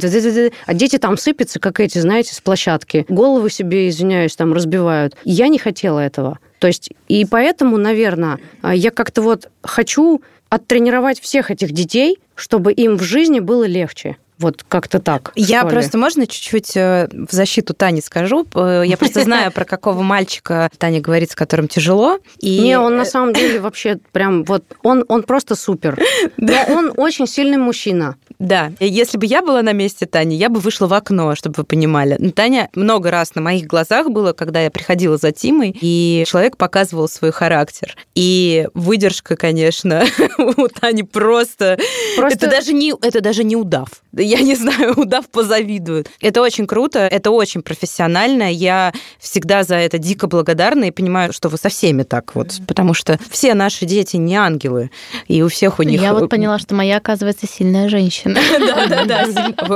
а 0.67 0.75
дети 0.75 0.99
там 0.99 1.17
сыпятся, 1.17 1.61
как 1.61 1.79
эти, 1.79 1.99
знаете, 1.99 2.35
с 2.35 2.41
площадки 2.41 3.07
головы 3.09 3.51
себе, 3.51 3.89
извиняюсь, 3.89 4.35
там 4.35 4.53
разбивают. 4.53 5.17
Я 5.23 5.47
не 5.47 5.59
хотела 5.59 6.01
этого. 6.01 6.41
То 6.59 6.67
есть, 6.67 6.91
и 7.07 7.25
поэтому, 7.25 7.77
наверное, 7.77 8.41
я 8.65 8.91
как-то 8.91 9.23
вот 9.23 9.49
хочу 9.63 10.23
оттренировать 10.49 11.21
всех 11.21 11.53
этих 11.53 11.71
детей, 11.71 12.19
чтобы 12.35 12.73
им 12.73 12.97
в 12.97 13.03
жизни 13.05 13.39
было 13.39 13.63
легче. 13.63 14.17
Вот 14.39 14.65
как-то 14.69 15.01
так. 15.01 15.33
Я 15.35 15.65
просто, 15.65 15.99
можно 15.99 16.27
чуть-чуть 16.27 16.77
э, 16.77 17.09
в 17.11 17.33
защиту 17.33 17.75
Тани 17.75 18.01
скажу? 18.01 18.47
Э, 18.55 18.83
я 18.87 18.97
просто 18.97 19.23
знаю, 19.23 19.51
про 19.51 19.65
какого 19.65 20.03
мальчика 20.03 20.71
Таня 20.79 21.01
говорит, 21.01 21.33
с 21.33 21.35
которым 21.35 21.67
тяжело. 21.67 22.19
И... 22.39 22.61
Не, 22.61 22.79
он 22.79 22.97
на 22.97 23.05
самом 23.05 23.33
деле 23.33 23.59
вообще 23.59 23.99
прям 24.13 24.45
вот, 24.45 24.65
он, 24.83 25.05
он 25.09 25.25
просто 25.25 25.57
супер. 25.57 26.01
Но 26.37 26.55
он 26.69 26.93
очень 26.97 27.27
сильный 27.27 27.59
мужчина. 27.59 28.17
Да, 28.39 28.73
если 28.79 29.19
бы 29.19 29.27
я 29.27 29.43
была 29.43 29.63
на 29.63 29.73
месте 29.73 30.07
Тани, 30.07 30.37
я 30.37 30.49
бы 30.49 30.61
вышла 30.61 30.87
в 30.87 30.95
окно, 30.95 31.35
чтобы 31.35 31.57
вы 31.59 31.65
понимали. 31.65 32.17
Но 32.19 32.31
Таня 32.31 32.69
много 32.75 33.11
раз 33.11 33.35
на 33.35 33.43
моих 33.43 33.67
глазах 33.67 34.11
было, 34.11 34.33
когда 34.33 34.61
я 34.61 34.71
приходила 34.71 35.17
за 35.17 35.33
Тимой, 35.33 35.77
и 35.81 36.25
человек 36.27 36.57
показывал 36.57 37.09
свой 37.09 37.33
характер. 37.33 37.97
И 38.15 38.69
выдержка, 38.75 39.37
конечно, 39.37 40.05
у 40.39 40.69
Тани 40.69 41.03
просто... 41.03 41.79
просто... 42.17 42.47
Это, 42.47 42.51
даже 42.51 42.73
не, 42.73 42.95
это 43.03 43.21
даже 43.21 43.45
не 43.45 43.57
удав 43.57 43.89
я 44.23 44.41
не 44.41 44.55
знаю, 44.55 44.95
удав 44.97 45.29
позавидует. 45.29 46.11
Это 46.21 46.43
очень 46.43 46.67
круто, 46.67 47.01
это 47.01 47.31
очень 47.31 47.63
профессионально. 47.63 48.53
Я 48.53 48.93
всегда 49.19 49.65
за 49.65 49.77
это 49.77 49.99
дико 49.99 50.27
благодарна 50.27 50.85
и 50.85 50.91
понимаю, 50.91 51.33
что 51.33 51.49
вы 51.49 51.59
со 51.59 51.69
всеми 51.69 52.03
так 52.03 52.35
вот, 52.35 52.61
потому 52.67 52.95
что 52.95 53.19
все 53.31 53.55
наши 53.55 53.87
дети 53.87 54.17
не 54.17 54.37
ангелы, 54.37 54.91
и 55.27 55.43
у 55.43 55.49
всех 55.49 55.79
у 55.79 55.83
них... 55.83 56.01
Я 56.01 56.15
вот 56.15 56.31
поняла, 56.31 56.59
что 56.59 56.75
моя, 56.75 56.97
оказывается, 56.97 57.47
сильная 57.47 57.89
женщина. 57.89 58.28
Да-да-да, 58.59 59.27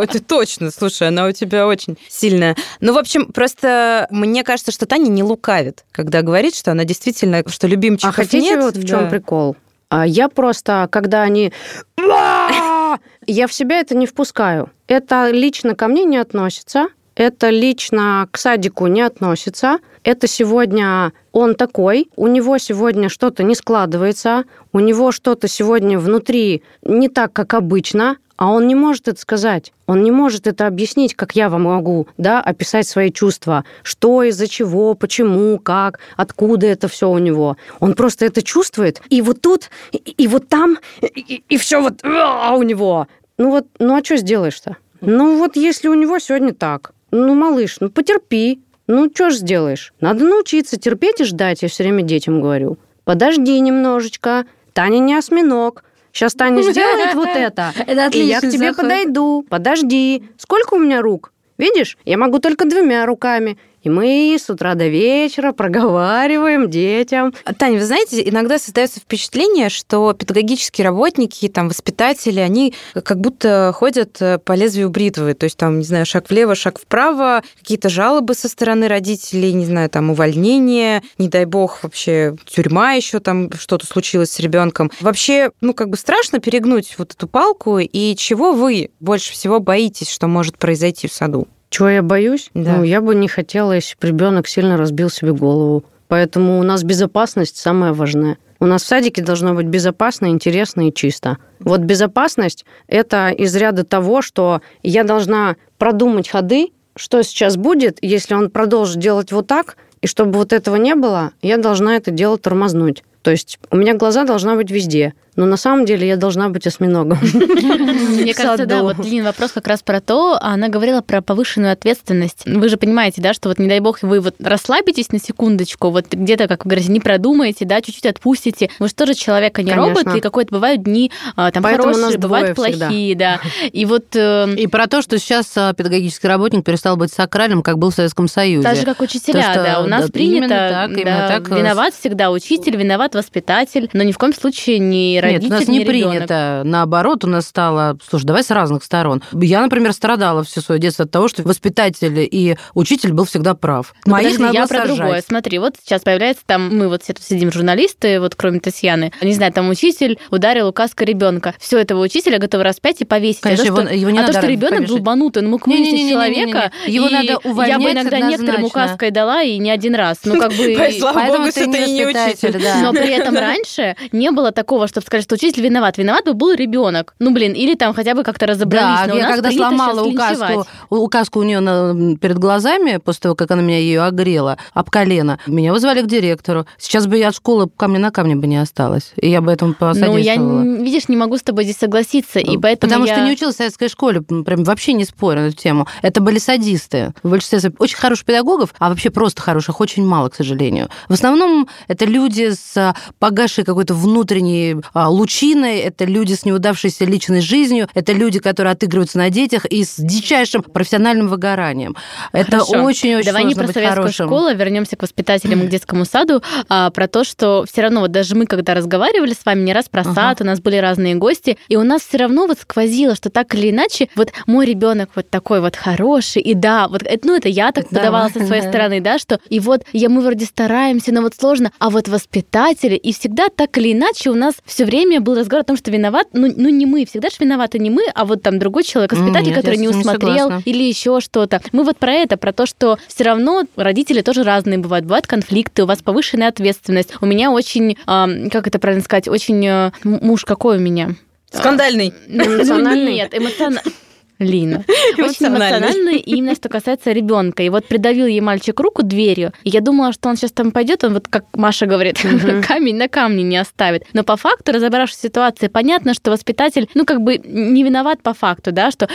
это 0.03 0.23
точно. 0.23 0.71
Слушай, 0.71 1.09
она 1.09 1.27
у 1.27 1.33
тебя 1.33 1.67
очень 1.67 1.99
сильная. 2.09 2.57
Ну, 2.81 2.93
в 2.93 2.99
общем, 2.99 3.27
просто 3.27 4.07
мне 4.11 4.45
кажется, 4.45 4.73
что 4.73 4.87
Таня 4.87 5.09
не 5.09 5.23
лукавит, 5.23 5.85
когда 5.93 6.23
говорит, 6.23 6.55
что 6.55 6.73
она 6.73 6.85
действительно, 6.85 7.43
что 7.47 7.67
любимчиков 7.67 8.11
А 8.11 8.17
хотите 8.17 8.59
вот 8.59 8.77
в 8.77 8.87
чем 8.87 9.09
прикол? 9.09 9.57
А 9.89 10.07
я 10.07 10.29
просто, 10.29 10.89
когда 10.91 11.23
они 11.23 11.53
я 13.27 13.47
в 13.47 13.53
себя 13.53 13.81
это 13.81 13.95
не 13.95 14.07
впускаю. 14.07 14.71
Это 14.87 15.31
лично 15.31 15.75
ко 15.75 15.87
мне 15.87 16.05
не 16.05 16.17
относится. 16.17 16.89
Это 17.15 17.51
лично 17.51 18.27
к 18.31 18.39
садику 18.39 18.87
не 18.87 19.03
относится. 19.03 19.79
Это 20.03 20.27
сегодня 20.27 21.13
он 21.33 21.55
такой, 21.55 22.09
у 22.17 22.27
него 22.27 22.59
сегодня 22.59 23.09
что-то 23.09 23.43
не 23.43 23.55
складывается, 23.55 24.45
у 24.73 24.81
него 24.81 25.13
что-то 25.13 25.47
сегодня 25.47 25.99
внутри 25.99 26.63
не 26.83 27.09
так, 27.09 27.33
как 27.33 27.55
обычно, 27.55 28.17
а 28.43 28.49
он 28.49 28.67
не 28.67 28.75
может 28.75 29.07
это 29.07 29.21
сказать. 29.21 29.73
Он 29.87 30.03
не 30.03 30.11
может 30.11 30.49
это 30.49 30.67
объяснить, 30.67 31.15
как 31.15 31.37
я 31.37 31.49
вам 31.49 31.63
могу, 31.63 32.09
да, 32.19 32.41
описать 32.41 32.89
свои 32.89 33.13
чувства. 33.13 33.65
Что, 33.85 34.25
из-за 34.25 34.49
чего, 34.49 34.95
почему, 34.95 35.61
как, 35.61 36.01
откуда 36.17 36.67
это 36.67 36.89
все 36.89 37.09
у 37.09 37.19
него. 37.19 37.57
Он 37.79 37.95
просто 37.95 38.25
это 38.25 38.43
чувствует. 38.43 39.01
И 39.11 39.23
вот 39.23 39.43
тут, 39.43 39.71
и, 39.93 39.99
и 39.99 40.27
вот 40.27 40.49
там, 40.49 40.79
и, 41.01 41.45
и 41.49 41.57
все 41.57 41.81
вот 41.81 42.01
а, 42.03 42.57
у 42.57 42.65
него. 42.65 43.07
Ну 43.39 43.51
вот, 43.51 43.69
ну 43.79 43.95
а 43.95 44.03
что 44.03 44.17
сделаешь-то? 44.17 44.77
Ну 45.01 45.39
вот 45.39 45.55
если 45.55 45.87
у 45.87 45.95
него 45.95 46.19
сегодня 46.19 46.53
так, 46.53 46.95
ну, 47.13 47.37
малыш, 47.37 47.77
ну 47.79 47.91
потерпи. 47.91 48.61
Ну, 48.89 49.09
что 49.15 49.31
ж 49.31 49.35
сделаешь? 49.35 49.95
Надо 50.01 50.25
научиться 50.25 50.77
терпеть 50.77 51.21
и 51.21 51.25
ждать, 51.25 51.63
я 51.63 51.69
все 51.69 51.85
время 51.85 52.03
детям 52.03 52.41
говорю. 52.41 52.77
Подожди 53.05 53.61
немножечко. 53.61 54.47
Таня 54.73 54.99
не 54.99 55.15
осьминог. 55.15 55.85
Сейчас 56.13 56.35
Таня 56.35 56.63
сделает 56.63 57.15
вот 57.15 57.29
это, 57.29 57.73
и 58.13 58.21
я 58.21 58.41
к 58.41 58.49
тебе 58.49 58.73
подойду. 58.73 59.47
Подожди. 59.49 60.25
Сколько 60.37 60.75
у 60.75 60.79
меня 60.79 61.01
рук? 61.01 61.33
Видишь, 61.59 61.97
я 62.05 62.19
могу 62.19 62.39
только 62.39 62.65
двумя 62.65 63.07
руками. 63.07 63.59
И 63.83 63.91
мы 63.91 64.37
с 64.39 64.49
утра 64.49 64.75
до 64.75 64.87
вечера 64.87 65.53
проговариваем 65.53 66.71
детям. 66.71 67.35
Таня, 67.59 67.79
вы 67.79 67.85
знаете, 67.85 68.29
иногда 68.29 68.59
создается 68.59 69.01
впечатление, 69.01 69.69
что 69.71 70.13
педагогические 70.13 70.85
работники, 70.85 71.49
там, 71.49 71.69
воспитатели, 71.69 72.39
они 72.39 72.75
как 73.05 73.19
будто 73.19 73.73
ходят 73.75 74.21
э, 74.21 74.39
по 74.39 74.53
лезвию 74.53 74.91
бритвы. 74.91 75.35
То 75.35 75.45
есть 75.45 75.57
там, 75.57 75.79
не 75.79 75.85
знаю, 75.85 76.07
шаг 76.07 76.31
влево, 76.31 76.55
шаг 76.55 76.79
вправо, 76.79 77.43
какие-то 77.59 77.89
жалобы 77.89 78.35
со 78.35 78.49
стороны 78.49 78.87
родителей, 78.87 79.53
не 79.53 79.67
знаю, 79.67 79.91
там, 79.91 80.11
увольнение, 80.11 81.03
не 81.19 81.29
дай 81.29 81.45
бог, 81.45 81.83
вообще 81.83 82.37
тюрьма 82.47 82.93
еще 82.93 83.19
там 83.19 83.51
что-то 83.53 83.87
случилось 83.87 84.31
с 84.31 84.39
ребенком. 84.39 84.93
Вообще, 85.01 85.51
ну, 85.61 85.75
как 85.75 85.89
бы 85.89 85.97
страшно 85.97 86.39
перегнуть 86.39 86.95
вот 86.99 87.13
эту 87.13 87.27
палку, 87.27 87.79
и 87.79 88.15
чего 88.17 88.53
вы 88.53 88.91
больше 89.01 89.33
всего 89.33 89.59
боитесь, 89.59 90.09
что 90.09 90.29
может 90.29 90.59
произойти 90.59 91.09
в 91.09 91.13
саду? 91.13 91.49
Чего 91.73 91.89
я 91.89 92.03
боюсь? 92.03 92.51
Да. 92.53 92.77
Ну, 92.77 92.83
я 92.83 93.01
бы 93.01 93.15
не 93.15 93.29
хотела, 93.29 93.73
если 93.73 93.97
бы 93.99 94.07
ребенок 94.07 94.47
сильно 94.47 94.77
разбил 94.77 95.09
себе 95.09 95.33
голову. 95.33 95.85
Поэтому 96.07 96.61
у 96.61 96.63
нас 96.63 96.85
безопасность 96.85 97.57
самое 97.57 97.95
важное. 97.95 98.37
У 98.61 98.67
нас 98.67 98.83
в 98.83 98.87
садике 98.87 99.23
должно 99.23 99.55
быть 99.55 99.65
безопасно, 99.65 100.27
интересно 100.27 100.89
и 100.89 100.93
чисто. 100.93 101.39
Вот 101.61 101.81
безопасность– 101.81 102.67
это 102.89 103.31
из 103.31 103.57
ряда 103.57 103.85
того, 103.85 104.21
что 104.21 104.61
я 104.83 105.03
должна 105.03 105.57
продумать 105.79 106.29
ходы, 106.29 106.73
что 106.95 107.23
сейчас 107.23 107.57
будет, 107.57 107.97
если 108.03 108.35
он 108.35 108.51
продолжит 108.51 108.99
делать 108.99 109.33
вот 109.33 109.47
так, 109.47 109.79
и 110.03 110.07
чтобы 110.07 110.33
вот 110.33 110.53
этого 110.53 110.77
не 110.77 110.95
было, 110.95 111.33
я 111.41 111.57
должна 111.57 111.97
это 111.97 112.11
дело 112.11 112.37
тормознуть. 112.37 113.03
То 113.23 113.31
есть 113.31 113.59
у 113.71 113.77
меня 113.77 113.95
глаза 113.95 114.25
должна 114.25 114.57
быть 114.57 114.71
везде. 114.71 115.15
Но 115.35 115.47
на 115.47 115.57
самом 115.57 115.87
деле 115.87 116.07
я 116.07 116.17
должна 116.17 116.51
быть 116.51 116.67
осьминогом. 116.67 117.19
Мне 117.23 118.35
кажется, 118.35 118.67
да, 118.67 118.83
вот 118.83 118.99
Лин 118.99 119.25
вопрос 119.25 119.53
как 119.53 119.67
раз 119.67 119.83
про 119.83 120.03
то, 120.03 120.39
она 120.39 120.69
говорила 120.69 121.01
про 121.01 121.23
повышенную 121.23 121.73
ответственность. 121.73 122.43
Вы 122.45 122.69
же 122.69 122.77
понимаете, 122.77 123.23
да, 123.23 123.33
что 123.33 123.49
вот 123.49 123.59
не 123.59 123.67
дай 123.67 123.81
бог 123.81 124.03
вы 124.03 124.21
вот 124.21 124.35
расслабитесь 124.41 125.11
на 125.11 125.19
секундочку, 125.19 125.89
вот 125.89 126.13
где-то, 126.13 126.49
как 126.49 126.67
вы 126.67 126.71
говорите, 126.71 126.93
не 126.93 127.01
продумаете, 127.01 127.65
да, 127.65 127.81
чуть-чуть 127.81 128.05
отпустите. 128.05 128.69
Вы 128.79 128.89
же 128.89 128.95
тоже 128.95 129.15
человек, 129.15 129.59
а 129.59 129.63
не 129.63 129.73
робот, 129.73 130.15
и 130.15 130.21
какой-то 130.21 130.53
бывают 130.53 130.83
дни 130.83 131.11
а, 131.35 131.51
там 131.51 131.63
хорошие, 131.63 132.19
бывают 132.19 132.55
плохие, 132.55 133.17
да. 133.17 133.41
И 133.73 133.87
вот... 133.87 134.15
Э, 134.15 134.53
и 134.55 134.67
про 134.67 134.87
то, 134.87 135.01
что 135.01 135.19
сейчас 135.19 135.51
а, 135.57 135.73
педагогический 135.73 136.29
работник 136.29 136.65
перестал 136.65 136.97
быть 136.97 137.13
сакральным, 137.13 137.63
как 137.63 137.79
был 137.79 137.91
в 137.91 137.95
Советском 137.95 138.29
Союзе. 138.29 138.65
Так 138.65 138.77
же, 138.77 138.85
как 138.85 139.01
учителя, 139.01 139.55
да. 139.55 139.81
У 139.83 139.87
нас 139.87 140.11
принято... 140.11 140.89
Виноват 140.93 141.95
всегда 141.95 142.31
учитель, 142.31 142.77
виноват 142.77 143.12
воспитатель, 143.15 143.89
но 143.93 144.03
ни 144.03 144.13
в 144.13 144.19
коем 144.19 144.35
случае 144.35 144.79
не 144.79 145.21
родитель, 145.21 145.45
Нет, 145.45 145.53
у 145.53 145.55
нас 145.55 145.69
не, 145.69 145.85
принято. 145.85 146.63
Наоборот, 146.65 147.25
у 147.25 147.29
нас 147.29 147.47
стало... 147.47 147.99
Слушай, 148.09 148.27
давай 148.27 148.45
с 148.45 148.51
разных 148.51 148.85
сторон. 148.85 149.23
Я, 149.33 149.63
например, 149.63 149.93
страдала 149.93 150.45
все 150.45 150.61
свое 150.61 150.81
детство 150.81 151.05
от 151.05 151.11
того, 151.11 151.29
что 151.29 151.43
воспитатель 151.43 152.29
и 152.31 152.57
учитель 152.75 153.13
был 153.13 153.25
всегда 153.25 153.55
прав. 153.55 153.95
Ну, 154.07 154.13
Моих 154.13 154.37
подожди, 154.37 154.57
я 154.57 154.67
про 154.67 154.87
другое. 154.87 155.23
Смотри, 155.27 155.59
вот 155.59 155.75
сейчас 155.83 156.03
появляется 156.03 156.43
там... 156.47 156.77
Мы 156.77 156.89
вот 156.89 157.03
сидим 157.05 157.53
журналисты, 157.53 158.21
вот 158.21 158.35
кроме 158.35 158.61
Татьяны. 158.61 159.13
Не 159.23 159.35
знаю, 159.35 159.53
там 159.53 159.69
учитель 159.69 160.19
ударил 160.31 160.69
указкой 160.69 161.07
ребенка. 161.07 161.55
Все 161.59 161.79
этого 161.79 162.03
учителя 162.03 162.39
готовы 162.39 162.65
распять 162.65 163.01
и 163.01 163.05
повесить. 163.05 163.41
Конечно, 163.41 163.65
а 163.65 163.77
то, 163.77 163.83
что, 163.83 163.95
его, 163.95 164.11
не 164.11 164.19
а 164.19 164.27
то, 164.27 164.33
что 164.33 164.47
ребенок 164.47 164.87
долбанутый, 164.87 165.43
он 165.43 165.51
мог 165.51 165.67
не, 165.67 165.79
не, 165.81 166.11
человека. 166.11 166.73
Не, 166.87 166.93
не, 166.93 166.99
не, 166.99 167.05
не. 167.05 167.07
Его 167.07 167.09
надо 167.09 167.39
увольнять 167.39 167.81
Я 167.81 167.85
бы 167.85 167.93
иногда 167.93 168.21
некоторым 168.21 168.65
указкой 168.65 169.11
дала, 169.11 169.43
и 169.43 169.59
не 169.59 169.71
один 169.71 169.95
раз. 169.95 170.19
Ну, 170.25 170.39
как 170.39 170.53
бы... 170.53 170.75
Поэтому 171.15 171.53
ты 171.53 171.67
не 171.67 172.07
учитель. 172.07 172.63
Но 172.83 172.93
при 173.03 173.15
этом 173.15 173.35
раньше 173.39 173.97
не 174.13 174.31
было 174.31 174.53
такого, 174.53 174.89
чтобы 174.89 175.07
сказать, 175.07 175.25
что 175.25 175.35
учитель 175.35 175.63
виноват. 175.63 175.99
Виноват 175.99 176.25
бы 176.25 176.35
был 176.35 176.53
ребенок. 176.53 177.15
Ну, 177.19 177.33
блин, 177.33 177.53
или 177.53 177.75
там 177.75 177.95
хотя 177.95 178.15
бы 178.15 178.23
как-то 178.23 178.47
разобрались. 178.47 179.09
Да, 179.09 179.15
я 179.15 179.29
когда 179.29 179.51
сломала 179.51 180.03
указку, 180.03 180.67
указку 180.91 181.41
у 181.41 181.43
нее 181.43 181.61
на, 181.61 182.17
перед 182.17 182.39
глазами, 182.39 182.99
после 182.99 183.21
того, 183.21 183.35
как 183.35 183.51
она 183.51 183.63
меня 183.63 183.79
ее 183.79 184.03
огрела, 184.03 184.59
об 184.75 184.91
колено, 184.91 185.39
меня 185.47 185.73
вызвали 185.73 186.03
к 186.03 186.07
директору. 186.07 186.67
Сейчас 186.79 187.07
бы 187.07 187.19
я 187.19 187.29
от 187.29 187.37
школы 187.37 187.69
камня 187.77 187.99
на 187.99 188.11
камне 188.11 188.37
бы 188.37 188.47
не 188.47 188.57
осталась. 188.57 189.13
И 189.17 189.29
я 189.29 189.41
бы 189.41 189.53
этому 189.53 189.75
посодействовала. 189.75 190.63
Ну, 190.63 190.77
я, 190.77 190.83
видишь, 190.83 191.09
не 191.09 191.17
могу 191.17 191.37
с 191.37 191.43
тобой 191.43 191.65
здесь 191.65 191.79
согласиться. 191.79 192.39
И 192.39 192.57
поэтому 192.59 192.91
Потому 192.91 193.07
я... 193.07 193.15
что 193.15 193.25
не 193.25 193.33
училась 193.33 193.55
в 193.55 193.59
советской 193.59 193.89
школе, 193.89 194.23
прям 194.23 194.65
вообще 194.65 194.93
не 194.93 195.05
спорю 195.05 195.41
на 195.41 195.47
эту 195.47 195.57
тему. 195.57 195.87
Это 196.03 196.21
были 196.21 196.39
садисты. 196.39 197.15
В 197.23 197.31
большинстве 197.31 197.73
очень 197.79 197.97
хороших 197.97 198.27
педагогов, 198.27 198.75
а 198.79 198.89
вообще 198.89 199.11
просто 199.11 199.41
хороших, 199.43 199.81
очень 199.81 200.05
мало, 200.05 200.29
к 200.29 200.35
сожалению. 200.35 200.89
В 201.09 201.13
основном 201.13 201.69
это 201.89 202.05
люди 202.05 202.51
с 202.51 202.92
погасшей 203.19 203.65
какой-то 203.65 203.95
внутренней 203.95 204.77
а, 204.93 205.09
лучиной, 205.09 205.79
это 205.81 206.05
люди 206.05 206.35
с 206.35 206.45
неудавшейся 206.45 207.05
личной 207.05 207.41
жизнью, 207.41 207.89
это 207.95 208.13
люди, 208.13 208.39
которые 208.39 208.73
отыгрываются 208.73 209.19
на 209.19 209.31
детях 209.31 209.67
и 209.67 209.85
с 209.85 209.97
дичайшим 209.99 210.63
профессиональным 210.63 211.29
выгоранием. 211.29 211.97
Это 212.33 212.63
очень-очень 212.63 213.25
Давай 213.25 213.45
не 213.45 213.55
про 213.55 213.69
советскую 213.69 213.91
хорошим. 213.91 214.27
школу, 214.27 214.47
а 214.47 214.55
вернемся 214.55 214.97
к 214.97 215.03
воспитателям 215.03 215.63
и 215.63 215.67
к 215.67 215.71
детскому 215.71 216.05
саду, 216.05 216.43
а, 216.69 216.91
про 216.91 217.09
то, 217.09 217.25
что 217.25 217.65
все 217.71 217.83
равно, 217.83 218.01
вот 218.01 218.13
даже 218.13 218.35
мы, 218.35 218.47
когда 218.47 218.75
разговаривали 218.75 219.35
с 219.35 219.45
вами 219.45 219.61
не 219.61 219.73
раз 219.73 219.89
про 219.89 220.03
ага. 220.03 220.15
сад, 220.15 220.41
у 220.41 220.45
нас 220.45 220.61
были 220.61 220.77
разные 220.77 221.15
гости, 221.15 221.59
и 221.69 221.77
у 221.77 221.83
нас 221.83 222.03
все 222.03 222.19
равно 222.19 222.47
вот 222.47 222.59
сквозило, 222.59 223.15
что 223.15 223.31
так 223.31 223.55
или 223.55 223.71
иначе, 223.71 224.09
вот 224.15 224.33
мой 224.47 224.67
ребенок 224.67 225.11
вот 225.15 225.31
такой 225.31 225.61
вот 225.61 225.77
хороший, 225.77 226.43
и 226.43 226.55
да, 226.55 226.89
вот 226.89 227.03
это, 227.03 227.27
ну 227.27 227.37
это 227.37 227.49
я 227.49 227.73
так 227.73 227.89
подавала 227.89 228.29
со 228.29 228.45
своей 228.45 228.63
стороны, 228.69 229.01
да, 229.01 229.19
что 229.19 229.41
и 229.49 229.61
вот 229.61 229.83
я 229.93 230.09
мы 230.09 230.21
вроде 230.21 230.47
стараемся, 230.47 231.13
но 231.13 231.23
вот 231.23 231.35
сложно, 231.35 231.73
а 231.79 231.91
вот 231.91 232.09
воспитатель 232.09 232.82
родители, 232.83 232.97
и 232.97 233.13
всегда 233.13 233.49
так 233.49 233.77
или 233.79 233.93
иначе 233.93 234.31
у 234.31 234.35
нас 234.35 234.55
все 234.65 234.85
время 234.85 235.21
был 235.21 235.39
разговор 235.39 235.63
о 235.63 235.65
том, 235.65 235.77
что 235.77 235.91
виноват, 235.91 236.29
ну, 236.33 236.53
ну 236.55 236.69
не 236.69 236.87
мы, 236.87 237.05
всегда 237.05 237.29
же 237.29 237.37
виноваты 237.41 237.79
не 237.79 237.91
мы, 237.91 238.03
а 238.15 238.25
вот 238.25 238.43
там 238.43 238.59
другой 238.59 238.85
человек, 238.85 239.13
воспитатель, 239.13 239.49
Нет, 239.49 239.57
который 239.57 239.77
не 239.77 239.89
усмотрел 239.89 240.49
согласна. 240.49 240.63
или 240.65 240.83
еще 240.83 241.21
что-то. 241.21 241.61
Мы 241.73 241.85
вот 241.85 241.99
про 241.99 242.13
это, 242.13 242.37
про 242.37 242.53
то, 242.53 242.67
что 242.67 242.99
все 243.09 243.25
равно 243.25 243.65
родители 243.77 244.23
тоже 244.23 244.43
разные 244.43 244.79
бывают. 244.79 245.05
Бывают 245.05 245.27
конфликты, 245.27 245.85
у 245.85 245.87
вас 245.87 246.03
повышенная 246.03 246.49
ответственность. 246.49 247.15
У 247.21 247.27
меня 247.27 247.51
очень, 247.51 247.97
ам, 248.07 248.51
как 248.51 248.67
это 248.67 248.79
правильно 248.79 249.05
сказать, 249.05 249.29
очень 249.29 249.65
э, 249.67 249.93
муж 250.05 250.45
какой 250.45 250.79
у 250.79 250.81
меня? 250.81 251.11
Скандальный. 251.53 252.15
Ну, 252.29 252.45
Эмоциональный? 252.45 253.15
Нет, 253.15 253.35
эмоциональный. 253.35 253.93
Лина. 254.39 254.85
Очень 255.19 255.47
эмоциональный, 255.49 256.17
и 256.17 256.37
именно 256.37 256.55
что 256.55 256.69
касается 256.69 257.13
ребенка. 257.13 257.63
И 257.63 257.69
вот 257.69 257.87
придавил 257.87 258.27
ей 258.27 258.41
мальчик 258.41 258.79
руку 258.81 259.03
дверью, 259.03 259.53
и 259.65 259.71
я 259.71 259.81
думала, 259.81 260.13
что 260.13 260.29
он 260.29 260.37
сейчас 260.37 260.53
там 260.53 260.71
пойдет, 260.71 261.05
он 261.05 261.15
вот 261.15 261.29
как 261.29 261.45
Маша 261.55 261.87
говорит, 261.87 262.19
камень 262.67 262.97
на 262.97 263.09
камне 263.09 263.43
не 263.43 263.57
оставит. 263.57 264.05
Но 264.13 264.25
по 264.25 264.37
факту, 264.37 264.73
разобравшись 264.73 265.19
в 265.19 265.23
ситуации, 265.23 265.69
понятно, 265.69 266.15
что 266.15 266.31
воспитатель, 266.31 266.89
ну, 266.95 267.05
как 267.05 267.21
бы 267.21 267.39
не 267.39 267.83
виноват 267.83 268.23
по 268.23 268.35
факту, 268.35 268.73
да, 268.73 268.91
что 268.91 269.09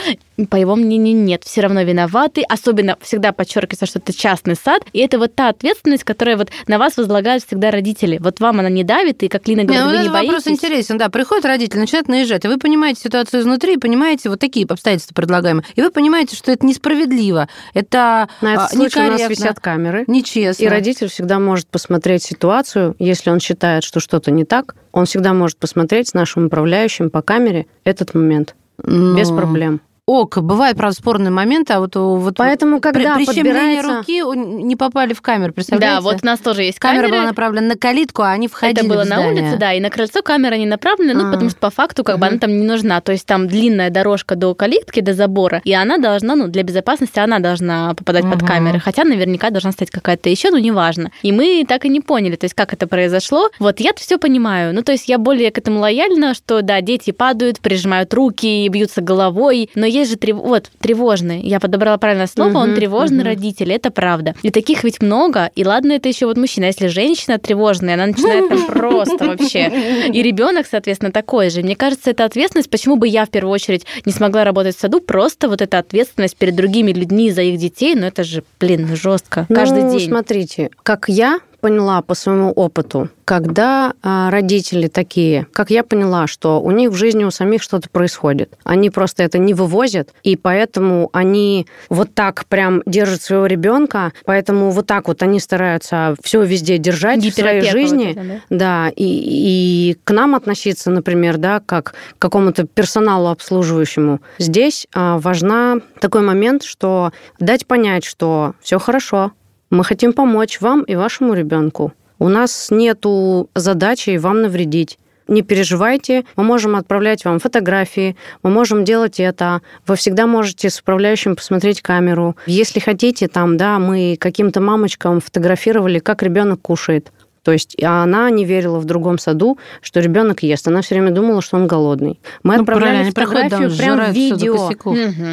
по 0.50 0.56
его 0.56 0.76
мнению 0.76 1.16
нет, 1.16 1.44
все 1.44 1.62
равно 1.62 1.82
виноваты, 1.82 2.42
особенно 2.48 2.96
всегда 3.00 3.32
подчеркивается, 3.32 3.86
что 3.86 3.98
это 3.98 4.16
частный 4.16 4.54
сад, 4.54 4.82
и 4.92 5.00
это 5.00 5.18
вот 5.18 5.34
та 5.34 5.48
ответственность, 5.48 6.04
которая 6.04 6.36
вот 6.36 6.50
на 6.66 6.78
вас 6.78 6.96
возлагают 6.96 7.44
всегда 7.44 7.70
родители. 7.70 8.18
Вот 8.18 8.40
вам 8.40 8.60
она 8.60 8.68
не 8.68 8.84
давит, 8.84 9.22
и 9.22 9.28
как 9.28 9.46
Лина 9.48 9.60
Не, 9.60 9.66
говорит, 9.66 9.84
ну, 9.84 9.90
вы 9.90 9.96
не 9.96 10.02
этот 10.08 10.12
вопрос 10.12 10.44
боитесь. 10.44 10.64
интересен, 10.64 10.98
да. 10.98 11.08
Приходит 11.08 11.44
родитель, 11.44 11.78
начинает 11.78 12.08
наезжать, 12.08 12.44
а 12.44 12.48
вы 12.48 12.58
понимаете 12.58 13.00
ситуацию 13.02 13.40
изнутри, 13.40 13.74
и 13.74 13.78
понимаете 13.78 14.28
вот 14.28 14.38
такие 14.38 14.66
обстоятельства 14.66 15.07
предлагаемые. 15.14 15.64
И 15.74 15.82
вы 15.82 15.90
понимаете, 15.90 16.36
что 16.36 16.50
это 16.52 16.64
несправедливо, 16.66 17.48
это 17.74 18.28
На 18.40 18.54
этот 18.54 18.66
а, 18.72 18.74
случай 18.74 19.00
у 19.00 19.10
нас 19.10 19.28
висят 19.28 19.60
камеры. 19.60 20.04
нечестно. 20.06 20.62
И 20.64 20.68
родитель 20.68 21.08
всегда 21.08 21.38
может 21.38 21.68
посмотреть 21.68 22.22
ситуацию, 22.22 22.94
если 22.98 23.30
он 23.30 23.40
считает, 23.40 23.84
что 23.84 24.00
что-то 24.00 24.30
не 24.30 24.44
так, 24.44 24.74
он 24.92 25.06
всегда 25.06 25.32
может 25.34 25.58
посмотреть 25.58 26.08
с 26.08 26.14
нашим 26.14 26.46
управляющим 26.46 27.10
по 27.10 27.22
камере 27.22 27.66
этот 27.84 28.14
момент 28.14 28.54
без 28.82 29.28
Ну, 29.30 29.36
проблем. 29.36 29.80
Ок, 30.08 30.38
бывают, 30.38 30.78
правда, 30.78 30.96
спорные 30.96 31.30
моменты, 31.30 31.74
а 31.74 31.80
вот, 31.80 31.94
вот 31.94 32.34
Поэтому, 32.38 32.80
при, 32.80 32.92
когда 32.92 33.16
прищемление 33.16 33.82
подбирается... 33.82 33.96
руки 33.98 34.64
не 34.64 34.74
попали 34.74 35.12
в 35.12 35.20
камеру, 35.20 35.52
представляете? 35.52 35.96
Да, 35.96 36.00
вот 36.00 36.20
у 36.22 36.26
нас 36.26 36.38
тоже 36.38 36.62
есть 36.62 36.78
камера 36.78 37.02
камеры. 37.02 37.18
была 37.18 37.26
направлена 37.28 37.66
на 37.66 37.76
калитку, 37.76 38.22
а 38.22 38.30
они 38.30 38.48
входили 38.48 38.78
Это 38.78 38.88
было 38.88 39.04
в 39.04 39.06
на 39.06 39.28
улице, 39.28 39.58
да, 39.58 39.74
и 39.74 39.80
на 39.80 39.90
крыльцо 39.90 40.22
камера 40.22 40.54
не 40.54 40.64
направлена, 40.64 41.12
ну, 41.12 41.28
А. 41.28 41.32
потому 41.32 41.50
что 41.50 41.58
по 41.58 41.68
факту 41.68 42.04
как 42.04 42.18
бы 42.18 42.26
она 42.26 42.38
там 42.38 42.58
не 42.58 42.64
нужна. 42.64 43.02
То 43.02 43.12
есть 43.12 43.26
там 43.26 43.48
длинная 43.48 43.90
дорожка 43.90 44.34
до 44.34 44.54
калитки, 44.54 45.00
до 45.00 45.12
забора, 45.12 45.60
и 45.66 45.74
она 45.74 45.98
должна, 45.98 46.36
ну, 46.36 46.48
для 46.48 46.62
безопасности 46.62 47.18
она 47.18 47.38
должна 47.38 47.92
попадать 47.92 48.24
под 48.24 48.42
камеры. 48.42 48.80
Хотя 48.80 49.04
наверняка 49.04 49.50
должна 49.50 49.72
стоять 49.72 49.90
какая-то 49.90 50.30
еще, 50.30 50.48
ну, 50.48 50.56
неважно. 50.56 51.10
И 51.20 51.32
мы 51.32 51.66
так 51.68 51.84
и 51.84 51.90
не 51.90 52.00
поняли, 52.00 52.36
то 52.36 52.44
есть 52.44 52.54
как 52.54 52.72
это 52.72 52.86
произошло. 52.86 53.50
Вот 53.58 53.78
я 53.80 53.90
все 53.94 54.16
понимаю. 54.16 54.74
Ну, 54.74 54.82
то 54.82 54.92
есть 54.92 55.06
я 55.06 55.18
более 55.18 55.50
к 55.50 55.58
этому 55.58 55.80
лояльна, 55.80 56.32
что, 56.32 56.62
да, 56.62 56.80
дети 56.80 57.10
падают, 57.10 57.60
прижимают 57.60 58.14
руки, 58.14 58.66
бьются 58.70 59.02
головой, 59.02 59.68
но 59.74 59.97
есть 59.98 60.10
же 60.10 60.16
трев... 60.16 60.36
вот, 60.36 60.70
тревожный. 60.80 61.40
Я 61.40 61.60
подобрала 61.60 61.98
правильное 61.98 62.26
слово, 62.26 62.58
он 62.58 62.68
Мгм, 62.68 62.76
тревожный 62.76 63.18
мгм. 63.18 63.26
родитель, 63.26 63.72
это 63.72 63.90
правда. 63.90 64.34
И 64.42 64.50
таких 64.50 64.84
ведь 64.84 65.00
много, 65.02 65.50
и 65.54 65.64
ладно, 65.64 65.92
это 65.92 66.08
еще 66.08 66.26
вот 66.26 66.36
мужчина. 66.36 66.66
Если 66.66 66.88
женщина 66.88 67.38
тревожная, 67.38 67.94
она 67.94 68.06
начинает 68.06 68.48
там 68.48 68.66
просто 68.68 69.26
вообще. 69.26 69.70
И 70.12 70.22
ребенок, 70.22 70.66
соответственно, 70.70 71.12
такой 71.12 71.50
же. 71.50 71.62
Мне 71.62 71.76
кажется, 71.76 72.10
это 72.10 72.24
ответственность. 72.24 72.70
Почему 72.70 72.96
бы 72.96 73.08
я 73.08 73.24
в 73.24 73.30
первую 73.30 73.52
очередь 73.52 73.86
не 74.04 74.12
смогла 74.12 74.44
работать 74.44 74.76
в 74.76 74.80
саду? 74.80 75.00
Просто 75.00 75.48
вот 75.48 75.62
эта 75.62 75.78
ответственность 75.78 76.36
перед 76.36 76.54
другими 76.54 76.92
людьми 76.92 77.30
за 77.30 77.42
их 77.42 77.58
детей, 77.58 77.94
ну 77.94 78.06
это 78.06 78.24
же, 78.24 78.42
блин, 78.60 78.94
жестко. 78.94 79.46
Каждый 79.48 79.84
ну, 79.84 79.98
день. 79.98 80.08
смотрите, 80.08 80.70
как 80.82 81.08
я 81.08 81.40
поняла 81.60 82.02
по 82.02 82.14
своему 82.14 82.50
опыту, 82.50 83.08
когда 83.24 83.92
а, 84.02 84.30
родители 84.30 84.88
такие, 84.88 85.46
как 85.52 85.70
я 85.70 85.82
поняла, 85.82 86.26
что 86.26 86.60
у 86.60 86.70
них 86.70 86.90
в 86.90 86.94
жизни 86.94 87.24
у 87.24 87.30
самих 87.30 87.62
что-то 87.62 87.90
происходит. 87.90 88.56
Они 88.64 88.90
просто 88.90 89.22
это 89.22 89.38
не 89.38 89.54
вывозят, 89.54 90.10
и 90.22 90.36
поэтому 90.36 91.10
они 91.12 91.66
вот 91.88 92.14
так 92.14 92.46
прям 92.46 92.82
держат 92.86 93.22
своего 93.22 93.46
ребенка, 93.46 94.12
поэтому 94.24 94.70
вот 94.70 94.86
так 94.86 95.08
вот 95.08 95.22
они 95.22 95.40
стараются 95.40 96.14
все 96.22 96.42
везде 96.42 96.78
держать 96.78 97.18
в 97.18 97.34
своей 97.34 97.60
Гиперопека 97.60 97.66
вот 97.66 97.72
жизни. 97.72 98.10
эта, 98.12 98.22
да? 98.24 98.40
Да, 98.50 98.92
и, 98.96 99.04
и 99.04 99.98
к 100.04 100.10
нам 100.12 100.34
относиться, 100.34 100.90
например, 100.90 101.38
да, 101.38 101.60
как 101.60 101.94
к 102.18 102.22
какому-то 102.22 102.66
персоналу 102.66 103.28
обслуживающему. 103.28 104.20
Здесь 104.38 104.86
а, 104.94 105.18
важна 105.18 105.76
такой 106.00 106.22
момент, 106.22 106.62
что 106.62 107.12
дать 107.40 107.66
понять, 107.66 108.04
что 108.04 108.54
все 108.60 108.78
хорошо, 108.78 109.32
мы 109.70 109.84
хотим 109.84 110.12
помочь 110.12 110.60
вам 110.60 110.82
и 110.82 110.96
вашему 110.96 111.34
ребенку. 111.34 111.92
У 112.18 112.28
нас 112.28 112.68
нету 112.70 113.48
задачи 113.54 114.16
вам 114.16 114.42
навредить. 114.42 114.98
Не 115.28 115.42
переживайте, 115.42 116.24
мы 116.36 116.44
можем 116.44 116.74
отправлять 116.74 117.24
вам 117.26 117.38
фотографии, 117.38 118.16
мы 118.42 118.50
можем 118.50 118.84
делать 118.84 119.20
это. 119.20 119.60
Вы 119.86 119.96
всегда 119.96 120.26
можете 120.26 120.70
с 120.70 120.80
управляющим 120.80 121.36
посмотреть 121.36 121.82
камеру. 121.82 122.34
Если 122.46 122.80
хотите, 122.80 123.28
там, 123.28 123.58
да, 123.58 123.78
мы 123.78 124.16
каким-то 124.18 124.62
мамочкам 124.62 125.20
фотографировали, 125.20 125.98
как 125.98 126.22
ребенок 126.22 126.62
кушает. 126.62 127.12
То 127.48 127.52
есть 127.52 127.82
а 127.82 128.02
она 128.02 128.28
не 128.28 128.44
верила 128.44 128.78
в 128.78 128.84
другом 128.84 129.18
саду, 129.18 129.56
что 129.80 130.00
ребенок 130.00 130.42
ест. 130.42 130.68
Она 130.68 130.82
все 130.82 130.96
время 130.96 131.12
думала, 131.12 131.40
что 131.40 131.56
он 131.56 131.66
голодный. 131.66 132.20
Мы 132.42 132.56
Ну, 132.56 132.60
отправляли 132.60 133.04
фотографию, 133.04 133.74
прям 133.74 134.12
видео. 134.12 134.70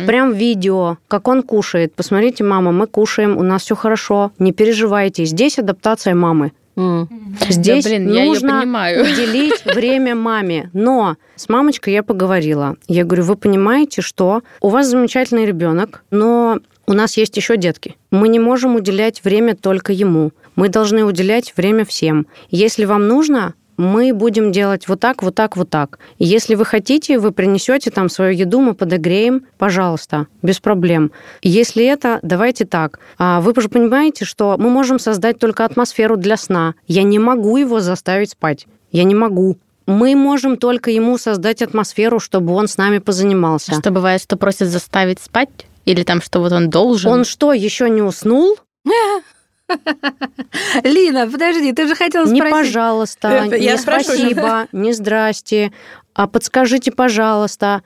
Прям 0.07 0.31
видео, 0.31 0.97
как 1.09 1.27
он 1.27 1.43
кушает. 1.43 1.93
Посмотрите, 1.93 2.45
мама, 2.45 2.71
мы 2.71 2.87
кушаем, 2.87 3.35
у 3.37 3.43
нас 3.43 3.63
все 3.63 3.75
хорошо, 3.75 4.31
не 4.39 4.53
переживайте. 4.53 5.25
Здесь 5.25 5.59
адаптация 5.59 6.15
мамы. 6.15 6.53
Здесь 7.49 7.83
да, 7.83 7.89
блин, 7.89 8.05
нужно 8.13 8.61
уделить 8.61 9.65
время 9.75 10.15
маме. 10.15 10.69
Но 10.71 11.17
с 11.35 11.49
мамочкой 11.49 11.95
я 11.95 12.01
поговорила. 12.01 12.77
Я 12.87 13.03
говорю, 13.03 13.25
вы 13.25 13.35
понимаете, 13.35 14.01
что 14.01 14.41
у 14.61 14.69
вас 14.69 14.87
замечательный 14.87 15.45
ребенок, 15.45 16.05
но 16.11 16.59
у 16.87 16.93
нас 16.93 17.17
есть 17.17 17.35
еще 17.35 17.57
детки. 17.57 17.95
Мы 18.11 18.29
не 18.29 18.39
можем 18.39 18.75
уделять 18.75 19.23
время 19.23 19.55
только 19.55 19.91
ему. 19.91 20.31
Мы 20.55 20.69
должны 20.69 21.03
уделять 21.03 21.53
время 21.55 21.85
всем. 21.85 22.27
Если 22.49 22.85
вам 22.85 23.07
нужно, 23.07 23.53
мы 23.77 24.13
будем 24.13 24.51
делать 24.51 24.87
вот 24.87 24.99
так, 24.99 25.21
вот 25.21 25.35
так, 25.35 25.57
вот 25.57 25.69
так. 25.69 25.99
И 26.17 26.25
Если 26.25 26.55
вы 26.55 26.65
хотите, 26.65 27.19
вы 27.19 27.31
принесете 27.31 27.91
там 27.91 28.09
свою 28.09 28.33
еду, 28.33 28.61
мы 28.61 28.73
подогреем, 28.73 29.45
пожалуйста, 29.57 30.27
без 30.41 30.59
проблем. 30.59 31.11
Если 31.41 31.85
это, 31.85 32.19
давайте 32.21 32.65
так. 32.65 32.99
А 33.17 33.41
Вы 33.41 33.53
же 33.61 33.69
понимаете, 33.69 34.25
что 34.25 34.55
мы 34.57 34.69
можем 34.69 34.99
создать 34.99 35.39
только 35.39 35.65
атмосферу 35.65 36.17
для 36.17 36.37
сна. 36.37 36.75
Я 36.87 37.03
не 37.03 37.19
могу 37.19 37.57
его 37.57 37.81
заставить 37.81 38.31
спать. 38.31 38.65
Я 38.91 39.03
не 39.03 39.15
могу. 39.15 39.57
Мы 39.87 40.15
можем 40.15 40.57
только 40.57 40.89
ему 40.89 41.17
создать 41.17 41.61
атмосферу, 41.61 42.19
чтобы 42.19 42.53
он 42.53 42.67
с 42.67 42.77
нами 42.77 42.97
позанимался. 42.99 43.75
Что 43.75 43.91
бывает, 43.91 44.21
что 44.21 44.35
просят 44.35 44.69
заставить 44.69 45.19
спать? 45.19 45.49
Или 45.85 46.03
там, 46.03 46.21
что 46.21 46.39
вот 46.39 46.51
он 46.51 46.69
должен? 46.69 47.11
Он 47.11 47.25
что, 47.25 47.53
еще 47.53 47.89
не 47.89 48.01
уснул? 48.01 48.57
Лина, 50.83 51.29
подожди, 51.29 51.73
ты 51.73 51.87
же 51.87 51.95
хотела 51.95 52.25
Не 52.25 52.39
спросить. 52.39 52.51
пожалуйста, 52.51 53.27
Это 53.29 53.55
я 53.55 53.71
не 53.73 53.77
спасибо, 53.77 54.67
не 54.71 54.93
здрасте. 54.93 55.71
А 56.13 56.27
подскажите, 56.27 56.91
пожалуйста, 56.91 57.81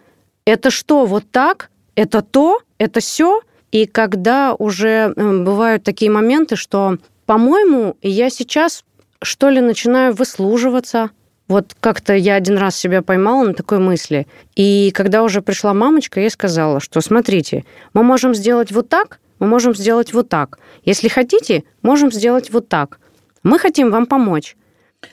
это 0.45 0.71
что, 0.71 1.05
вот 1.05 1.29
так? 1.31 1.69
Это 1.95 2.21
то? 2.21 2.59
Это 2.77 2.99
все? 2.99 3.41
И 3.71 3.85
когда 3.85 4.55
уже 4.57 5.13
э, 5.15 5.37
бывают 5.43 5.83
такие 5.83 6.09
моменты, 6.09 6.55
что, 6.55 6.97
по-моему, 7.25 7.97
я 8.01 8.29
сейчас, 8.29 8.83
что 9.21 9.49
ли, 9.49 9.61
начинаю 9.61 10.13
выслуживаться. 10.13 11.11
Вот 11.47 11.75
как-то 11.79 12.13
я 12.13 12.35
один 12.35 12.57
раз 12.57 12.75
себя 12.75 13.01
поймала 13.01 13.45
на 13.45 13.53
такой 13.53 13.79
мысли. 13.79 14.27
И 14.55 14.91
когда 14.93 15.23
уже 15.23 15.41
пришла 15.41 15.73
мамочка, 15.73 16.19
я 16.19 16.25
ей 16.25 16.29
сказала, 16.29 16.79
что 16.79 17.01
смотрите, 17.01 17.65
мы 17.93 18.03
можем 18.03 18.35
сделать 18.35 18.71
вот 18.71 18.89
так, 18.89 19.19
мы 19.39 19.47
можем 19.47 19.73
сделать 19.75 20.13
вот 20.13 20.29
так. 20.29 20.59
Если 20.83 21.07
хотите, 21.07 21.63
можем 21.81 22.11
сделать 22.11 22.51
вот 22.51 22.69
так. 22.69 22.99
Мы 23.43 23.57
хотим 23.59 23.91
вам 23.91 24.05
помочь. 24.05 24.55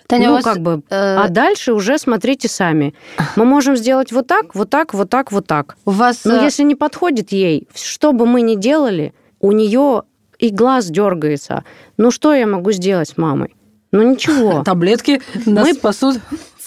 Таня, 0.09 0.29
ну, 0.29 0.35
вас, 0.35 0.45
как 0.45 0.59
бы. 0.59 0.83
э, 0.91 1.17
А 1.17 1.29
дальше 1.29 1.73
уже 1.73 1.97
смотрите 1.99 2.49
сами. 2.49 2.93
Мы 3.37 3.45
можем 3.45 3.77
сделать 3.77 4.11
вот 4.11 4.27
так, 4.27 4.55
вот 4.55 4.69
так, 4.69 4.95
вот 4.95 5.11
так, 5.11 5.31
вот 5.31 5.47
так. 5.47 5.77
у 5.85 5.91
вас... 5.93 6.25
Но 6.25 6.37
э, 6.41 6.45
если 6.45 6.65
не 6.65 6.75
подходит 6.75 7.31
ей, 7.31 7.69
что 7.75 8.12
бы 8.12 8.27
мы 8.27 8.43
ни 8.43 8.57
делали, 8.57 9.15
у 9.41 9.53
нее 9.53 10.03
и 10.41 10.51
глаз 10.51 10.87
дергается. 10.87 11.62
Ну 11.99 12.11
что 12.11 12.35
я 12.35 12.47
могу 12.49 12.73
сделать 12.73 13.11
с 13.11 13.17
мамой? 13.17 13.55
Ну 13.93 14.03
ничего. 14.03 14.62
Таблетки 14.65 15.23
нас 15.47 15.69
Мы- 15.69 15.75
спасут. 15.75 16.17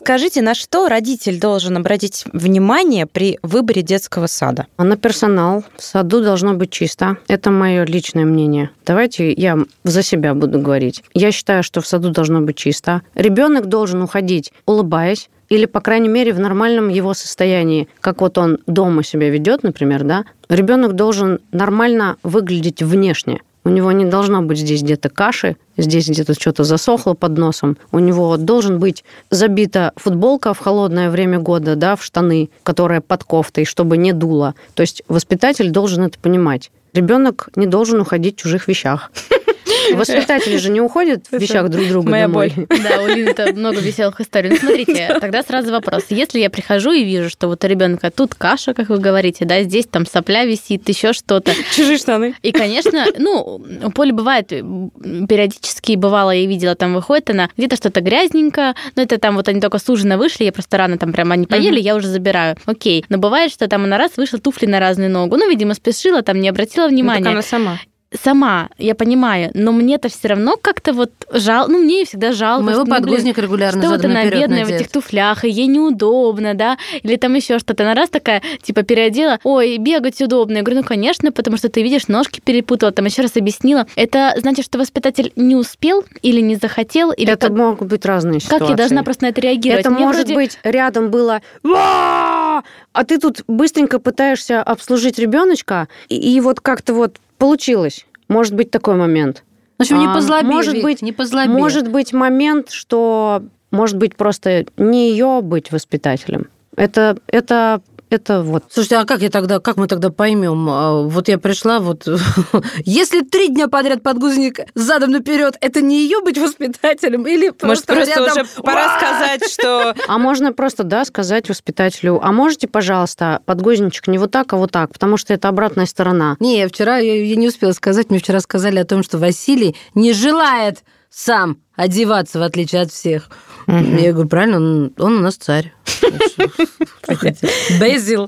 Скажите, 0.02 0.42
на 0.42 0.56
что 0.56 0.88
родитель 0.88 1.42
должен 1.42 1.76
обратить 1.76 2.24
внимание 2.32 3.06
при 3.06 3.38
выборе 3.44 3.82
детского 3.82 4.28
сада? 4.28 4.66
А 4.78 4.86
на 4.86 4.96
персонал 4.96 5.66
в 5.76 5.84
саду 5.84 6.22
должно 6.22 6.54
быть 6.54 6.72
чисто. 6.72 7.18
Это 7.28 7.52
мое 7.52 7.84
личное 7.84 8.24
мнение. 8.24 8.70
Давайте 8.86 9.34
я 9.34 9.58
за 9.84 10.02
себя 10.02 10.34
буду 10.34 10.60
говорить. 10.60 11.04
Я 11.14 11.34
считаю, 11.34 11.64
что 11.64 11.82
в 11.82 11.88
саду 11.88 12.12
должно 12.12 12.40
быть 12.40 12.56
чисто. 12.56 13.02
Ребенок 13.14 13.66
должен 13.66 14.02
уходить, 14.02 14.54
улыбаясь, 14.66 15.30
или, 15.50 15.66
по 15.66 15.82
крайней 15.82 16.10
мере, 16.10 16.32
в 16.32 16.40
нормальном 16.40 16.88
его 16.88 17.14
состоянии, 17.14 17.90
как 18.00 18.22
вот 18.22 18.38
он 18.38 18.60
дома 18.68 19.04
себя 19.04 19.30
ведет, 19.30 19.64
например, 19.64 20.04
да, 20.04 20.24
ребенок 20.48 20.94
должен 20.94 21.40
нормально 21.52 22.16
выглядеть 22.24 22.82
внешне. 22.82 23.42
У 23.70 23.72
него 23.72 23.92
не 23.92 24.06
должно 24.06 24.42
быть 24.42 24.58
здесь 24.58 24.82
где-то 24.82 25.10
каши, 25.10 25.56
здесь 25.78 26.10
где-то 26.10 26.34
что-то 26.34 26.64
засохло 26.64 27.14
под 27.14 27.38
носом. 27.38 27.78
У 27.92 28.00
него 28.00 28.36
должен 28.36 28.80
быть 28.80 29.04
забита 29.30 29.94
футболка 29.96 30.56
в 30.56 30.58
холодное 30.58 31.12
время 31.12 31.38
года, 31.38 31.76
да, 31.76 31.96
в 31.96 32.04
штаны, 32.04 32.50
которая 32.64 33.00
под 33.00 33.24
кофтой, 33.24 33.66
чтобы 33.66 33.98
не 33.98 34.12
дуло. 34.12 34.56
То 34.74 34.82
есть 34.82 35.04
воспитатель 35.08 35.70
должен 35.70 36.02
это 36.06 36.18
понимать. 36.18 36.72
Ребенок 36.94 37.50
не 37.56 37.68
должен 37.68 38.02
уходить 38.02 38.40
в 38.40 38.42
чужих 38.42 38.68
вещах. 38.68 39.12
Воспитатели 39.96 40.58
же 40.58 40.70
не 40.70 40.82
уходят 40.82 41.28
в 41.32 41.38
вещах 41.38 41.70
друг 41.70 41.88
друга 41.88 42.10
Моя 42.10 42.28
домой. 42.28 42.54
боль. 42.56 42.68
Да, 42.84 43.02
у 43.02 43.08
Лины 43.08 43.34
много 43.54 43.80
веселых 43.80 44.20
историй. 44.22 44.50
Ну, 44.52 44.58
смотрите, 44.58 45.18
тогда 45.20 45.44
сразу 45.44 45.72
вопрос. 45.72 46.06
Если 46.10 46.40
я 46.40 46.50
прихожу 46.50 46.92
и 46.92 47.04
вижу, 47.04 47.30
что 47.30 47.48
вот 47.48 47.64
у 47.64 47.68
ребенка 47.68 48.12
тут 48.12 48.36
каша, 48.36 48.74
как 48.74 48.90
вы 48.90 49.00
говорите, 49.00 49.46
да, 49.46 49.62
здесь 49.64 49.86
там 49.86 50.06
сопля 50.06 50.46
висит, 50.46 50.88
еще 50.88 51.14
что-то. 51.14 51.52
Чужие 51.76 51.98
штаны. 51.98 52.36
И, 52.42 52.52
конечно, 52.52 53.06
ну, 53.18 53.62
у 53.84 53.92
Поли 53.92 54.12
бывает, 54.12 54.48
периодически 54.48 55.96
бывало, 55.96 56.32
я 56.32 56.46
видела, 56.46 56.76
там 56.76 56.94
выходит 56.94 57.30
она, 57.30 57.50
где-то 57.58 57.76
что-то 57.76 58.02
грязненько, 58.02 58.76
но 58.96 59.04
это 59.04 59.18
там 59.18 59.36
вот 59.36 59.48
они 59.48 59.62
только 59.62 59.78
с 59.78 59.90
ужина 59.90 60.18
вышли, 60.18 60.46
я 60.46 60.52
просто 60.52 60.78
рано 60.78 60.98
там 60.98 61.14
прямо 61.14 61.34
они 61.34 61.46
поели, 61.46 61.80
я 61.80 61.96
уже 61.96 62.08
забираю. 62.08 62.56
Окей. 62.66 63.06
Но 63.10 63.18
бывает, 63.18 63.52
что 63.52 63.68
там 63.68 63.84
она 63.84 63.98
раз 63.98 64.18
вышла, 64.18 64.40
туфли 64.40 64.66
на 64.66 64.80
разную 64.80 65.10
ногу. 65.10 65.38
Ну, 65.38 65.50
видимо, 65.50 65.74
спешила, 65.74 66.22
там 66.22 66.40
не 66.40 66.50
обратила 66.50 66.86
Ну, 66.86 66.90
внимания 66.90 67.24
так 67.24 67.34
она 67.34 67.42
сама. 67.42 67.80
Сама, 68.14 68.70
я 68.78 68.96
понимаю, 68.96 69.52
но 69.54 69.72
мне-то 69.72 70.10
все 70.10 70.30
равно 70.30 70.56
как-то 70.60 70.94
вот 70.94 71.12
жал, 71.32 71.68
ну 71.68 71.78
мне 71.80 72.06
всегда 72.06 72.32
жалко. 72.32 72.64
Моего 72.64 72.82
что, 72.82 72.86
ну, 72.86 72.96
блин, 72.96 73.04
подгузник 73.04 73.38
регулярно 73.38 73.82
что 73.82 73.92
вот 73.92 74.04
она 74.06 74.26
бедная 74.26 74.66
в 74.66 74.70
надет. 74.70 74.82
этих 74.82 74.92
туфлях, 74.92 75.46
и 75.46 75.50
ей 75.50 75.68
неудобно, 75.68 76.54
да, 76.56 76.78
или 77.04 77.16
там 77.18 77.34
еще 77.36 77.60
что-то. 77.60 77.84
Она 77.84 77.94
раз 77.94 78.10
такая, 78.10 78.42
типа, 78.62 78.84
переодела, 78.84 79.40
ой, 79.44 79.78
бегать 79.78 80.22
удобно. 80.22 80.58
Я 80.58 80.64
говорю, 80.64 80.82
ну, 80.82 80.88
конечно, 80.88 81.32
потому 81.32 81.58
что 81.58 81.70
ты 81.70 81.84
видишь, 81.84 82.08
ножки 82.08 82.42
перепутала, 82.44 82.92
там 82.92 83.06
еще 83.06 83.22
раз 83.22 83.36
объяснила. 83.38 83.86
Это 83.96 84.34
значит, 84.38 84.66
что 84.66 84.80
воспитатель 84.80 85.32
не 85.36 85.56
успел 85.56 86.04
или 86.22 86.42
не 86.42 86.56
захотел, 86.56 87.12
или 87.12 87.32
Это 87.34 87.48
как, 87.48 87.58
могут 87.58 87.88
быть 87.90 88.06
разные 88.06 88.40
как 88.40 88.44
ситуации. 88.44 88.70
я 88.72 88.76
должна 88.76 89.04
просто 89.04 89.26
на 89.26 89.30
это 89.30 89.42
реагировать? 89.42 89.86
Это 89.86 89.92
Мне 89.94 90.06
может 90.06 90.22
вроде- 90.28 90.36
быть 90.36 90.60
рядом 90.64 91.12
было 91.12 91.42
а 91.64 93.04
ты 93.06 93.20
тут 93.20 93.42
быстренько 93.48 94.00
пытаешься 94.00 94.62
обслужить 94.62 95.20
ребеночка, 95.20 95.88
и, 96.10 96.16
и 96.16 96.42
вот 96.42 96.60
как-то 96.60 96.94
вот 96.94 97.18
получилось. 97.40 98.06
Может 98.28 98.54
быть 98.54 98.70
такой 98.70 98.96
момент. 98.96 99.44
В 99.80 99.82
общем, 99.82 99.98
не 100.00 100.06
А, 100.06 100.14
позлоби, 100.14 100.46
может 100.46 100.76
Вик, 100.76 100.84
быть- 100.84 101.02
не 101.02 101.12
позлоби. 101.12 101.48
Может 101.50 101.90
быть 101.90 102.14
момент, 102.14 102.70
что 102.70 103.42
может 103.72 103.98
быть 103.98 104.16
просто 104.16 104.66
не 104.78 105.10
ее 105.10 105.40
быть 105.42 105.72
воспитателем. 105.72 106.48
Это, 106.76 107.18
это, 107.28 107.82
это 108.10 108.42
вот. 108.42 108.66
Слушайте, 108.70 108.98
а 108.98 109.06
как 109.06 109.22
я 109.22 109.30
тогда, 109.30 109.60
как 109.60 109.78
мы 109.78 109.88
тогда 109.88 110.10
поймем? 110.10 110.68
А, 110.70 111.04
Вот 111.04 111.28
я 111.28 111.38
пришла, 111.38 111.80
вот 111.80 112.08
если 112.86 113.22
три 113.22 113.50
дня 113.50 113.68
подряд 113.68 114.04
подгузник 114.04 114.60
задом 114.76 115.12
наперед, 115.12 115.58
это 115.62 115.82
не 115.82 116.04
ее 116.04 116.22
быть 116.22 116.38
воспитателем 116.38 117.28
или 117.28 117.52
Может, 117.62 117.86
просто, 117.86 117.94
просто 117.94 118.12
рядом, 118.12 118.32
уже 118.32 118.46
пора 118.64 118.98
сказать, 118.98 119.52
что 119.52 119.96
А 120.08 120.18
можно 120.18 120.54
просто, 120.54 120.84
да, 120.84 121.06
сказать 121.06 121.50
воспитателю, 121.50 122.20
а 122.22 122.32
можете, 122.32 122.68
пожалуйста, 122.68 123.42
подгузничек 123.46 124.08
не 124.08 124.18
вот 124.18 124.32
так, 124.32 124.52
а 124.54 124.58
вот 124.58 124.72
так, 124.72 124.92
потому 124.92 125.18
что 125.18 125.34
это 125.34 125.48
обратная 125.48 125.86
сторона. 125.86 126.36
Не, 126.40 126.60
я 126.60 126.68
вчера 126.68 126.98
я, 126.98 127.24
я 127.24 127.36
не 127.36 127.48
успела 127.48 127.72
сказать, 127.74 128.10
мне 128.10 128.20
вчера 128.20 128.40
сказали 128.40 128.80
о 128.80 128.86
том, 128.86 129.04
что 129.04 129.18
Василий 129.18 129.76
не 129.94 130.14
желает 130.14 130.84
сам 131.10 131.60
одеваться, 131.80 132.40
в 132.40 132.44
отличие 132.44 132.82
от 132.82 132.92
всех. 132.92 133.30
Я 133.68 134.12
говорю, 134.12 134.28
правильно, 134.28 134.58
он, 134.58 134.94
он 134.98 135.18
у 135.18 135.22
нас 135.22 135.36
царь. 135.36 135.74
Безил. 137.80 138.28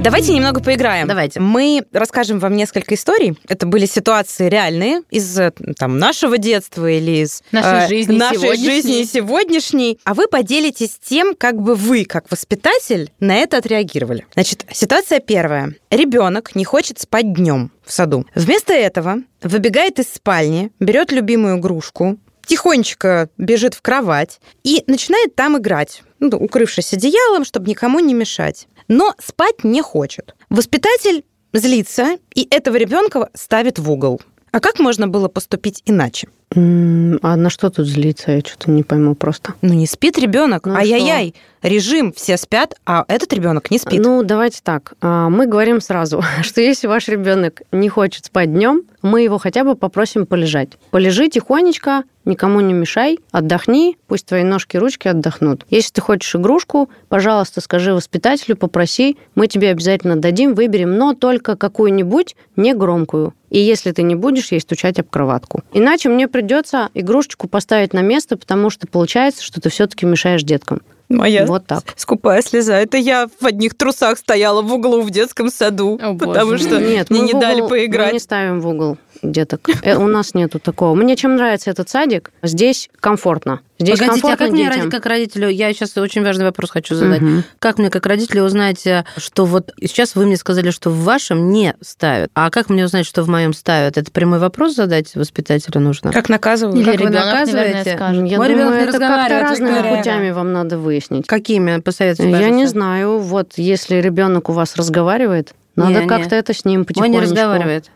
Давайте 0.00 0.32
немного 0.32 0.60
поиграем. 0.60 1.08
Давайте. 1.08 1.40
Мы 1.40 1.82
расскажем 1.92 2.38
вам 2.38 2.54
несколько 2.54 2.94
историй. 2.94 3.36
Это 3.48 3.66
были 3.66 3.84
ситуации 3.84 4.48
реальные 4.48 5.02
из 5.10 5.38
э, 5.38 5.52
там, 5.76 5.98
нашего 5.98 6.38
детства 6.38 6.88
или 6.88 7.22
из 7.24 7.42
Нашей 7.50 7.84
э, 7.84 7.88
жизни 7.88 8.16
нашей 8.16 8.38
сегодняшней. 8.38 8.70
жизни 8.70 9.02
сегодняшней. 9.04 9.98
А 10.04 10.14
вы 10.14 10.28
поделитесь 10.28 10.98
тем, 11.02 11.34
как 11.34 11.60
бы 11.60 11.74
вы, 11.74 12.04
как 12.04 12.30
воспитатель, 12.30 13.10
на 13.18 13.34
это 13.36 13.58
отреагировали. 13.58 14.24
Значит, 14.34 14.64
ситуация 14.72 15.18
первая. 15.18 15.74
Ребенок 15.90 16.54
не 16.54 16.64
хочет 16.64 17.00
спать 17.00 17.32
днем 17.34 17.72
в 17.84 17.92
саду. 17.92 18.24
Вместо 18.36 18.72
этого 18.72 19.18
выбегает 19.42 19.98
из 19.98 20.12
спальни, 20.14 20.70
берет 20.78 21.10
любимую 21.10 21.58
игрушку, 21.58 22.18
тихонечко 22.46 23.28
бежит 23.36 23.74
в 23.74 23.82
кровать 23.82 24.40
и 24.62 24.82
начинает 24.86 25.34
там 25.34 25.58
играть, 25.58 26.02
ну, 26.18 26.38
укрывшись 26.38 26.92
одеялом, 26.94 27.44
чтобы 27.44 27.68
никому 27.68 28.00
не 28.00 28.14
мешать. 28.14 28.68
Но 28.88 29.14
спать 29.18 29.64
не 29.64 29.82
хочет. 29.82 30.34
Воспитатель 30.48 31.24
злится 31.52 32.18
и 32.34 32.46
этого 32.50 32.76
ребенка 32.76 33.30
ставит 33.34 33.78
в 33.78 33.90
угол. 33.90 34.20
А 34.50 34.60
как 34.60 34.78
можно 34.78 35.08
было 35.08 35.28
поступить 35.28 35.82
иначе? 35.86 36.28
А 36.54 37.36
на 37.36 37.50
что 37.50 37.68
тут 37.68 37.86
злиться? 37.86 38.32
Я 38.32 38.40
что-то 38.40 38.70
не 38.70 38.82
пойму 38.82 39.14
просто. 39.14 39.54
Ну, 39.60 39.74
не 39.74 39.86
спит 39.86 40.18
ребенок. 40.18 40.64
Ну, 40.66 40.74
Ай-яй-яй. 40.74 41.34
Режим, 41.60 42.12
все 42.12 42.36
спят, 42.36 42.74
а 42.86 43.04
этот 43.08 43.32
ребенок 43.34 43.70
не 43.70 43.78
спит. 43.78 44.00
Ну, 44.00 44.22
давайте 44.22 44.60
так. 44.62 44.94
А, 45.02 45.28
Мы 45.28 45.46
говорим 45.46 45.80
сразу, 45.80 46.22
что 46.42 46.60
если 46.62 46.86
ваш 46.86 47.08
ребенок 47.08 47.62
не 47.70 47.88
хочет 47.90 48.24
спать 48.26 48.52
днем, 48.52 48.82
мы 49.02 49.22
его 49.22 49.38
хотя 49.38 49.64
бы 49.64 49.74
попросим 49.74 50.24
полежать. 50.24 50.70
Полежи 50.90 51.28
тихонечко, 51.28 52.04
никому 52.24 52.60
не 52.60 52.72
мешай, 52.72 53.18
отдохни, 53.30 53.98
пусть 54.06 54.26
твои 54.26 54.42
ножки 54.42 54.76
и 54.76 54.78
ручки 54.78 55.08
отдохнут. 55.08 55.66
Если 55.68 55.92
ты 55.92 56.00
хочешь 56.00 56.34
игрушку, 56.34 56.88
пожалуйста, 57.08 57.60
скажи 57.60 57.92
воспитателю, 57.92 58.56
попроси, 58.56 59.18
мы 59.34 59.48
тебе 59.48 59.70
обязательно 59.70 60.16
дадим, 60.16 60.54
выберем, 60.54 60.96
но 60.96 61.12
только 61.14 61.56
какую-нибудь 61.56 62.36
не 62.56 62.74
громкую. 62.74 63.34
И 63.50 63.58
если 63.58 63.92
ты 63.92 64.02
не 64.02 64.14
будешь 64.14 64.52
ей 64.52 64.60
стучать 64.60 64.98
об 64.98 65.08
кроватку. 65.08 65.62
Иначе 65.72 66.08
мне 66.08 66.28
придется 66.28 66.90
игрушечку 66.94 67.48
поставить 67.48 67.92
на 67.92 68.00
место, 68.02 68.36
потому 68.36 68.70
что 68.70 68.86
получается, 68.86 69.42
что 69.42 69.60
ты 69.60 69.70
все-таки 69.70 70.04
мешаешь 70.06 70.42
деткам. 70.42 70.80
Моя 71.08 71.46
Вот 71.46 71.66
так. 71.66 71.84
скупая 71.96 72.42
слеза. 72.42 72.76
Это 72.78 72.98
я 72.98 73.28
в 73.40 73.46
одних 73.46 73.74
трусах 73.74 74.18
стояла 74.18 74.60
в 74.60 74.70
углу 74.70 75.00
в 75.00 75.10
детском 75.10 75.48
саду, 75.50 75.98
О, 76.02 76.12
боже 76.12 76.18
потому 76.32 76.50
мой. 76.50 76.58
что 76.58 76.78
Нет, 76.78 77.08
мне 77.08 77.20
мы 77.22 77.26
не 77.28 77.32
в 77.32 77.40
дали 77.40 77.56
угол- 77.62 77.70
поиграть. 77.70 78.08
Мы 78.08 78.12
не 78.12 78.18
ставим 78.18 78.60
в 78.60 78.68
угол 78.68 78.98
деток. 79.22 79.68
Э, 79.82 79.96
У 79.96 80.06
нас 80.06 80.34
нету 80.34 80.58
такого. 80.58 80.94
Мне 80.94 81.16
чем 81.16 81.36
нравится 81.36 81.70
этот 81.70 81.88
садик, 81.88 82.30
здесь 82.42 82.88
комфортно. 83.00 83.60
Здесь 83.80 83.98
Погодите, 84.00 84.10
а 84.10 84.12
комфортно 84.22 84.46
как 84.46 84.52
мне 84.52 84.64
детям. 84.64 84.80
ради- 84.80 84.90
как 84.90 85.06
родителю, 85.06 85.48
я 85.48 85.72
сейчас 85.72 85.96
очень 85.96 86.24
важный 86.24 86.44
вопрос 86.44 86.70
хочу 86.70 86.96
задать. 86.96 87.20
Мгм. 87.20 87.44
Как 87.60 87.78
мне, 87.78 87.90
как 87.90 88.06
родителю, 88.06 88.42
узнать, 88.42 88.84
э, 88.88 89.04
что 89.16 89.44
вот 89.44 89.72
сейчас 89.80 90.16
вы 90.16 90.26
мне 90.26 90.36
сказали, 90.36 90.70
что 90.70 90.90
в 90.90 91.04
вашем 91.04 91.50
не 91.52 91.74
ставят. 91.80 92.30
А 92.34 92.50
как 92.50 92.70
мне 92.70 92.84
узнать, 92.84 93.06
что 93.06 93.22
в 93.22 93.28
моем 93.28 93.52
ставят? 93.52 93.96
Это 93.96 94.10
прямой 94.10 94.40
вопрос 94.40 94.74
задать 94.74 95.14
воспитателю 95.14 95.80
нужно? 95.80 96.10
Как 96.12 96.28
наказывают? 96.28 96.76
Или 96.76 96.84
Как 96.90 96.94
вы 97.00 97.06
ребенок, 97.06 97.24
наверное, 97.24 97.40
наказываете? 97.46 97.94
скажет. 97.96 98.26
Я 98.26 98.36
Мой 98.38 98.48
думаю, 98.48 98.70
это 98.74 98.98
как-то 98.98 99.40
разными 99.40 99.74
Виктория. 99.74 99.96
путями 99.96 100.30
вам 100.32 100.52
надо 100.52 100.78
выяснить. 100.78 101.26
Какими? 101.28 101.78
Посоветуйте, 101.80 102.30
Я 102.30 102.38
не 102.38 102.44
пожалуйста. 102.46 102.68
знаю. 102.70 103.18
Вот 103.18 103.52
если 103.56 103.96
ребенок 103.96 104.48
у 104.48 104.52
вас 104.52 104.74
разговаривает, 104.74 105.52
надо 105.76 105.92
Не, 105.92 106.00
не. 106.02 106.08
как-то 106.08 106.34
это 106.34 106.52
с 106.52 106.64
ним 106.64 106.84
потихонечку. 106.84 107.20
не 107.20 107.24
разговаривает. 107.24 107.90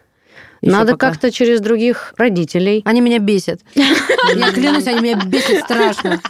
Надо 0.71 0.93
пока. 0.93 1.11
как-то 1.11 1.31
через 1.31 1.61
других 1.61 2.15
родителей. 2.17 2.83
Они 2.85 3.01
меня 3.01 3.19
бесят. 3.19 3.61
Я 3.75 4.53
клянусь, 4.53 4.87
они 4.87 5.01
меня 5.01 5.17
бесят 5.25 5.65
страшно. 5.65 6.21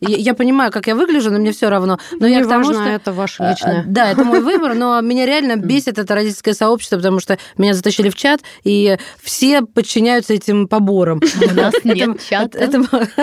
Я 0.00 0.34
понимаю, 0.34 0.70
как 0.70 0.86
я 0.86 0.94
выгляжу, 0.94 1.30
но 1.30 1.38
мне 1.38 1.52
все 1.52 1.68
равно. 1.70 1.98
Но 2.20 2.26
я 2.26 2.38
не 2.38 2.44
к 2.44 2.48
тому, 2.48 2.64
что... 2.64 2.82
это 2.82 3.12
ваше 3.12 3.42
А, 3.42 3.50
личное. 3.50 3.84
Да, 3.86 4.10
это 4.10 4.24
мой 4.24 4.40
выбор, 4.40 4.74
но 4.74 5.00
меня 5.00 5.24
реально 5.26 5.56
бесит 5.56 5.98
это 5.98 6.14
родительское 6.14 6.54
сообщество, 6.54 6.96
потому 6.96 7.20
что 7.20 7.38
меня 7.56 7.74
затащили 7.74 8.10
в 8.10 8.14
чат, 8.14 8.40
и 8.64 8.98
все 9.22 9.62
подчиняются 9.62 10.34
этим 10.34 10.68
поборам. 10.68 11.20
У 11.50 11.54
нас 11.54 11.74
нет 11.84 12.08
Это- 12.10 12.18
чата. 12.28 12.58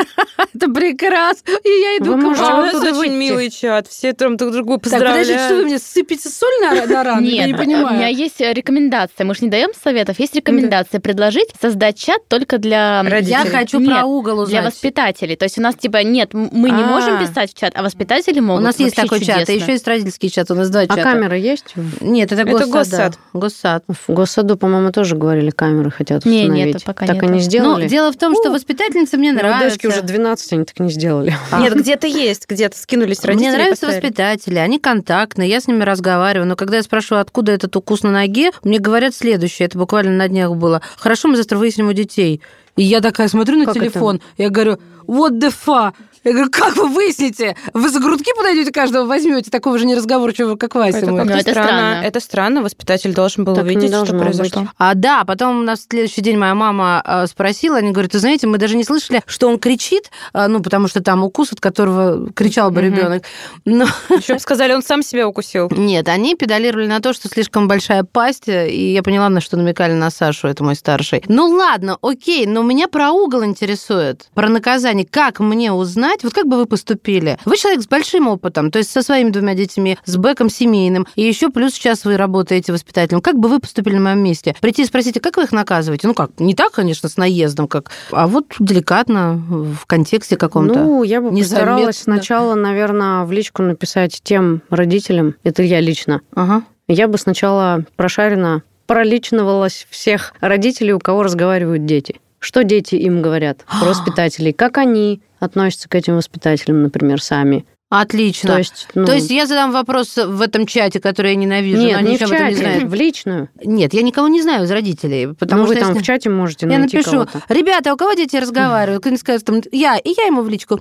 Это 0.56 0.70
прекрасно. 0.72 1.52
И 1.64 1.70
я 1.70 1.98
иду 1.98 2.18
к 2.18 2.38
вам. 2.38 2.60
у 2.60 2.62
нас 2.64 2.76
очень 2.98 3.14
милый 3.14 3.50
чат. 3.50 3.88
Все 3.88 4.14
там 4.14 4.38
друг 4.38 4.52
другу 4.54 4.78
Так, 4.80 4.94
подождите, 4.94 5.00
что 5.00 5.56
вы 5.56 5.64
поздравляют. 5.64 5.66
мне 5.68 5.80
сыпете 5.80 6.30
соль 6.30 6.54
на, 6.62 7.04
рану? 7.04 7.22
я 7.26 7.48
Нет, 7.48 7.66
не 7.68 7.76
у 7.76 7.90
меня 7.90 8.08
есть 8.08 8.40
э, 8.42 8.54
рекомендация. 8.54 9.26
Мы 9.26 9.36
же 9.36 9.42
не 9.44 9.50
даем 9.50 9.70
советов. 9.84 10.20
Есть 10.20 10.36
рекомендация 10.58 11.00
предложить 11.00 11.50
создать 11.62 11.98
чат 11.98 12.28
только 12.28 12.58
для 12.58 13.02
Я 13.04 13.04
Родителей. 13.04 13.50
хочу 13.50 13.80
Нет, 13.80 13.90
про 13.92 14.06
угол 14.06 14.46
для 14.46 14.60
узнать. 14.60 14.66
воспитателей. 14.74 15.36
То 15.36 15.46
есть 15.46 15.58
у 15.58 15.62
нас 15.62 15.76
типа 15.76 16.04
нет, 16.04 16.34
мы 16.34 16.70
не 16.72 16.84
А. 16.84 16.88
можем 16.88 17.20
писать 17.20 17.52
в 17.54 17.58
чат, 17.60 17.74
а 17.76 17.84
воспитатели 17.84 18.40
У 18.40 18.44
могут. 18.44 18.64
нас 18.64 18.80
есть 18.80 18.96
такой 18.96 19.20
чат, 19.20 19.40
чудесно. 19.42 19.52
еще 19.54 19.72
есть 19.74 19.88
родительский 19.88 20.30
чат, 20.30 20.52
у 20.52 20.56
нас 20.56 20.70
два 20.70 20.82
А 20.82 20.88
чата. 20.88 21.02
камеры 21.02 21.38
есть? 21.38 21.74
Нет, 22.02 22.32
это 22.32 22.42
Это 22.44 22.66
госсад. 22.68 23.18
госсад. 23.34 23.84
В 24.08 24.14
госсаду, 24.14 24.58
по-моему, 24.58 24.92
тоже 24.92 25.16
говорили, 25.16 25.50
камеры 25.50 25.92
хотят 25.92 26.26
Не, 26.26 26.44
установить. 26.44 26.66
нету, 26.76 26.86
пока 26.86 27.06
так 27.06 27.16
нету. 27.16 27.28
они 27.28 27.40
сделали? 27.40 27.84
Ну, 27.84 27.90
дело 27.90 28.12
в 28.12 28.18
том, 28.18 28.34
что 28.36 28.50
У. 28.50 28.54
воспитательница 28.54 29.18
мне 29.18 29.32
Моей 29.32 29.42
нравится. 29.44 29.70
дочке 29.70 29.88
уже 29.88 30.02
12, 30.02 30.54
они 30.54 30.64
так 30.66 30.80
не 30.80 30.90
сделали. 30.92 31.34
Нет, 31.60 31.74
где-то 31.76 32.08
есть, 32.08 32.46
где-то 32.48 32.78
скинулись 32.78 33.24
родители. 33.24 33.50
Мне 33.50 33.58
нравятся 33.58 33.88
воспитатели, 33.88 34.56
они 34.58 34.80
контактные, 34.80 35.50
я 35.50 35.60
с 35.60 35.68
ними 35.68 35.84
разговариваю, 35.84 36.48
но 36.48 36.56
когда 36.56 36.78
я 36.78 36.84
спрашиваю, 36.84 37.22
откуда 37.22 37.52
этот 37.52 37.76
укус 37.76 38.04
на 38.04 38.12
ноге, 38.12 38.52
мне 38.64 38.80
говорят 38.80 39.14
следующее, 39.16 39.66
это 39.68 39.78
буквально 39.78 40.12
на 40.12 40.28
днях 40.46 40.58
было. 40.58 40.82
Хорошо, 40.98 41.28
мы 41.28 41.38
завтра 41.38 41.58
выясним 41.58 41.90
у 41.90 41.94
детей. 41.94 42.42
И 42.76 42.84
я 42.84 43.02
такая 43.02 43.28
смотрю 43.28 43.58
на 43.58 43.66
Как 43.66 43.76
телефон, 43.76 44.22
я 44.38 44.50
говорю, 44.50 44.78
what 45.08 45.40
the 45.40 45.54
fuck? 45.66 45.94
Я 46.26 46.32
говорю, 46.34 46.50
как 46.52 46.76
вы 46.76 46.88
выясните? 46.90 47.56
Вы 47.74 47.90
за 47.90 48.00
грудки 48.00 48.32
подойдете 48.36 48.72
каждого 48.72 49.06
возьмете, 49.08 49.50
такого 49.52 49.78
же 49.80 49.86
неразговорчивого, 49.86 50.56
как 50.58 50.76
Вася 50.76 50.98
Это 50.98 51.12
мой. 51.12 51.20
как-то 51.22 51.34
Ну, 51.36 51.40
это 51.40 51.52
странно. 51.52 51.68
странно. 51.70 52.04
Это 52.06 52.20
странно. 52.20 52.62
Воспитатель 52.64 53.14
должен 53.14 53.46
был 53.46 53.56
Так 53.56 53.64
увидеть, 53.64 53.94
что 53.94 54.18
произошло. 54.18 54.68
А 54.78 54.94
да, 54.96 55.24
потом 55.24 55.64
на 55.66 55.76
следующий 55.76 56.22
день 56.22 56.38
моя 56.38 56.56
мама 56.56 57.02
э, 57.06 57.28
спросила, 57.28 57.78
они 57.78 57.92
говорят, 57.92 58.14
вы 58.14 58.20
знаете, 58.20 58.48
мы 58.48 58.58
даже 58.58 58.76
не 58.76 58.84
слышали, 58.84 59.22
что 59.28 59.48
он 59.48 59.60
кричит, 59.60 60.10
э, 60.34 60.48
ну, 60.48 60.62
потому 60.62 60.88
что 60.88 61.02
там 61.02 61.24
укус, 61.24 61.52
от 61.54 61.62
которого 61.62 62.32
кричал 62.34 62.72
бы 62.72 62.82
Мгм. 62.82 62.94
ребенок. 62.96 63.24
Но 63.64 63.86
Еще 64.10 64.34
бы 64.34 64.40
сказали, 64.40 64.74
он 64.74 64.82
сам 64.82 65.04
себя 65.04 65.28
укусил. 65.28 65.70
нет, 65.72 66.10
они 66.10 66.36
педалировали 66.36 66.88
на 66.88 67.00
то, 67.02 67.14
что 67.14 67.30
слишком 67.30 67.68
большая 67.68 68.04
пасть, 68.04 68.48
и 68.48 68.94
я 68.94 69.04
поняла, 69.04 69.30
на 69.30 69.42
что 69.42 69.58
намекали 69.58 69.94
на 69.94 70.10
Сашу, 70.10 70.48
это 70.48 70.64
мой 70.64 70.76
старший. 70.76 71.24
Ну 71.28 71.50
ладно, 71.50 71.98
окей, 72.02 72.46
но 72.48 72.64
меня 72.64 72.88
про 72.88 73.12
угол 73.12 73.44
интересует, 73.46 74.26
про 74.34 74.50
наказание. 74.50 75.06
Как 75.10 75.40
мне 75.40 75.72
узнать, 75.72 76.15
вот 76.24 76.34
как 76.34 76.48
бы 76.48 76.58
вы 76.58 76.66
поступили? 76.66 77.38
Вы 77.46 77.58
человек 77.58 77.82
с 77.82 77.88
большим 77.88 78.28
опытом, 78.28 78.72
то 78.72 78.80
есть 78.80 78.92
со 78.92 79.02
своими 79.02 79.30
двумя 79.30 79.54
детьми, 79.54 79.98
с 80.06 80.18
бэком 80.18 80.50
семейным, 80.50 81.08
и 81.16 81.24
еще 81.24 81.50
плюс 81.50 81.74
сейчас 81.74 82.06
вы 82.06 82.18
работаете 82.18 82.72
воспитателем. 82.72 83.22
Как 83.22 83.38
бы 83.38 83.50
вы 83.50 83.60
поступили 83.60 83.96
на 83.96 84.02
моем 84.02 84.20
месте? 84.20 84.56
Прийти 84.62 84.84
и 84.84 84.86
спросить, 84.86 85.18
а 85.18 85.20
как 85.20 85.38
вы 85.38 85.44
их 85.44 85.52
наказываете? 85.52 86.08
Ну 86.08 86.14
как, 86.14 86.32
не 86.40 86.54
так, 86.54 86.72
конечно, 86.72 87.10
с 87.10 87.18
наездом, 87.18 87.68
как, 87.68 87.92
а 88.12 88.28
вот 88.28 88.54
деликатно, 88.60 89.36
в 89.36 89.86
контексте 89.86 90.38
каком-то. 90.38 90.76
Ну, 90.76 91.04
я 91.04 91.22
бы 91.22 91.32
Незаметно. 91.32 91.74
постаралась 91.74 91.98
сначала, 91.98 92.56
наверное, 92.56 93.24
в 93.24 93.32
личку 93.32 93.62
написать 93.62 94.22
тем 94.24 94.62
родителям, 94.70 95.36
это 95.44 95.64
я 95.64 95.80
лично. 95.80 96.22
Ага. 96.34 96.64
Я 96.88 97.08
бы 97.08 97.18
сначала 97.18 97.84
прошарена, 97.96 98.62
проличновалась 98.86 99.88
всех 99.90 100.34
родителей, 100.40 100.94
у 100.94 101.00
кого 101.00 101.24
разговаривают 101.24 101.86
дети. 101.86 102.20
Что 102.40 102.64
дети 102.64 102.96
им 102.96 103.22
говорят 103.22 103.66
про 103.80 103.86
воспитателей, 103.90 104.54
как 104.54 104.78
они 104.78 105.22
относятся 105.46 105.88
к 105.90 105.96
этим 105.96 106.16
воспитателям, 106.16 106.84
например, 106.84 107.22
сами. 107.22 107.66
Отлично. 107.90 108.50
То 108.50 108.58
есть, 108.58 108.88
ну, 108.96 109.06
То 109.06 109.14
есть 109.14 109.30
я 109.30 109.46
задам 109.46 109.72
вопрос 109.72 110.18
в 110.18 110.42
этом 110.42 110.66
чате, 110.66 111.00
который 111.00 111.32
я 111.32 111.36
ненавижу, 111.36 111.82
нет, 111.82 112.02
не 112.02 112.18
в 112.18 112.22
этом 112.22 112.32
не 112.32 112.38
чате, 112.38 112.56
знают. 112.56 112.84
в 112.84 112.94
личную. 112.94 113.50
Нет, 113.64 113.94
я 113.94 114.02
никого 114.02 114.28
не 114.28 114.42
знаю 114.42 114.66
из 114.66 114.72
родителей, 114.72 115.34
потому 115.34 115.62
ну, 115.62 115.68
что 115.68 115.76
вы 115.76 115.80
там 115.80 115.90
если- 115.90 116.02
в 116.02 116.06
чате 116.06 116.30
можете 116.32 116.68
я 116.68 116.80
найти 116.80 116.98
напишу, 116.98 117.12
кого-то. 117.12 117.42
ребята, 117.48 117.94
у 117.94 117.98
кого 117.98 118.14
дети 118.14 118.36
разговаривают? 118.38 119.02
Кто-нибудь 119.02 119.22
скажет, 119.22 119.46
там, 119.46 119.62
я, 119.72 119.98
и 119.98 120.10
я 120.18 120.26
ему 120.26 120.42
в 120.42 120.50
личку. 120.50 120.80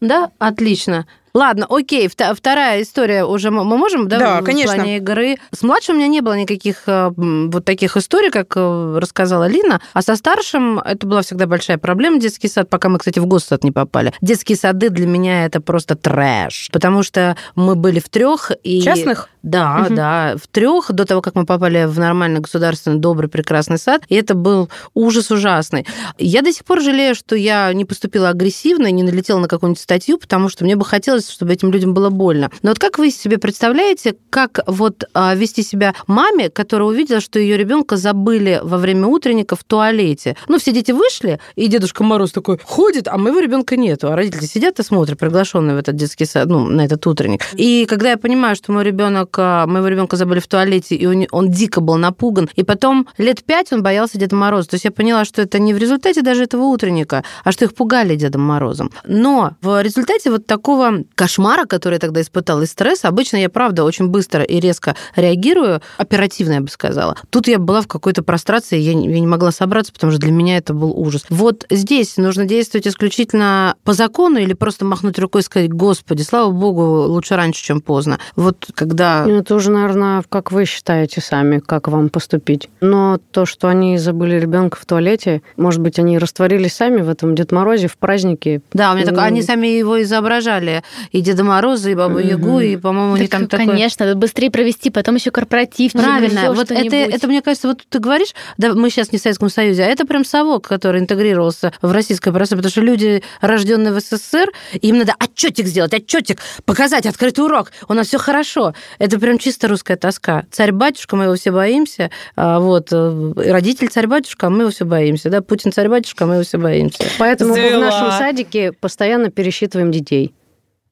Да, 0.00 0.30
отлично. 0.38 1.06
Ладно, 1.34 1.66
окей, 1.68 2.08
вторая 2.08 2.82
история 2.82 3.24
уже 3.24 3.50
мы 3.50 3.64
можем, 3.64 4.06
да, 4.06 4.18
Да, 4.20 4.40
в 4.40 4.44
конечно. 4.44 4.76
плане 4.76 4.98
игры. 4.98 5.36
С 5.50 5.62
младшим 5.62 5.96
у 5.96 5.98
меня 5.98 6.06
не 6.06 6.20
было 6.20 6.34
никаких 6.34 6.84
э, 6.86 7.10
вот 7.16 7.64
таких 7.64 7.96
историй, 7.96 8.30
как 8.30 8.52
э, 8.56 8.98
рассказала 9.00 9.48
Лина, 9.48 9.80
а 9.94 10.02
со 10.02 10.14
старшим 10.14 10.78
это 10.78 11.04
была 11.08 11.22
всегда 11.22 11.48
большая 11.48 11.78
проблема, 11.78 12.20
детский 12.20 12.46
сад, 12.46 12.70
пока 12.70 12.88
мы, 12.88 12.98
кстати, 13.00 13.18
в 13.18 13.26
госсад 13.26 13.64
не 13.64 13.72
попали. 13.72 14.12
Детские 14.20 14.56
сады 14.56 14.90
для 14.90 15.08
меня 15.08 15.44
это 15.44 15.60
просто 15.60 15.96
трэш, 15.96 16.68
потому 16.72 17.02
что 17.02 17.36
мы 17.56 17.74
были 17.74 17.98
в 17.98 18.08
трех 18.08 18.52
и... 18.62 18.80
Частных? 18.80 19.28
Да, 19.42 19.78
Мгм. 19.80 19.94
да, 19.96 20.34
в 20.42 20.46
трех 20.46 20.90
до 20.92 21.04
того, 21.04 21.20
как 21.20 21.34
мы 21.34 21.44
попали 21.44 21.84
в 21.84 21.98
нормальный 21.98 22.40
государственный 22.40 22.98
добрый 22.98 23.28
прекрасный 23.28 23.78
сад, 23.78 24.02
и 24.08 24.14
это 24.14 24.34
был 24.34 24.70
ужас 24.94 25.30
ужасный. 25.32 25.84
Я 26.16 26.40
до 26.42 26.50
сих 26.52 26.64
пор 26.64 26.80
жалею, 26.80 27.14
что 27.14 27.34
я 27.36 27.70
не 27.74 27.84
поступила 27.84 28.30
агрессивно 28.30 28.90
не 28.90 29.02
налетела 29.02 29.40
на 29.40 29.48
какую-нибудь 29.48 29.82
статью, 29.82 30.16
потому 30.16 30.48
что 30.48 30.64
мне 30.64 30.76
бы 30.76 30.84
хотелось, 30.84 31.23
чтобы 31.30 31.52
этим 31.52 31.70
людям 31.70 31.94
было 31.94 32.10
больно. 32.10 32.50
Но 32.62 32.70
вот 32.70 32.78
как 32.78 32.98
вы 32.98 33.10
себе 33.10 33.38
представляете, 33.38 34.16
как 34.30 34.60
вот 34.66 35.04
а, 35.14 35.34
вести 35.34 35.62
себя 35.62 35.94
маме, 36.06 36.50
которая 36.50 36.88
увидела, 36.88 37.20
что 37.20 37.38
ее 37.38 37.56
ребенка 37.56 37.96
забыли 37.96 38.60
во 38.62 38.78
время 38.78 39.06
утренника 39.06 39.56
в 39.56 39.64
туалете? 39.64 40.36
Ну, 40.48 40.58
все 40.58 40.72
дети 40.72 40.92
вышли, 40.92 41.40
и 41.56 41.68
Дедушка 41.68 42.04
Мороз 42.04 42.32
такой 42.32 42.58
ходит, 42.62 43.08
а 43.08 43.18
моего 43.18 43.40
ребенка 43.40 43.76
нету, 43.76 44.12
а 44.12 44.16
родители 44.16 44.46
сидят 44.46 44.78
и 44.78 44.82
смотрят, 44.82 45.18
приглашенные 45.18 45.76
в 45.76 45.78
этот 45.78 45.96
детский 45.96 46.24
сад, 46.24 46.48
ну, 46.48 46.66
на 46.66 46.84
этот 46.84 47.06
утренник. 47.06 47.42
И 47.54 47.86
когда 47.88 48.10
я 48.10 48.16
понимаю, 48.16 48.56
что 48.56 48.72
мой 48.72 48.84
ребенок, 48.84 49.36
моего 49.38 49.88
ребенка 49.88 50.16
забыли 50.16 50.40
в 50.40 50.46
туалете, 50.46 50.94
и 50.94 51.06
он, 51.06 51.26
он 51.30 51.50
дико 51.50 51.80
был 51.80 51.96
напуган, 51.96 52.48
и 52.56 52.62
потом 52.62 53.08
лет 53.18 53.44
пять 53.44 53.72
он 53.72 53.82
боялся 53.82 54.18
Деда 54.18 54.36
Мороза. 54.36 54.68
То 54.68 54.74
есть 54.74 54.84
я 54.84 54.90
поняла, 54.90 55.24
что 55.24 55.42
это 55.42 55.58
не 55.58 55.74
в 55.74 55.78
результате 55.78 56.22
даже 56.22 56.44
этого 56.44 56.62
утренника, 56.62 57.24
а 57.44 57.52
что 57.52 57.64
их 57.64 57.74
пугали 57.74 58.16
Дедом 58.16 58.42
Морозом. 58.42 58.90
Но 59.06 59.52
в 59.60 59.82
результате 59.82 60.30
вот 60.30 60.46
такого 60.46 61.04
кошмара, 61.14 61.64
который 61.66 61.94
я 61.94 61.98
тогда 62.00 62.20
испытала, 62.20 62.62
и 62.62 62.66
стресса, 62.66 63.08
обычно 63.08 63.36
я, 63.36 63.48
правда, 63.48 63.84
очень 63.84 64.08
быстро 64.08 64.42
и 64.42 64.60
резко 64.60 64.94
реагирую, 65.16 65.80
оперативно, 65.96 66.54
я 66.54 66.60
бы 66.60 66.68
сказала. 66.68 67.16
Тут 67.30 67.48
я 67.48 67.58
была 67.58 67.80
в 67.80 67.88
какой-то 67.88 68.22
прострации, 68.22 68.78
я 68.78 68.94
не, 68.94 69.08
я 69.08 69.20
не 69.20 69.26
могла 69.26 69.50
собраться, 69.52 69.92
потому 69.92 70.12
что 70.12 70.20
для 70.20 70.32
меня 70.32 70.56
это 70.56 70.74
был 70.74 70.90
ужас. 70.90 71.24
Вот 71.30 71.66
здесь 71.70 72.16
нужно 72.16 72.44
действовать 72.44 72.86
исключительно 72.86 73.76
по 73.84 73.92
закону 73.92 74.38
или 74.38 74.52
просто 74.52 74.84
махнуть 74.84 75.18
рукой 75.18 75.42
и 75.42 75.44
сказать, 75.44 75.72
господи, 75.72 76.22
слава 76.22 76.50
богу, 76.50 77.04
лучше 77.08 77.36
раньше, 77.36 77.62
чем 77.62 77.80
поздно. 77.80 78.18
Вот 78.36 78.66
когда... 78.74 79.24
Ну, 79.26 79.36
это 79.38 79.54
уже, 79.54 79.70
наверное, 79.70 80.22
как 80.28 80.52
вы 80.52 80.64
считаете 80.64 81.20
сами, 81.20 81.58
как 81.58 81.88
вам 81.88 82.08
поступить. 82.08 82.68
Но 82.80 83.18
то, 83.30 83.46
что 83.46 83.68
они 83.68 83.98
забыли 83.98 84.38
ребенка 84.38 84.78
в 84.80 84.86
туалете, 84.86 85.42
может 85.56 85.80
быть, 85.80 85.98
они 85.98 86.18
растворились 86.18 86.74
сами 86.74 87.00
в 87.02 87.08
этом 87.08 87.34
Дед 87.34 87.52
Морозе, 87.52 87.88
в 87.88 87.96
празднике. 87.96 88.60
Да, 88.72 88.92
у 88.92 88.94
меня 88.94 89.06
так, 89.06 89.14
М. 89.14 89.20
они 89.20 89.42
сами 89.42 89.66
его 89.66 90.02
изображали. 90.02 90.82
И 91.10 91.20
Деда 91.20 91.44
Мороза, 91.44 91.90
и 91.90 91.94
Бабу 91.94 92.18
Ягу, 92.18 92.54
Мгм. 92.54 92.60
и, 92.60 92.76
по-моему, 92.76 93.12
у 93.12 93.16
них 93.16 93.30
там 93.30 93.42
Так, 93.42 93.60
такое... 93.60 93.66
конечно, 93.66 94.06
надо 94.06 94.18
быстрее 94.18 94.50
провести, 94.50 94.90
потом 94.90 95.14
еще 95.16 95.30
корпоратив. 95.30 95.92
Правильно, 95.92 96.40
ещё 96.40 96.52
вот 96.54 96.70
это, 96.70 96.96
это, 96.96 97.26
мне 97.28 97.42
кажется, 97.42 97.68
вот 97.68 97.82
ты 97.88 97.98
говоришь, 97.98 98.34
да, 98.58 98.74
мы 98.74 98.90
сейчас 98.90 99.12
не 99.12 99.18
в 99.18 99.22
Советском 99.22 99.48
Союзе, 99.48 99.84
а 99.84 99.86
это 99.86 100.06
прям 100.06 100.24
совок, 100.24 100.66
который 100.68 101.00
интегрировался 101.00 101.72
в 101.82 101.92
российское 101.92 102.30
пространство, 102.32 102.56
потому 102.56 102.70
что 102.70 102.80
люди, 102.80 103.22
рожденные 103.40 103.92
в 103.92 104.00
СССР, 104.00 104.50
им 104.80 104.98
надо 104.98 105.14
отчетик 105.22 105.66
сделать, 105.66 105.94
отчетик, 105.94 106.38
показать, 106.64 107.06
открытый 107.06 107.44
урок, 107.44 107.72
у 107.88 107.94
нас 107.94 108.08
все 108.08 108.18
хорошо. 108.18 108.74
Это 108.98 109.18
прям 109.18 109.38
чисто 109.38 109.68
русская 109.68 109.96
тоска. 109.96 110.44
Царь-батюшка, 110.50 111.16
мы 111.16 111.24
его 111.24 111.34
все 111.36 111.50
боимся, 111.50 112.10
а 112.36 112.60
вот, 112.60 112.88
э, 112.92 113.32
родитель 113.36 113.88
царь-батюшка, 113.88 114.46
а 114.46 114.50
мы 114.50 114.62
его 114.62 114.70
все 114.70 114.84
боимся, 114.84 115.30
да, 115.30 115.40
Путин 115.42 115.72
царь-батюшка, 115.72 116.24
а 116.24 116.26
мы 116.26 116.34
его 116.34 116.44
все 116.44 116.58
боимся. 116.58 117.04
Поэтому 117.18 117.54
мы 117.54 117.76
в 117.76 117.80
нашем 117.80 118.10
садике 118.12 118.72
постоянно 118.72 119.30
пересчитываем 119.30 119.90
детей. 119.90 120.34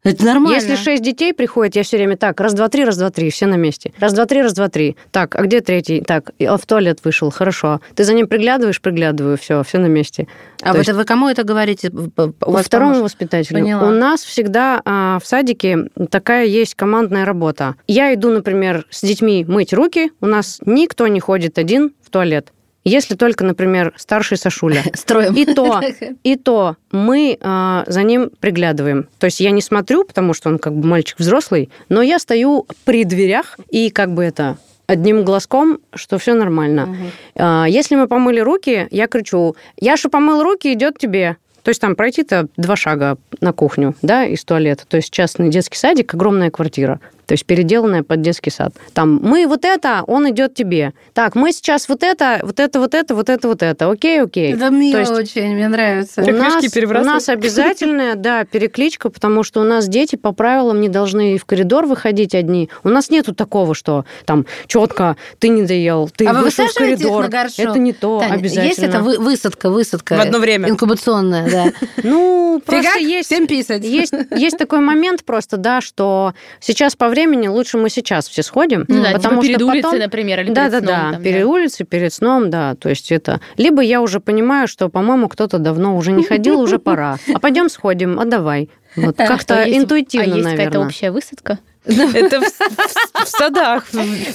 Это 0.04 0.24
нормально. 0.24 0.56
Если 0.56 0.74
шесть 0.74 1.02
детей 1.02 1.32
приходит, 1.32 1.76
я 1.76 1.84
все 1.84 1.96
время 1.96 2.16
так, 2.16 2.40
раз, 2.40 2.54
два, 2.54 2.68
три, 2.68 2.84
раз, 2.84 2.96
два, 2.96 3.10
три, 3.10 3.30
все 3.30 3.46
на 3.46 3.54
месте. 3.54 3.92
Раз, 4.00 4.12
два, 4.12 4.26
три, 4.26 4.42
раз, 4.42 4.52
два, 4.52 4.68
три. 4.68 4.96
Так, 5.12 5.36
а 5.36 5.42
где 5.42 5.60
третий? 5.60 6.00
Так, 6.00 6.32
а 6.40 6.56
в 6.56 6.66
туалет 6.66 6.98
вышел, 7.04 7.30
хорошо. 7.30 7.80
Ты 7.94 8.02
за 8.04 8.12
ним 8.14 8.26
приглядываешь, 8.26 8.80
приглядываю, 8.80 9.38
все, 9.38 9.62
все 9.62 9.78
на 9.78 9.86
месте. 9.86 10.26
А 10.60 10.72
То 10.72 10.78
вот 10.78 10.86
есть- 10.86 10.92
вы 10.92 11.04
кому 11.04 11.28
это 11.28 11.44
говорите? 11.44 11.90
У 11.90 12.10
Во 12.16 12.62
втором 12.62 12.88
помощник? 12.94 13.04
воспитателе 13.04 13.60
Поняла. 13.60 13.88
у 13.88 13.90
нас 13.92 14.22
всегда 14.22 14.82
а, 14.84 15.18
в 15.22 15.26
садике 15.26 15.88
такая 16.10 16.46
есть 16.46 16.74
командная 16.74 17.24
работа. 17.24 17.76
Я 17.86 18.12
иду, 18.14 18.30
например, 18.30 18.86
с 18.90 19.02
детьми 19.02 19.44
мыть 19.46 19.72
руки, 19.72 20.10
у 20.20 20.26
нас 20.26 20.58
никто 20.66 21.06
не 21.06 21.20
ходит 21.20 21.58
один 21.58 21.92
в 22.04 22.10
туалет. 22.10 22.52
Если 22.84 23.14
только, 23.14 23.44
например, 23.44 23.92
старший 23.96 24.36
Сашуля. 24.36 24.82
Строим. 24.94 25.34
И 25.34 25.44
то, 25.44 25.80
и 26.22 26.36
то 26.36 26.76
мы 26.90 27.38
а, 27.40 27.84
за 27.86 28.02
ним 28.02 28.30
приглядываем. 28.40 29.08
То 29.18 29.26
есть 29.26 29.40
я 29.40 29.50
не 29.50 29.62
смотрю, 29.62 30.04
потому 30.04 30.34
что 30.34 30.48
он 30.48 30.58
как 30.58 30.74
бы 30.74 30.86
мальчик 30.86 31.18
взрослый, 31.18 31.70
но 31.88 32.02
я 32.02 32.18
стою 32.18 32.66
при 32.84 33.04
дверях 33.04 33.58
и 33.70 33.90
как 33.90 34.12
бы 34.12 34.24
это 34.24 34.58
одним 34.86 35.24
глазком, 35.24 35.78
что 35.94 36.18
все 36.18 36.34
нормально. 36.34 36.96
А, 37.36 37.66
Если 37.68 37.94
мы 37.94 38.08
помыли 38.08 38.40
руки, 38.40 38.88
я 38.90 39.06
кричу, 39.06 39.56
Яша 39.80 40.08
помыл 40.08 40.42
руки, 40.42 40.72
идет 40.72 40.98
тебе. 40.98 41.36
То 41.62 41.68
есть 41.68 41.80
там 41.80 41.94
пройти-то 41.94 42.48
два 42.56 42.74
шага 42.74 43.16
на 43.40 43.52
кухню, 43.52 43.94
да, 44.02 44.24
из 44.24 44.44
туалета. 44.44 44.84
То 44.86 44.96
есть 44.96 45.12
частный 45.12 45.48
детский 45.48 45.78
садик, 45.78 46.12
огромная 46.12 46.50
квартира. 46.50 47.00
То 47.26 47.32
есть 47.32 47.46
переделанная 47.46 48.02
под 48.02 48.20
детский 48.20 48.50
сад. 48.50 48.74
Там 48.94 49.20
мы 49.22 49.46
вот 49.46 49.64
это, 49.64 50.02
он 50.06 50.28
идет 50.30 50.54
тебе. 50.54 50.92
Так, 51.14 51.34
мы 51.34 51.52
сейчас 51.52 51.88
вот 51.88 52.02
это, 52.02 52.40
вот 52.42 52.58
это, 52.60 52.80
вот 52.80 52.94
это, 52.94 53.14
вот 53.14 53.28
это, 53.28 53.48
вот 53.48 53.62
это. 53.62 53.90
Окей, 53.90 54.22
окей. 54.22 54.54
Это 54.54 54.70
мило 54.70 54.98
есть 54.98 55.12
очень, 55.12 55.54
мне 55.54 55.68
нравится. 55.68 56.22
У 56.22 56.32
нас, 56.32 56.62
у 56.62 57.04
нас 57.04 57.28
обязательная, 57.28 58.14
да, 58.14 58.44
перекличка, 58.44 59.10
потому 59.10 59.42
что 59.42 59.60
у 59.60 59.64
нас 59.64 59.88
дети 59.88 60.16
по 60.16 60.32
правилам 60.32 60.80
не 60.80 60.88
должны 60.88 61.38
в 61.38 61.44
коридор 61.44 61.86
выходить 61.86 62.34
одни. 62.34 62.68
У 62.84 62.88
нас 62.88 63.10
нету 63.10 63.34
такого, 63.34 63.74
что 63.74 64.04
там 64.24 64.46
четко 64.66 65.16
ты 65.38 65.48
не 65.48 65.62
доел, 65.62 66.10
ты 66.14 66.26
а 66.26 66.32
вы 66.32 66.42
вышел 66.42 66.66
в 66.66 66.74
коридор. 66.74 67.22
на 67.22 67.28
горшок? 67.28 67.58
Это 67.58 67.78
не 67.78 67.92
то, 67.92 68.20
Таня, 68.20 68.34
обязательно. 68.34 68.68
Есть 68.68 68.78
это 68.80 69.00
вы- 69.00 69.18
высадка, 69.18 69.70
высадка. 69.70 70.16
В 70.16 70.20
одно 70.20 70.38
время. 70.38 70.68
Инкубационная, 70.68 71.50
да. 71.50 71.72
Ну, 72.02 72.60
просто 72.64 72.98
есть, 72.98 73.26
всем 73.26 73.46
писать. 73.46 73.84
есть, 73.84 74.12
есть 74.36 74.58
такой 74.58 74.80
момент 74.80 75.24
просто, 75.24 75.56
да, 75.56 75.80
что 75.80 76.34
сейчас 76.60 76.96
по 76.96 77.08
времени 77.12 77.46
лучше 77.46 77.78
мы 77.78 77.88
сейчас 77.88 78.28
все 78.28 78.42
сходим, 78.42 78.84
Ну 78.88 79.02
да, 79.02 79.12
потому 79.12 79.40
типа 79.40 79.44
что 79.44 79.52
перед 79.52 79.62
улицей, 79.62 79.82
потом... 79.82 79.98
например, 80.00 80.40
или 80.40 80.50
да, 80.50 80.68
перед 80.68 80.72
да, 80.72 80.78
сном, 80.80 80.86
да, 81.06 81.12
там, 81.12 81.22
перед 81.22 81.44
улицей, 81.46 81.86
перед 81.86 82.12
сном, 82.12 82.50
да, 82.50 82.74
то 82.74 82.88
есть 82.88 83.12
это... 83.12 83.40
Либо 83.56 83.80
я 83.82 84.00
уже 84.02 84.18
понимаю, 84.20 84.66
что, 84.68 84.88
по-моему, 84.88 85.28
кто-то 85.28 85.58
давно 85.58 85.96
уже 85.96 86.10
не 86.12 86.24
ходил, 86.24 86.60
уже 86.60 86.78
пора. 86.80 87.18
А 87.32 87.38
пойдем 87.38 87.68
сходим, 87.68 88.18
а 88.18 88.24
давай. 88.24 88.68
Вот 88.96 89.14
А 89.20 89.26
как-то 89.26 89.62
есть- 89.62 89.78
интуитивно, 89.78 90.24
А 90.24 90.28
есть 90.36 90.42
какая-то 90.50 90.64
наверное. 90.64 90.86
общая 90.86 91.10
высадка? 91.12 91.58
Это 91.86 92.40
в, 92.40 92.44
в- 92.44 93.24
в 93.24 93.28
садах. 93.28 93.84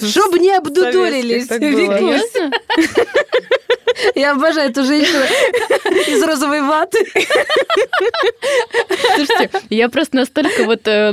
Чтобы 0.02 0.38
не 0.38 0.54
обдудурились. 0.54 1.48
Было. 4.04 4.12
Я 4.14 4.32
обожаю 4.32 4.70
эту 4.70 4.84
женщину 4.84 5.22
из 6.06 6.22
розовой 6.22 6.62
ваты. 6.62 6.98
Слушайте, 9.16 9.50
я 9.70 9.88
просто 9.88 10.16
настолько 10.16 10.64
вот 10.64 10.86
э, 10.86 11.12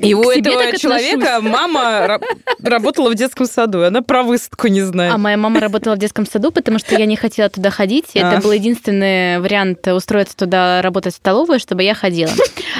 И 0.00 0.14
у 0.14 0.22
к 0.22 0.34
себе 0.34 0.50
этого 0.52 0.64
так 0.70 0.78
человека 0.78 1.36
отношусь. 1.36 1.52
мама 1.52 1.80
ра- 2.06 2.22
работала 2.62 3.10
в 3.10 3.14
детском 3.14 3.46
саду, 3.46 3.82
и 3.82 3.86
она 3.86 4.02
про 4.02 4.22
высадку 4.22 4.68
не 4.68 4.82
знает. 4.82 5.12
А 5.14 5.18
моя 5.18 5.36
мама 5.36 5.60
работала 5.60 5.94
в 5.94 5.98
детском 5.98 6.26
саду, 6.26 6.50
потому 6.52 6.78
что 6.78 6.94
я 6.96 7.06
не 7.06 7.16
хотела 7.16 7.48
туда 7.48 7.70
ходить. 7.70 8.06
и 8.14 8.20
А. 8.20 8.32
Это 8.32 8.42
был 8.42 8.52
единственный 8.52 9.38
вариант 9.40 9.86
устроиться 9.88 10.36
туда 10.36 10.82
работать 10.82 11.14
в 11.14 11.16
столовую, 11.16 11.58
чтобы 11.60 11.82
я 11.82 11.94
ходила. 11.94 12.32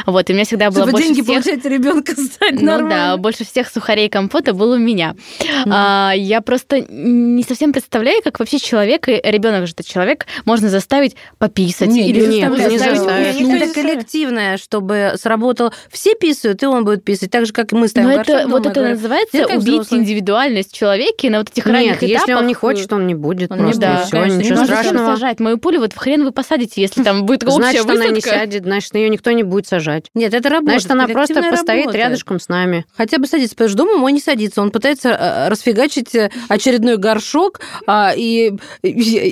Вот, 0.06 0.28
и 0.28 0.32
у 0.32 0.36
меня 0.36 0.44
всегда 0.44 0.70
было 0.70 0.82
Чтобы 0.84 0.92
больше 0.92 1.08
деньги 1.08 1.22
всех... 1.22 1.42
получать 1.44 1.64
ребенка 1.64 2.12
стать 2.16 2.60
Ну 2.60 2.88
да, 2.88 3.16
больше 3.16 3.44
всех 3.44 3.68
сухарей 3.68 4.06
и 4.06 4.08
компота 4.08 4.52
был 4.52 4.70
у 4.72 4.78
меня. 4.78 5.14
А, 5.66 6.12
я 6.14 6.40
просто 6.40 6.80
не 6.88 7.42
совсем 7.42 7.72
представляю, 7.72 8.22
как 8.22 8.38
вообще 8.40 8.58
человек, 8.58 9.08
и 9.08 9.20
ребенок 9.42 9.66
же 9.66 9.72
это 9.76 9.84
человек, 9.84 10.26
можно 10.44 10.68
заставить 10.68 11.16
пописать 11.38 11.88
Не, 11.88 12.08
или 12.08 12.26
не 12.26 12.40
заставить 12.42 12.78
заставить. 12.78 12.98
заставить 12.98 13.40
не 13.40 13.56
Это 13.58 13.74
коллективное, 13.74 14.56
чтобы 14.56 15.14
сработало. 15.16 15.72
Все 15.90 16.14
писают, 16.14 16.62
и 16.62 16.66
он 16.66 16.84
будет 16.84 17.04
писать. 17.04 17.30
Так 17.30 17.46
же, 17.46 17.52
как 17.52 17.72
и 17.72 17.76
мы 17.76 17.88
ставим 17.88 18.08
Но 18.08 18.20
это, 18.20 18.42
дома 18.42 18.48
вот 18.52 18.66
это 18.66 18.74
говорим, 18.74 18.96
называется 18.96 19.32
«Ты 19.32 19.42
как 19.44 19.56
убить 19.58 19.68
взрослый». 19.74 20.00
индивидуальность 20.00 20.72
в 20.72 20.76
человеке 20.76 21.30
на 21.30 21.38
вот 21.38 21.50
этих 21.50 21.66
Нет, 21.66 21.74
ранних 21.74 22.02
если 22.02 22.32
он 22.32 22.38
этапах. 22.38 22.46
не 22.46 22.54
хочет, 22.54 22.92
он 22.92 23.06
не 23.06 23.14
будет 23.14 23.50
Он 23.50 23.58
не 23.58 23.64
просто. 23.64 23.80
да, 23.80 24.00
и 24.00 24.04
всё, 24.04 24.10
конечно, 24.12 24.36
не 24.38 24.44
ничего 24.44 24.64
страшного. 24.64 25.06
сажать? 25.14 25.40
Мою 25.40 25.58
пулю 25.58 25.80
вот 25.80 25.92
в 25.92 25.96
хрен 25.96 26.24
вы 26.24 26.32
посадите, 26.32 26.80
если 26.80 27.02
там 27.02 27.24
будет 27.26 27.44
общая 27.44 27.56
Значит, 27.82 27.88
она 27.90 28.08
не 28.08 28.20
сядет, 28.20 28.62
значит, 28.64 28.94
ее 28.94 29.08
никто 29.08 29.30
не 29.32 29.42
будет 29.42 29.66
сажать. 29.66 30.06
Нет, 30.14 30.34
это 30.34 30.48
работает. 30.48 30.82
Значит, 30.82 30.90
она 30.90 31.08
просто 31.08 31.34
коллективная 31.34 31.50
постоит 31.56 31.80
работа. 31.86 31.98
рядышком 31.98 32.40
с 32.40 32.48
нами. 32.48 32.84
Хотя 32.96 33.18
бы 33.18 33.26
садится, 33.26 33.54
потому 33.54 33.68
что 33.68 33.78
дома 33.78 33.96
мой 33.96 34.12
не 34.12 34.20
садится. 34.20 34.62
Он 34.62 34.70
пытается 34.70 35.08
э, 35.10 35.48
расфигачить 35.48 36.14
э, 36.14 36.30
очередной 36.48 36.96
горшок, 36.96 37.60
а, 37.86 38.12
и 38.14 38.52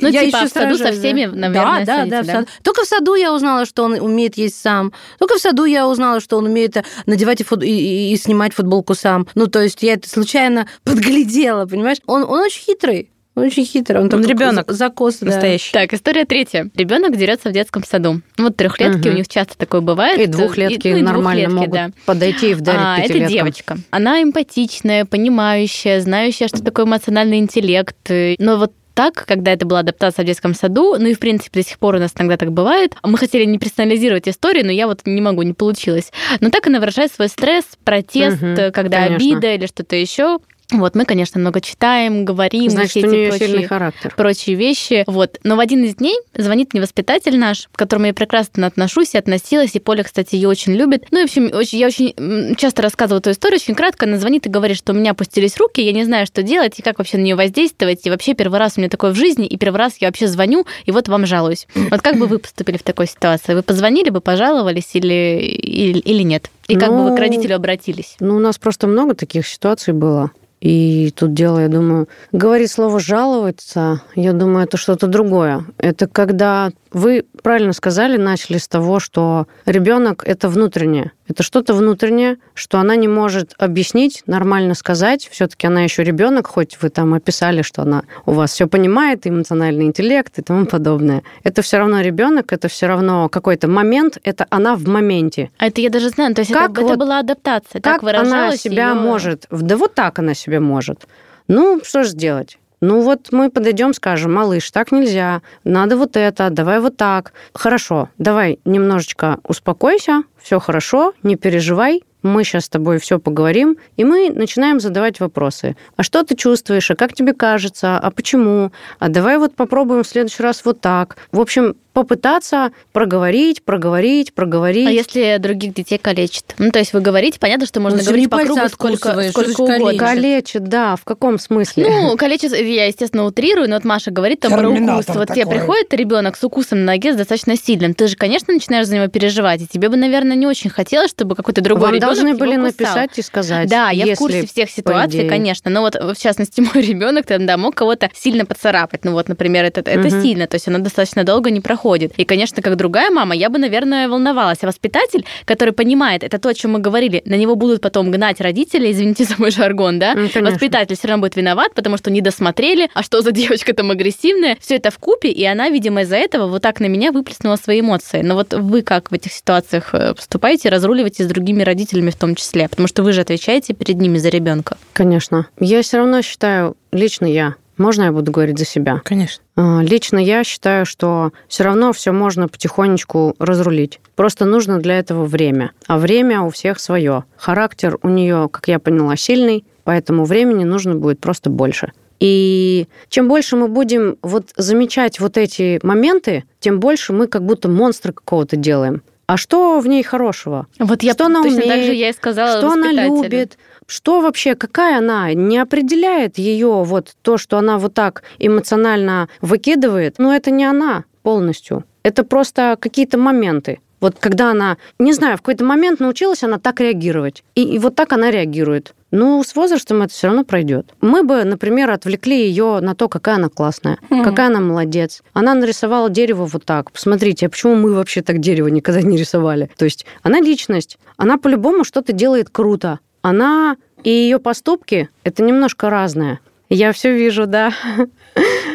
Ну, 0.02 0.08
я 0.08 0.24
типа, 0.24 0.36
еще 0.36 0.46
в 0.46 0.50
саду 0.50 0.76
со 0.78 0.92
всеми, 0.92 1.26
да. 1.26 1.32
наверное, 1.48 1.84
да, 1.84 1.86
да, 1.86 1.96
садится, 1.96 2.10
да, 2.10 2.22
в 2.22 2.26
да? 2.26 2.32
саду. 2.32 2.46
Только 2.62 2.82
в 2.84 2.86
саду 2.86 3.14
я 3.14 3.34
узнала, 3.34 3.66
что 3.66 3.84
он 3.84 3.92
умеет 3.94 4.36
есть 4.36 4.60
сам. 4.60 4.92
Только 5.18 5.36
в 5.36 5.38
саду 5.40 5.64
я 5.64 5.86
узнала, 5.88 6.20
что 6.20 6.36
он 6.38 6.46
умеет 6.46 6.76
э, 6.76 6.84
надевать 7.06 7.40
и, 7.40 7.44
фут- 7.44 7.64
и- 7.64 8.12
и- 8.12 8.16
снимать 8.16 8.54
футболку 8.54 8.94
сам. 8.94 9.26
Ну, 9.34 9.46
то 9.46 9.60
есть 9.62 9.82
я 9.82 9.94
это 9.94 10.08
случайно 10.08 10.66
подглядела, 10.84 11.66
понимаешь? 11.66 11.98
Он, 12.06 12.22
он 12.22 12.40
очень 12.40 12.62
хитрый. 12.62 13.10
Он 13.36 13.44
очень 13.44 13.64
хитрый. 13.64 14.00
Он, 14.02 14.12
Он 14.12 14.24
ребенок 14.26 14.70
закос, 14.72 15.18
да. 15.20 15.26
Настоящий. 15.26 15.72
Так, 15.72 15.94
история 15.94 16.24
третья. 16.24 16.68
Ребенок 16.74 17.16
дерется 17.16 17.48
в 17.50 17.52
детском 17.52 17.84
саду. 17.84 18.20
Вот 18.36 18.56
трехлетки 18.56 19.06
Мгм. 19.06 19.14
у 19.14 19.18
них 19.18 19.28
часто 19.28 19.56
такое 19.56 19.80
бывает. 19.80 20.20
И 20.20 20.26
двухлетки 20.26 20.88
И- 20.88 20.92
ну, 20.92 20.98
и 20.98 21.02
нормально 21.02 21.48
двухлетки, 21.48 21.54
могут 21.54 21.94
да. 21.94 22.02
подойти 22.06 22.50
и 22.50 22.54
вдарить 22.54 22.80
А, 22.82 22.98
это 22.98 23.20
девочка. 23.28 23.78
Она 23.90 24.20
эмпатичная, 24.20 25.04
понимающая, 25.04 26.00
знающая, 26.00 26.48
что 26.48 26.62
такое 26.62 26.86
эмоциональный 26.86 27.38
интеллект. 27.38 27.96
Но 28.10 28.56
вот 28.56 28.72
так, 28.94 29.24
когда 29.26 29.52
это 29.52 29.66
была 29.66 29.80
адаптация 29.80 30.24
в 30.24 30.26
детском 30.26 30.54
саду, 30.54 30.96
ну 30.98 31.06
и, 31.06 31.14
в 31.14 31.18
принципе, 31.18 31.60
до 31.60 31.68
сих 31.68 31.78
пор 31.78 31.96
у 31.96 31.98
нас 31.98 32.12
иногда 32.16 32.36
так 32.36 32.52
бывает. 32.52 32.94
Мы 33.02 33.18
хотели 33.18 33.44
не 33.44 33.58
персонализировать 33.58 34.28
историю, 34.28 34.66
но 34.66 34.72
я 34.72 34.86
вот 34.86 35.02
не 35.04 35.20
могу, 35.20 35.42
не 35.42 35.52
получилось. 35.52 36.12
Но 36.40 36.50
так 36.50 36.66
она 36.66 36.80
выражает 36.80 37.12
свой 37.12 37.28
стресс, 37.28 37.64
протест, 37.84 38.42
э, 38.42 38.70
когда 38.70 39.06
конечно. 39.06 39.16
обида 39.16 39.54
или 39.54 39.66
что-то 39.66 39.96
еще. 39.96 40.38
Вот 40.72 40.94
мы, 40.94 41.04
конечно, 41.04 41.40
много 41.40 41.60
читаем, 41.60 42.24
говорим, 42.24 42.70
Значит, 42.70 42.90
все 42.90 43.00
у 43.00 43.08
эти 43.08 43.14
нее 43.14 43.28
прочие 43.30 43.48
сильный 43.48 43.66
характер. 43.66 44.14
прочие 44.16 44.56
вещи. 44.56 45.04
Вот. 45.06 45.38
Но 45.42 45.56
в 45.56 45.60
один 45.60 45.84
из 45.84 45.96
дней 45.96 46.16
звонит 46.34 46.72
мне 46.72 46.82
воспитатель 46.82 47.38
наш, 47.38 47.68
к 47.72 47.78
которому 47.78 48.06
я 48.06 48.14
прекрасно 48.14 48.66
отношусь 48.66 49.14
и 49.14 49.18
относилась, 49.18 49.74
и 49.74 49.80
Поля, 49.80 50.02
кстати, 50.04 50.34
ее 50.34 50.48
очень 50.48 50.74
любит. 50.74 51.04
Ну, 51.10 51.18
и, 51.18 51.22
в 51.22 51.24
общем, 51.24 51.50
очень, 51.52 51.78
я 51.78 51.86
очень 51.86 52.56
часто 52.56 52.82
рассказываю 52.82 53.20
эту 53.20 53.30
историю, 53.32 53.58
очень 53.62 53.74
кратко. 53.74 54.06
Она 54.06 54.16
звонит 54.18 54.46
и 54.46 54.50
говорит, 54.50 54.76
что 54.76 54.92
у 54.92 54.96
меня 54.96 55.12
опустились 55.12 55.56
руки, 55.58 55.80
я 55.82 55.92
не 55.92 56.04
знаю, 56.04 56.26
что 56.26 56.42
делать, 56.42 56.78
и 56.78 56.82
как 56.82 56.98
вообще 56.98 57.18
на 57.18 57.22
нее 57.22 57.34
воздействовать. 57.36 58.06
И 58.06 58.10
вообще 58.10 58.34
первый 58.34 58.58
раз 58.58 58.74
у 58.76 58.80
меня 58.80 58.88
такое 58.90 59.12
в 59.12 59.16
жизни, 59.16 59.46
и 59.46 59.56
первый 59.56 59.76
раз 59.78 59.94
я 60.00 60.08
вообще 60.08 60.26
звоню, 60.28 60.66
и 60.84 60.90
вот 60.92 61.08
вам 61.08 61.26
жалуюсь. 61.26 61.66
Вот 61.74 62.02
как 62.02 62.16
бы 62.16 62.26
вы 62.26 62.38
поступили 62.38 62.76
в 62.76 62.82
такой 62.82 63.06
ситуации? 63.06 63.54
Вы 63.54 63.62
позвонили 63.62 64.10
бы, 64.10 64.20
пожаловались 64.20 64.90
или, 64.94 65.40
или, 65.40 65.98
или 65.98 66.22
нет? 66.22 66.50
И 66.68 66.76
как 66.76 66.90
бы 66.90 67.02
вы 67.02 67.08
к 67.08 67.10
Ну, 67.10 67.16
родителю 67.16 67.56
обратились? 67.56 68.16
Ну, 68.20 68.36
у 68.36 68.38
нас 68.38 68.58
просто 68.58 68.86
много 68.86 69.14
таких 69.14 69.46
ситуаций 69.46 69.92
было. 69.92 70.30
И 70.60 71.10
тут 71.16 71.32
дело, 71.32 71.58
я 71.58 71.68
думаю, 71.68 72.08
говорить 72.32 72.70
слово 72.70 73.00
«жаловаться», 73.00 74.02
я 74.14 74.32
думаю, 74.32 74.64
это 74.64 74.76
что-то 74.76 75.06
другое. 75.06 75.64
Это 75.78 76.06
когда 76.06 76.70
вы 76.92 77.24
правильно 77.42 77.72
сказали, 77.72 78.18
начали 78.18 78.58
с 78.58 78.68
того, 78.68 79.00
что 79.00 79.46
ребенок 79.64 80.22
это 80.26 80.48
внутреннее. 80.48 81.12
Это 81.30 81.44
что-то 81.44 81.74
внутреннее, 81.74 82.38
что 82.54 82.80
она 82.80 82.96
не 82.96 83.06
может 83.06 83.54
объяснить, 83.56 84.24
нормально 84.26 84.74
сказать. 84.74 85.28
Все-таки 85.30 85.68
она 85.68 85.82
еще 85.82 86.02
ребенок, 86.02 86.48
хоть 86.48 86.76
вы 86.82 86.90
там 86.90 87.14
описали, 87.14 87.62
что 87.62 87.82
она 87.82 88.02
у 88.26 88.32
вас 88.32 88.50
все 88.50 88.66
понимает, 88.66 89.28
эмоциональный 89.28 89.84
интеллект 89.84 90.36
и 90.40 90.42
тому 90.42 90.66
подобное. 90.66 91.22
Это 91.44 91.62
все 91.62 91.78
равно 91.78 92.00
ребенок, 92.00 92.52
это 92.52 92.66
все 92.66 92.88
равно 92.88 93.28
какой-то 93.28 93.68
момент, 93.68 94.18
это 94.24 94.44
она 94.50 94.74
в 94.74 94.88
моменте. 94.88 95.50
А 95.58 95.68
это 95.68 95.80
я 95.80 95.88
даже 95.88 96.08
знаю, 96.08 96.34
то 96.34 96.40
есть 96.40 96.52
Как 96.52 96.72
это, 96.72 96.80
это 96.80 96.88
вот- 96.88 96.98
была 96.98 97.20
адаптация, 97.20 97.80
Как 97.80 98.02
выражалась 98.02 98.32
она 98.32 98.56
себя 98.56 98.88
её- 98.90 98.96
может? 99.00 99.46
Да 99.52 99.76
вот 99.76 99.94
так 99.94 100.18
она 100.18 100.34
себя 100.34 100.58
может. 100.60 101.06
Ну, 101.46 101.80
что 101.84 102.02
же 102.02 102.10
сделать? 102.10 102.58
Ну 102.80 103.02
вот 103.02 103.28
мы 103.30 103.50
подойдем, 103.50 103.92
скажем, 103.92 104.32
малыш, 104.32 104.70
так 104.70 104.90
нельзя, 104.90 105.42
надо 105.64 105.98
вот 105.98 106.16
это, 106.16 106.48
давай 106.48 106.80
вот 106.80 106.96
так. 106.96 107.34
Хорошо, 107.52 108.08
давай 108.16 108.58
немножечко 108.64 109.38
успокойся, 109.44 110.22
все 110.40 110.58
хорошо, 110.58 111.12
не 111.22 111.36
переживай, 111.36 112.02
мы 112.22 112.44
сейчас 112.44 112.64
с 112.64 112.68
тобой 112.68 112.98
все 112.98 113.18
поговорим, 113.18 113.76
и 113.96 114.04
мы 114.04 114.30
начинаем 114.30 114.80
задавать 114.80 115.20
вопросы. 115.20 115.76
А 115.96 116.02
что 116.02 116.22
ты 116.22 116.36
чувствуешь? 116.36 116.90
А 116.90 116.94
как 116.94 117.12
тебе 117.12 117.32
кажется? 117.32 117.98
А 117.98 118.10
почему? 118.10 118.72
А 118.98 119.08
давай 119.08 119.38
вот 119.38 119.54
попробуем 119.54 120.02
в 120.02 120.08
следующий 120.08 120.42
раз 120.42 120.64
вот 120.64 120.80
так. 120.80 121.16
В 121.32 121.40
общем, 121.40 121.76
попытаться 121.92 122.72
проговорить, 122.92 123.62
проговорить, 123.64 124.34
проговорить. 124.34 124.86
А 124.88 124.90
если 124.90 125.36
других 125.38 125.74
детей 125.74 125.98
калечит? 125.98 126.54
Ну, 126.58 126.70
то 126.70 126.78
есть 126.78 126.92
вы 126.92 127.00
говорите, 127.00 127.38
понятно, 127.38 127.66
что 127.66 127.80
можно 127.80 127.98
Ну, 127.98 128.04
говорить 128.04 128.22
не 128.24 128.28
по 128.28 128.38
кругу 128.38 128.68
сколько, 128.68 129.22
сколько 129.30 129.60
угодно. 129.62 129.76
калечит? 129.98 130.00
Калечит, 130.00 130.64
да, 130.64 130.96
в 130.96 131.04
каком 131.04 131.38
смысле? 131.38 131.86
Ну, 131.88 132.16
калечит, 132.16 132.52
я, 132.52 132.86
естественно, 132.86 133.24
утрирую, 133.24 133.68
но 133.68 133.76
вот 133.76 133.84
Маша 133.84 134.10
говорит 134.10 134.40
там 134.40 134.52
про 134.52 134.68
укус. 134.68 135.06
Вот 135.08 135.28
тебе 135.28 135.44
такой. 135.44 135.58
приходит 135.58 135.94
ребенок 135.94 136.36
с 136.36 136.44
укусом 136.44 136.80
на 136.80 136.92
ноге 136.92 137.12
с 137.12 137.16
достаточно 137.16 137.56
сильным. 137.56 137.94
Ты 137.94 138.06
же, 138.08 138.16
конечно, 138.16 138.52
начинаешь 138.52 138.86
за 138.86 138.96
него 138.96 139.08
переживать. 139.08 139.62
И 139.62 139.66
тебе 139.66 139.88
бы, 139.88 139.96
наверное, 139.96 140.36
не 140.36 140.46
очень 140.46 140.70
хотелось, 140.70 141.10
чтобы 141.10 141.34
какой-то 141.34 141.60
другой 141.60 141.86
Вам 141.86 141.94
ребенок 141.94 142.14
должны 142.16 142.34
были 142.34 142.50
кусал. 142.56 142.64
написать 142.66 143.18
и 143.18 143.22
сказать. 143.22 143.68
Да, 143.68 143.90
я 143.90 144.14
в 144.14 144.18
курсе 144.18 144.46
всех 144.46 144.70
ситуаций, 144.70 145.28
конечно. 145.28 145.70
Но 145.70 145.80
вот, 145.82 145.94
в 145.94 146.14
частности, 146.16 146.60
мой 146.74 146.84
ребенок 146.84 147.26
тогда 147.26 147.56
мог 147.56 147.74
кого-то 147.74 148.10
сильно 148.14 148.44
поцарапать. 148.46 149.04
Ну 149.04 149.12
вот, 149.12 149.28
например, 149.28 149.64
это, 149.64 149.80
это 149.80 150.08
Мгм. 150.08 150.22
сильно, 150.22 150.46
то 150.46 150.54
есть 150.56 150.68
она 150.68 150.78
достаточно 150.78 151.24
долго 151.24 151.50
не 151.50 151.60
проходит. 151.60 151.79
И, 152.16 152.24
конечно, 152.24 152.62
как 152.62 152.76
другая 152.76 153.10
мама, 153.10 153.34
я 153.34 153.48
бы, 153.50 153.58
наверное, 153.58 154.08
волновалась. 154.08 154.58
А 154.62 154.66
воспитатель, 154.66 155.24
который 155.44 155.72
понимает, 155.72 156.22
это 156.22 156.38
то, 156.38 156.48
о 156.48 156.54
чем 156.54 156.72
мы 156.72 156.78
говорили, 156.78 157.22
на 157.24 157.34
него 157.34 157.56
будут 157.56 157.80
потом 157.80 158.10
гнать 158.10 158.40
родители, 158.40 158.90
извините 158.90 159.24
за 159.24 159.34
мой 159.38 159.50
жаргон, 159.50 159.98
да? 159.98 160.14
Ну, 160.14 160.28
конечно. 160.28 160.50
Воспитатель 160.50 160.96
все 160.96 161.08
равно 161.08 161.22
будет 161.22 161.36
виноват, 161.36 161.74
потому 161.74 161.96
что 161.96 162.10
не 162.10 162.20
досмотрели, 162.20 162.88
а 162.94 163.02
что 163.02 163.22
за 163.22 163.32
девочка 163.40 163.72
там 163.72 163.90
агрессивная. 163.90 164.56
Все 164.60 164.76
это 164.76 164.90
в 164.90 164.98
купе, 164.98 165.30
и 165.30 165.44
она, 165.44 165.68
видимо, 165.68 166.02
из-за 166.02 166.16
этого 166.16 166.46
вот 166.46 166.62
так 166.62 166.80
на 166.80 166.86
меня 166.86 167.12
выплеснула 167.12 167.56
свои 167.56 167.80
эмоции. 167.80 168.22
Но 168.22 168.34
вот 168.34 168.54
вы 168.54 168.82
как 168.82 169.10
в 169.10 169.14
этих 169.14 169.32
ситуациях 169.32 169.90
э, 169.94 170.14
поступаете, 170.14 170.68
разруливаете 170.68 171.24
с 171.24 171.26
другими 171.26 171.62
родителями 171.62 172.10
в 172.10 172.16
том 172.16 172.34
числе? 172.34 172.68
Потому 172.68 172.88
что 172.88 173.02
вы 173.02 173.12
же 173.12 173.20
отвечаете 173.20 173.74
перед 173.74 173.96
ними 173.96 174.18
за 174.18 174.28
ребенка. 174.28 174.76
Конечно. 174.92 175.46
Я 175.58 175.82
все 175.82 175.98
равно 175.98 176.22
считаю, 176.22 176.76
лично 176.92 177.26
я, 177.26 177.54
можно 177.80 178.04
я 178.04 178.12
буду 178.12 178.30
говорить 178.30 178.58
за 178.58 178.64
себя? 178.64 179.00
Конечно. 179.04 179.42
А, 179.56 179.80
Лично 179.82 180.18
я 180.18 180.44
считаю, 180.44 180.86
что 180.86 181.32
все 181.48 181.64
равно 181.64 181.92
все 181.92 182.12
можно 182.12 182.46
потихонечку 182.46 183.34
разрулить. 183.38 184.00
Просто 184.14 184.44
нужно 184.44 184.78
для 184.78 184.98
этого 184.98 185.24
время. 185.24 185.72
А 185.86 185.98
время 185.98 186.42
у 186.42 186.50
всех 186.50 186.78
свое. 186.78 187.24
Характер 187.36 187.98
у 188.02 188.08
нее, 188.08 188.48
как 188.52 188.68
я 188.68 188.78
поняла, 188.78 189.16
сильный, 189.16 189.64
поэтому 189.84 190.24
времени 190.24 190.64
нужно 190.64 190.94
будет 190.94 191.18
просто 191.18 191.50
больше. 191.50 191.92
И 192.20 192.86
чем 193.08 193.28
больше 193.28 193.56
мы 193.56 193.68
будем 193.68 194.18
вот 194.22 194.50
замечать 194.56 195.18
вот 195.20 195.38
эти 195.38 195.80
моменты, 195.82 196.44
тем 196.60 196.78
больше 196.78 197.14
мы 197.14 197.26
как 197.26 197.44
будто 197.44 197.68
монстра 197.68 198.12
какого-то 198.12 198.56
делаем. 198.56 199.02
А 199.26 199.36
что 199.36 199.78
в 199.78 199.86
ней 199.86 200.02
хорошего? 200.02 200.66
Вот 200.78 201.02
я 201.02 201.12
Что 201.12 201.26
она 201.26 201.42
точно 201.42 201.62
так 201.62 201.68
же 201.68 201.74
умеет, 201.76 201.94
я 201.94 202.08
и 202.08 202.12
сказала 202.12 202.58
что 202.58 202.72
она 202.72 202.90
любит, 202.90 203.58
что 203.90 204.20
вообще, 204.20 204.54
какая 204.54 204.98
она, 204.98 205.32
не 205.34 205.58
определяет 205.58 206.38
ее 206.38 206.84
вот 206.84 207.14
то, 207.22 207.36
что 207.38 207.58
она 207.58 207.76
вот 207.78 207.92
так 207.94 208.22
эмоционально 208.38 209.28
выкидывает, 209.40 210.14
но 210.18 210.34
это 210.34 210.50
не 210.50 210.64
она 210.64 211.04
полностью. 211.22 211.84
Это 212.02 212.24
просто 212.24 212.76
какие-то 212.80 213.18
моменты. 213.18 213.80
Вот 214.00 214.16
когда 214.18 214.52
она, 214.52 214.78
не 214.98 215.12
знаю, 215.12 215.36
в 215.36 215.42
какой-то 215.42 215.62
момент 215.64 216.00
научилась 216.00 216.42
она 216.42 216.58
так 216.58 216.80
реагировать. 216.80 217.44
И, 217.54 217.62
и 217.74 217.78
вот 217.78 217.94
так 217.96 218.12
она 218.14 218.30
реагирует. 218.30 218.94
Ну, 219.10 219.42
с 219.44 219.54
возрастом 219.54 220.00
это 220.00 220.14
все 220.14 220.28
равно 220.28 220.44
пройдет. 220.44 220.94
Мы 221.02 221.22
бы, 221.22 221.44
например, 221.44 221.90
отвлекли 221.90 222.46
ее 222.46 222.78
на 222.80 222.94
то, 222.94 223.08
какая 223.08 223.34
она 223.34 223.48
классная, 223.50 223.98
Мгм. 224.08 224.24
какая 224.24 224.46
она 224.46 224.60
молодец. 224.60 225.22
Она 225.34 225.52
нарисовала 225.54 226.08
дерево 226.08 226.46
вот 226.46 226.64
так. 226.64 226.92
Посмотрите, 226.92 227.46
а 227.46 227.50
почему 227.50 227.74
мы 227.74 227.92
вообще 227.92 228.22
так 228.22 228.38
дерево 228.38 228.68
никогда 228.68 229.02
не 229.02 229.18
рисовали? 229.18 229.68
То 229.76 229.84
есть 229.84 230.06
она 230.22 230.40
личность, 230.40 230.96
она 231.18 231.36
по-любому 231.36 231.84
что-то 231.84 232.12
делает 232.14 232.48
круто. 232.48 233.00
Она 233.22 233.76
и 234.02 234.10
ее 234.10 234.38
поступки 234.38 235.08
это 235.24 235.42
немножко 235.42 235.90
разное. 235.90 236.40
Я 236.68 236.92
все 236.92 237.12
вижу, 237.12 237.46
да. 237.46 237.72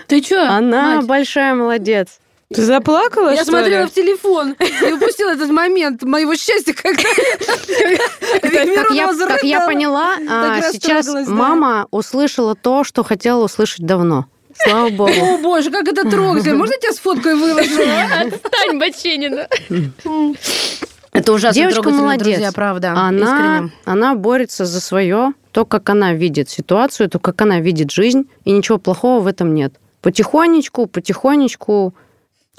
Ты 0.08 0.22
что? 0.22 0.50
Она 0.50 1.02
большая 1.02 1.56
молодец. 1.56 2.20
Ты 2.54 2.62
заплакала, 2.62 3.30
Я 3.30 3.42
что 3.42 3.52
смотрела 3.52 3.84
ли? 3.84 3.88
в 3.88 3.94
телефон 3.94 4.56
и 4.60 4.94
упустила 4.94 5.32
этот 5.32 5.50
момент 5.50 6.04
моего 6.04 6.36
счастья, 6.36 6.74
когда 6.74 7.02
Как 9.28 9.44
я, 9.44 9.66
поняла, 9.66 10.16
а, 10.30 10.62
сейчас 10.72 11.08
мама 11.28 11.88
услышала 11.90 12.56
то, 12.56 12.84
что 12.84 13.04
хотела 13.04 13.44
услышать 13.44 13.86
давно. 13.86 14.28
Слава 14.58 14.90
богу. 14.90 15.12
О, 15.12 15.38
боже, 15.40 15.72
как 15.72 15.88
это 15.88 16.10
трогательно. 16.10 16.58
Можно 16.58 16.74
я 16.74 16.80
тебя 16.80 16.94
с 16.94 17.00
фоткой 17.00 17.36
выложу? 17.36 17.82
Отстань, 17.82 18.80
Бочинина. 18.80 19.48
Это 21.16 21.32
ужасно 21.32 21.62
Девочка 21.62 21.90
молодец. 21.90 22.24
друзья, 22.24 22.52
правда. 22.52 22.92
Она, 22.92 23.24
Искренне. 23.26 23.72
она 23.86 24.16
борется 24.16 24.66
за 24.66 24.82
свое, 24.82 25.32
то, 25.52 25.66
как 25.66 25.90
она 25.90 26.14
видит 26.14 26.50
ситуацию, 26.50 27.10
то, 27.10 27.20
как 27.20 27.42
она 27.42 27.62
видит 27.62 27.92
жизнь, 27.92 28.28
и 28.44 28.52
ничего 28.52 28.78
плохого 28.78 29.22
в 29.22 29.28
этом 29.28 29.54
нет. 29.54 29.74
Потихонечку, 30.02 30.88
потихонечку, 30.88 31.94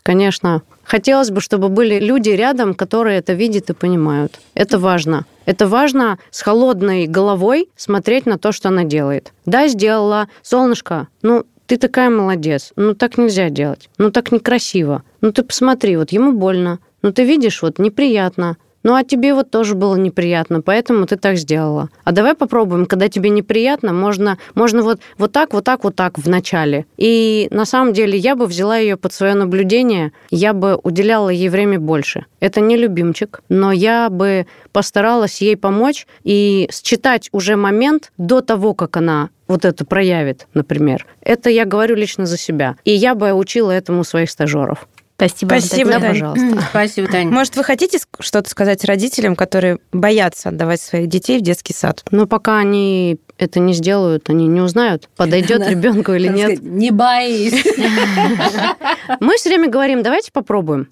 конечно, 0.02 0.62
хотелось 0.84 1.30
бы, 1.30 1.42
чтобы 1.42 1.68
были 1.68 1.98
люди 2.00 2.30
рядом, 2.30 2.74
которые 2.74 3.18
это 3.18 3.34
видят 3.34 3.68
и 3.68 3.74
понимают. 3.74 4.40
Это 4.54 4.78
важно. 4.78 5.26
Это 5.44 5.68
важно 5.68 6.18
с 6.30 6.40
холодной 6.40 7.06
головой 7.06 7.68
смотреть 7.76 8.24
на 8.24 8.38
то, 8.38 8.52
что 8.52 8.68
она 8.70 8.84
делает. 8.84 9.32
Да, 9.44 9.68
сделала. 9.68 10.28
Солнышко, 10.42 11.08
ну, 11.20 11.44
ты 11.66 11.76
такая 11.76 12.10
молодец. 12.10 12.72
Ну, 12.76 12.94
так 12.94 13.18
нельзя 13.18 13.50
делать. 13.50 13.90
Ну, 13.98 14.10
так 14.10 14.32
некрасиво. 14.32 15.02
Ну, 15.20 15.32
ты 15.32 15.42
посмотри, 15.42 15.96
вот 15.96 16.10
ему 16.12 16.32
больно. 16.32 16.78
Ну, 17.02 17.12
ты 17.12 17.24
видишь, 17.24 17.62
вот 17.62 17.78
неприятно. 17.78 18.56
Ну, 18.86 18.94
а 18.94 19.02
тебе 19.02 19.34
вот 19.34 19.50
тоже 19.50 19.74
было 19.74 19.96
неприятно, 19.96 20.60
поэтому 20.60 21.06
ты 21.06 21.16
так 21.16 21.38
сделала. 21.38 21.88
А 22.04 22.12
давай 22.12 22.36
попробуем, 22.36 22.86
когда 22.86 23.08
тебе 23.08 23.30
неприятно, 23.30 23.92
можно, 23.92 24.38
можно 24.54 24.82
вот, 24.82 25.00
вот 25.18 25.32
так, 25.32 25.54
вот 25.54 25.64
так, 25.64 25.82
вот 25.82 25.96
так 25.96 26.16
в 26.18 26.28
начале. 26.28 26.86
И 26.96 27.48
на 27.50 27.64
самом 27.64 27.94
деле 27.94 28.16
я 28.16 28.36
бы 28.36 28.46
взяла 28.46 28.76
ее 28.76 28.96
под 28.96 29.12
свое 29.12 29.34
наблюдение, 29.34 30.12
я 30.30 30.52
бы 30.52 30.78
уделяла 30.80 31.30
ей 31.30 31.48
время 31.48 31.80
больше. 31.80 32.26
Это 32.38 32.60
не 32.60 32.76
любимчик, 32.76 33.40
но 33.48 33.72
я 33.72 34.08
бы 34.08 34.46
постаралась 34.70 35.40
ей 35.40 35.56
помочь 35.56 36.06
и 36.22 36.68
считать 36.70 37.28
уже 37.32 37.56
момент 37.56 38.12
до 38.18 38.40
того, 38.40 38.72
как 38.72 38.96
она 38.98 39.30
вот 39.48 39.64
это 39.64 39.84
проявит, 39.84 40.46
например. 40.54 41.06
Это 41.22 41.50
я 41.50 41.64
говорю 41.64 41.96
лично 41.96 42.24
за 42.24 42.38
себя. 42.38 42.76
И 42.84 42.92
я 42.92 43.16
бы 43.16 43.32
учила 43.32 43.72
этому 43.72 44.04
своих 44.04 44.30
стажеров. 44.30 44.86
Спасибо. 45.16 45.48
Спасибо, 45.58 45.90
Да, 45.92 46.00
Татьяна. 46.00 46.00
Тань. 46.00 46.34
пожалуйста. 46.36 46.66
Спасибо, 46.70 47.08
Таня. 47.08 47.30
Может, 47.32 47.56
вы 47.56 47.64
хотите 47.64 47.98
что-то 48.20 48.50
сказать 48.50 48.84
родителям, 48.84 49.34
которые 49.34 49.78
боятся 49.92 50.50
отдавать 50.50 50.80
своих 50.80 51.08
детей 51.08 51.38
в 51.38 51.42
детский 51.42 51.72
сад? 51.72 52.04
Но 52.10 52.26
пока 52.26 52.58
они 52.58 53.16
это 53.38 53.58
не 53.58 53.72
сделают, 53.72 54.28
они 54.28 54.46
не 54.46 54.60
узнают, 54.60 55.08
подойдет 55.16 55.60
Да. 55.60 55.70
ребенку 55.70 56.12
или 56.12 56.28
Надо 56.28 56.38
нет. 56.38 56.56
сказать, 56.58 56.62
Не 56.72 56.90
боись. 56.90 57.64
Мы 59.20 59.36
все 59.36 59.48
время 59.50 59.68
говорим, 59.70 60.02
давайте 60.02 60.32
попробуем. 60.32 60.88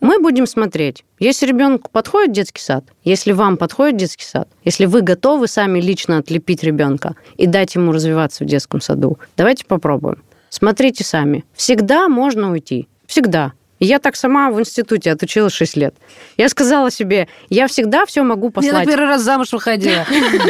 Мы 0.00 0.18
будем 0.20 0.46
смотреть. 0.46 1.04
Если 1.18 1.46
ребенку 1.46 1.90
подходит 1.92 2.32
детский 2.32 2.62
сад, 2.62 2.84
если 3.04 3.32
вам 3.32 3.56
подходит 3.58 3.96
детский 3.96 4.24
сад, 4.24 4.48
если 4.64 4.86
вы 4.86 5.02
готовы 5.02 5.46
сами 5.46 5.80
лично 5.80 6.18
отлепить 6.18 6.62
ребенка 6.62 7.14
и 7.36 7.46
дать 7.46 7.74
ему 7.74 7.92
развиваться 7.92 8.44
в 8.44 8.46
детском 8.46 8.80
саду, 8.80 9.18
давайте 9.36 9.66
попробуем. 9.66 10.22
Смотрите 10.48 11.04
сами. 11.04 11.44
Всегда 11.54 12.08
можно 12.08 12.50
уйти. 12.50 12.88
Всегда. 13.10 13.54
Я 13.80 13.98
так 13.98 14.14
сама 14.14 14.50
в 14.52 14.60
институте 14.60 15.10
отучилась 15.10 15.52
6 15.52 15.76
лет. 15.76 15.94
Я 16.36 16.48
сказала 16.48 16.92
себе, 16.92 17.26
я 17.48 17.66
всегда 17.66 18.06
все 18.06 18.22
могу 18.22 18.46
Я 18.46 18.48
на 18.48 18.52
послать. 18.52 18.86
первый 18.86 19.08
раз 19.08 19.22
замуж 19.22 19.52
выходила. 19.52 20.06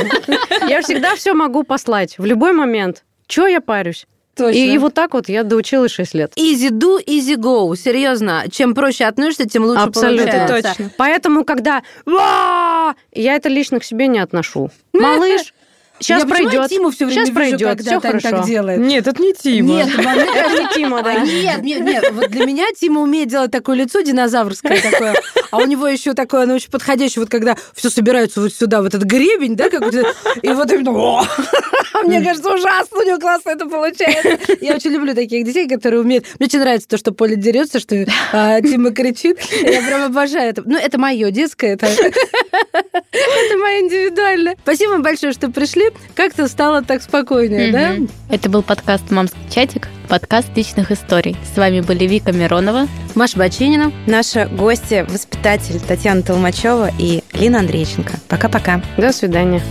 Я 0.69 0.83
всегда 0.83 1.17
все 1.17 1.33
могу 1.33 1.63
послать 1.63 2.19
в 2.19 2.25
любой 2.27 2.53
момент. 2.53 3.05
Чего 3.27 3.47
я 3.47 3.61
парюсь? 3.63 4.07
Точно. 4.37 4.59
И, 4.59 4.75
и 4.75 4.79
вот 4.79 4.93
так 4.95 5.15
вот 5.15 5.29
я 5.29 5.43
доучилась 5.43 5.93
6 5.93 6.15
лет. 6.15 6.33
Easy 6.37 6.71
do, 6.71 6.99
easy 7.07 7.37
go. 7.37 7.75
Серьезно. 7.77 8.45
Чем 8.51 8.75
проще 8.75 9.05
относишься, 9.05 9.49
тем 9.49 9.65
лучше 9.65 9.83
Абсолютно 9.83 10.27
получается. 10.27 10.63
точно. 10.77 10.91
Поэтому, 10.99 11.45
когда 11.45 11.83
я 12.07 13.35
это 13.37 13.49
лично 13.49 13.81
к 13.81 13.85
себе 13.85 14.07
не 14.07 14.19
отношу. 14.19 14.71
Малыш, 14.93 15.55
сейчас 16.01 16.21
Я 16.23 16.27
почему 16.27 16.49
пройдет. 16.51 16.69
Тиму 16.71 16.91
все 16.91 17.05
время 17.07 17.15
Сейчас 17.27 17.29
вижу, 17.29 17.35
пройдет. 17.35 17.69
когда 17.69 17.91
Все 17.91 18.01
Таня 18.01 18.21
так 18.21 18.31
хорошо. 18.31 18.47
делает. 18.49 18.81
Нет, 18.81 19.07
это 19.07 19.23
не 19.23 19.33
Тима. 19.35 19.69
Нет, 19.75 19.89
Это 19.99 20.63
не 20.63 20.75
Тима, 20.75 20.99
А, 21.01 21.03
да. 21.03 21.15
Нет, 21.21 21.63
нет, 21.63 21.81
нет. 21.85 22.11
Вот 22.13 22.29
для 22.31 22.47
меня 22.47 22.67
Тима 22.79 23.01
умеет 23.01 23.29
делать 23.29 23.51
такое 23.51 23.77
лицо 23.77 24.01
динозаврское 24.01 24.81
такое, 24.81 25.15
а 25.51 25.59
у 25.59 25.67
него 25.67 25.87
еще 25.87 26.15
такое, 26.15 26.43
оно 26.43 26.55
очень 26.55 26.71
подходящее, 26.71 27.23
вот 27.23 27.31
когда 27.31 27.57
все 27.75 27.91
собираются 27.91 28.41
вот 28.41 28.53
сюда, 28.53 28.83
вот 28.83 28.95
этот 28.95 29.05
гребень, 29.05 29.57
да, 29.57 29.69
как 29.69 29.83
это, 29.83 30.13
и 30.43 30.49
вот 30.49 30.71
именно, 30.73 30.91
мне 32.05 32.23
кажется, 32.23 32.53
ужасно, 32.55 32.99
у 32.99 33.03
него 33.03 33.19
классно 33.19 33.51
это 33.51 33.67
получается. 33.67 34.39
Я 34.61 34.75
очень 34.75 34.91
люблю 34.91 35.15
таких 35.15 35.45
детей, 35.45 35.69
которые 35.69 36.01
умеют. 36.01 36.25
Мне 36.39 36.47
очень 36.47 36.61
нравится 36.61 36.89
то, 36.89 36.97
что 36.97 37.13
Поля 37.13 37.37
дерется, 37.37 37.79
что 37.81 38.07
а, 38.33 38.61
Тима 38.61 38.91
кричит. 38.93 39.39
Я 39.63 39.83
прям 39.83 40.05
обожаю 40.05 40.51
это. 40.51 40.63
Ну, 40.65 40.77
это 40.79 40.99
мое 40.99 41.31
детское, 41.31 41.75
это, 41.75 41.87
это 43.13 43.57
мое 43.59 43.81
индивидуальное. 43.81 44.57
Спасибо 44.63 44.91
вам 44.93 45.03
большое, 45.03 45.33
что 45.33 45.51
пришли. 45.51 45.90
Как-то 46.15 46.49
стало 46.49 46.83
так 46.83 47.03
спокойнее, 47.03 47.73
да? 47.73 47.93
Мгм. 47.93 48.09
Это 48.29 48.49
был 48.49 48.63
подкаст 48.63 49.11
«Мамский 49.11 49.41
чатик», 49.51 49.89
подкаст 50.09 50.49
личных 50.57 50.91
историй. 50.91 51.37
С 51.55 51.57
вами 51.57 51.81
были 51.81 52.05
Вика 52.05 52.33
Миронова. 52.33 52.89
Маша 53.15 53.39
Баченина. 53.39 53.93
Наша 54.07 54.47
гостья, 54.47 55.05
воспитатель 55.09 55.81
Татьяна 55.81 56.23
Толмачева 56.23 56.91
и 56.99 57.23
Лина 57.33 57.61
Андрейченко. 57.61 58.15
Пока-пока. 58.29 58.83
До 58.97 59.13
свидания. 59.13 59.63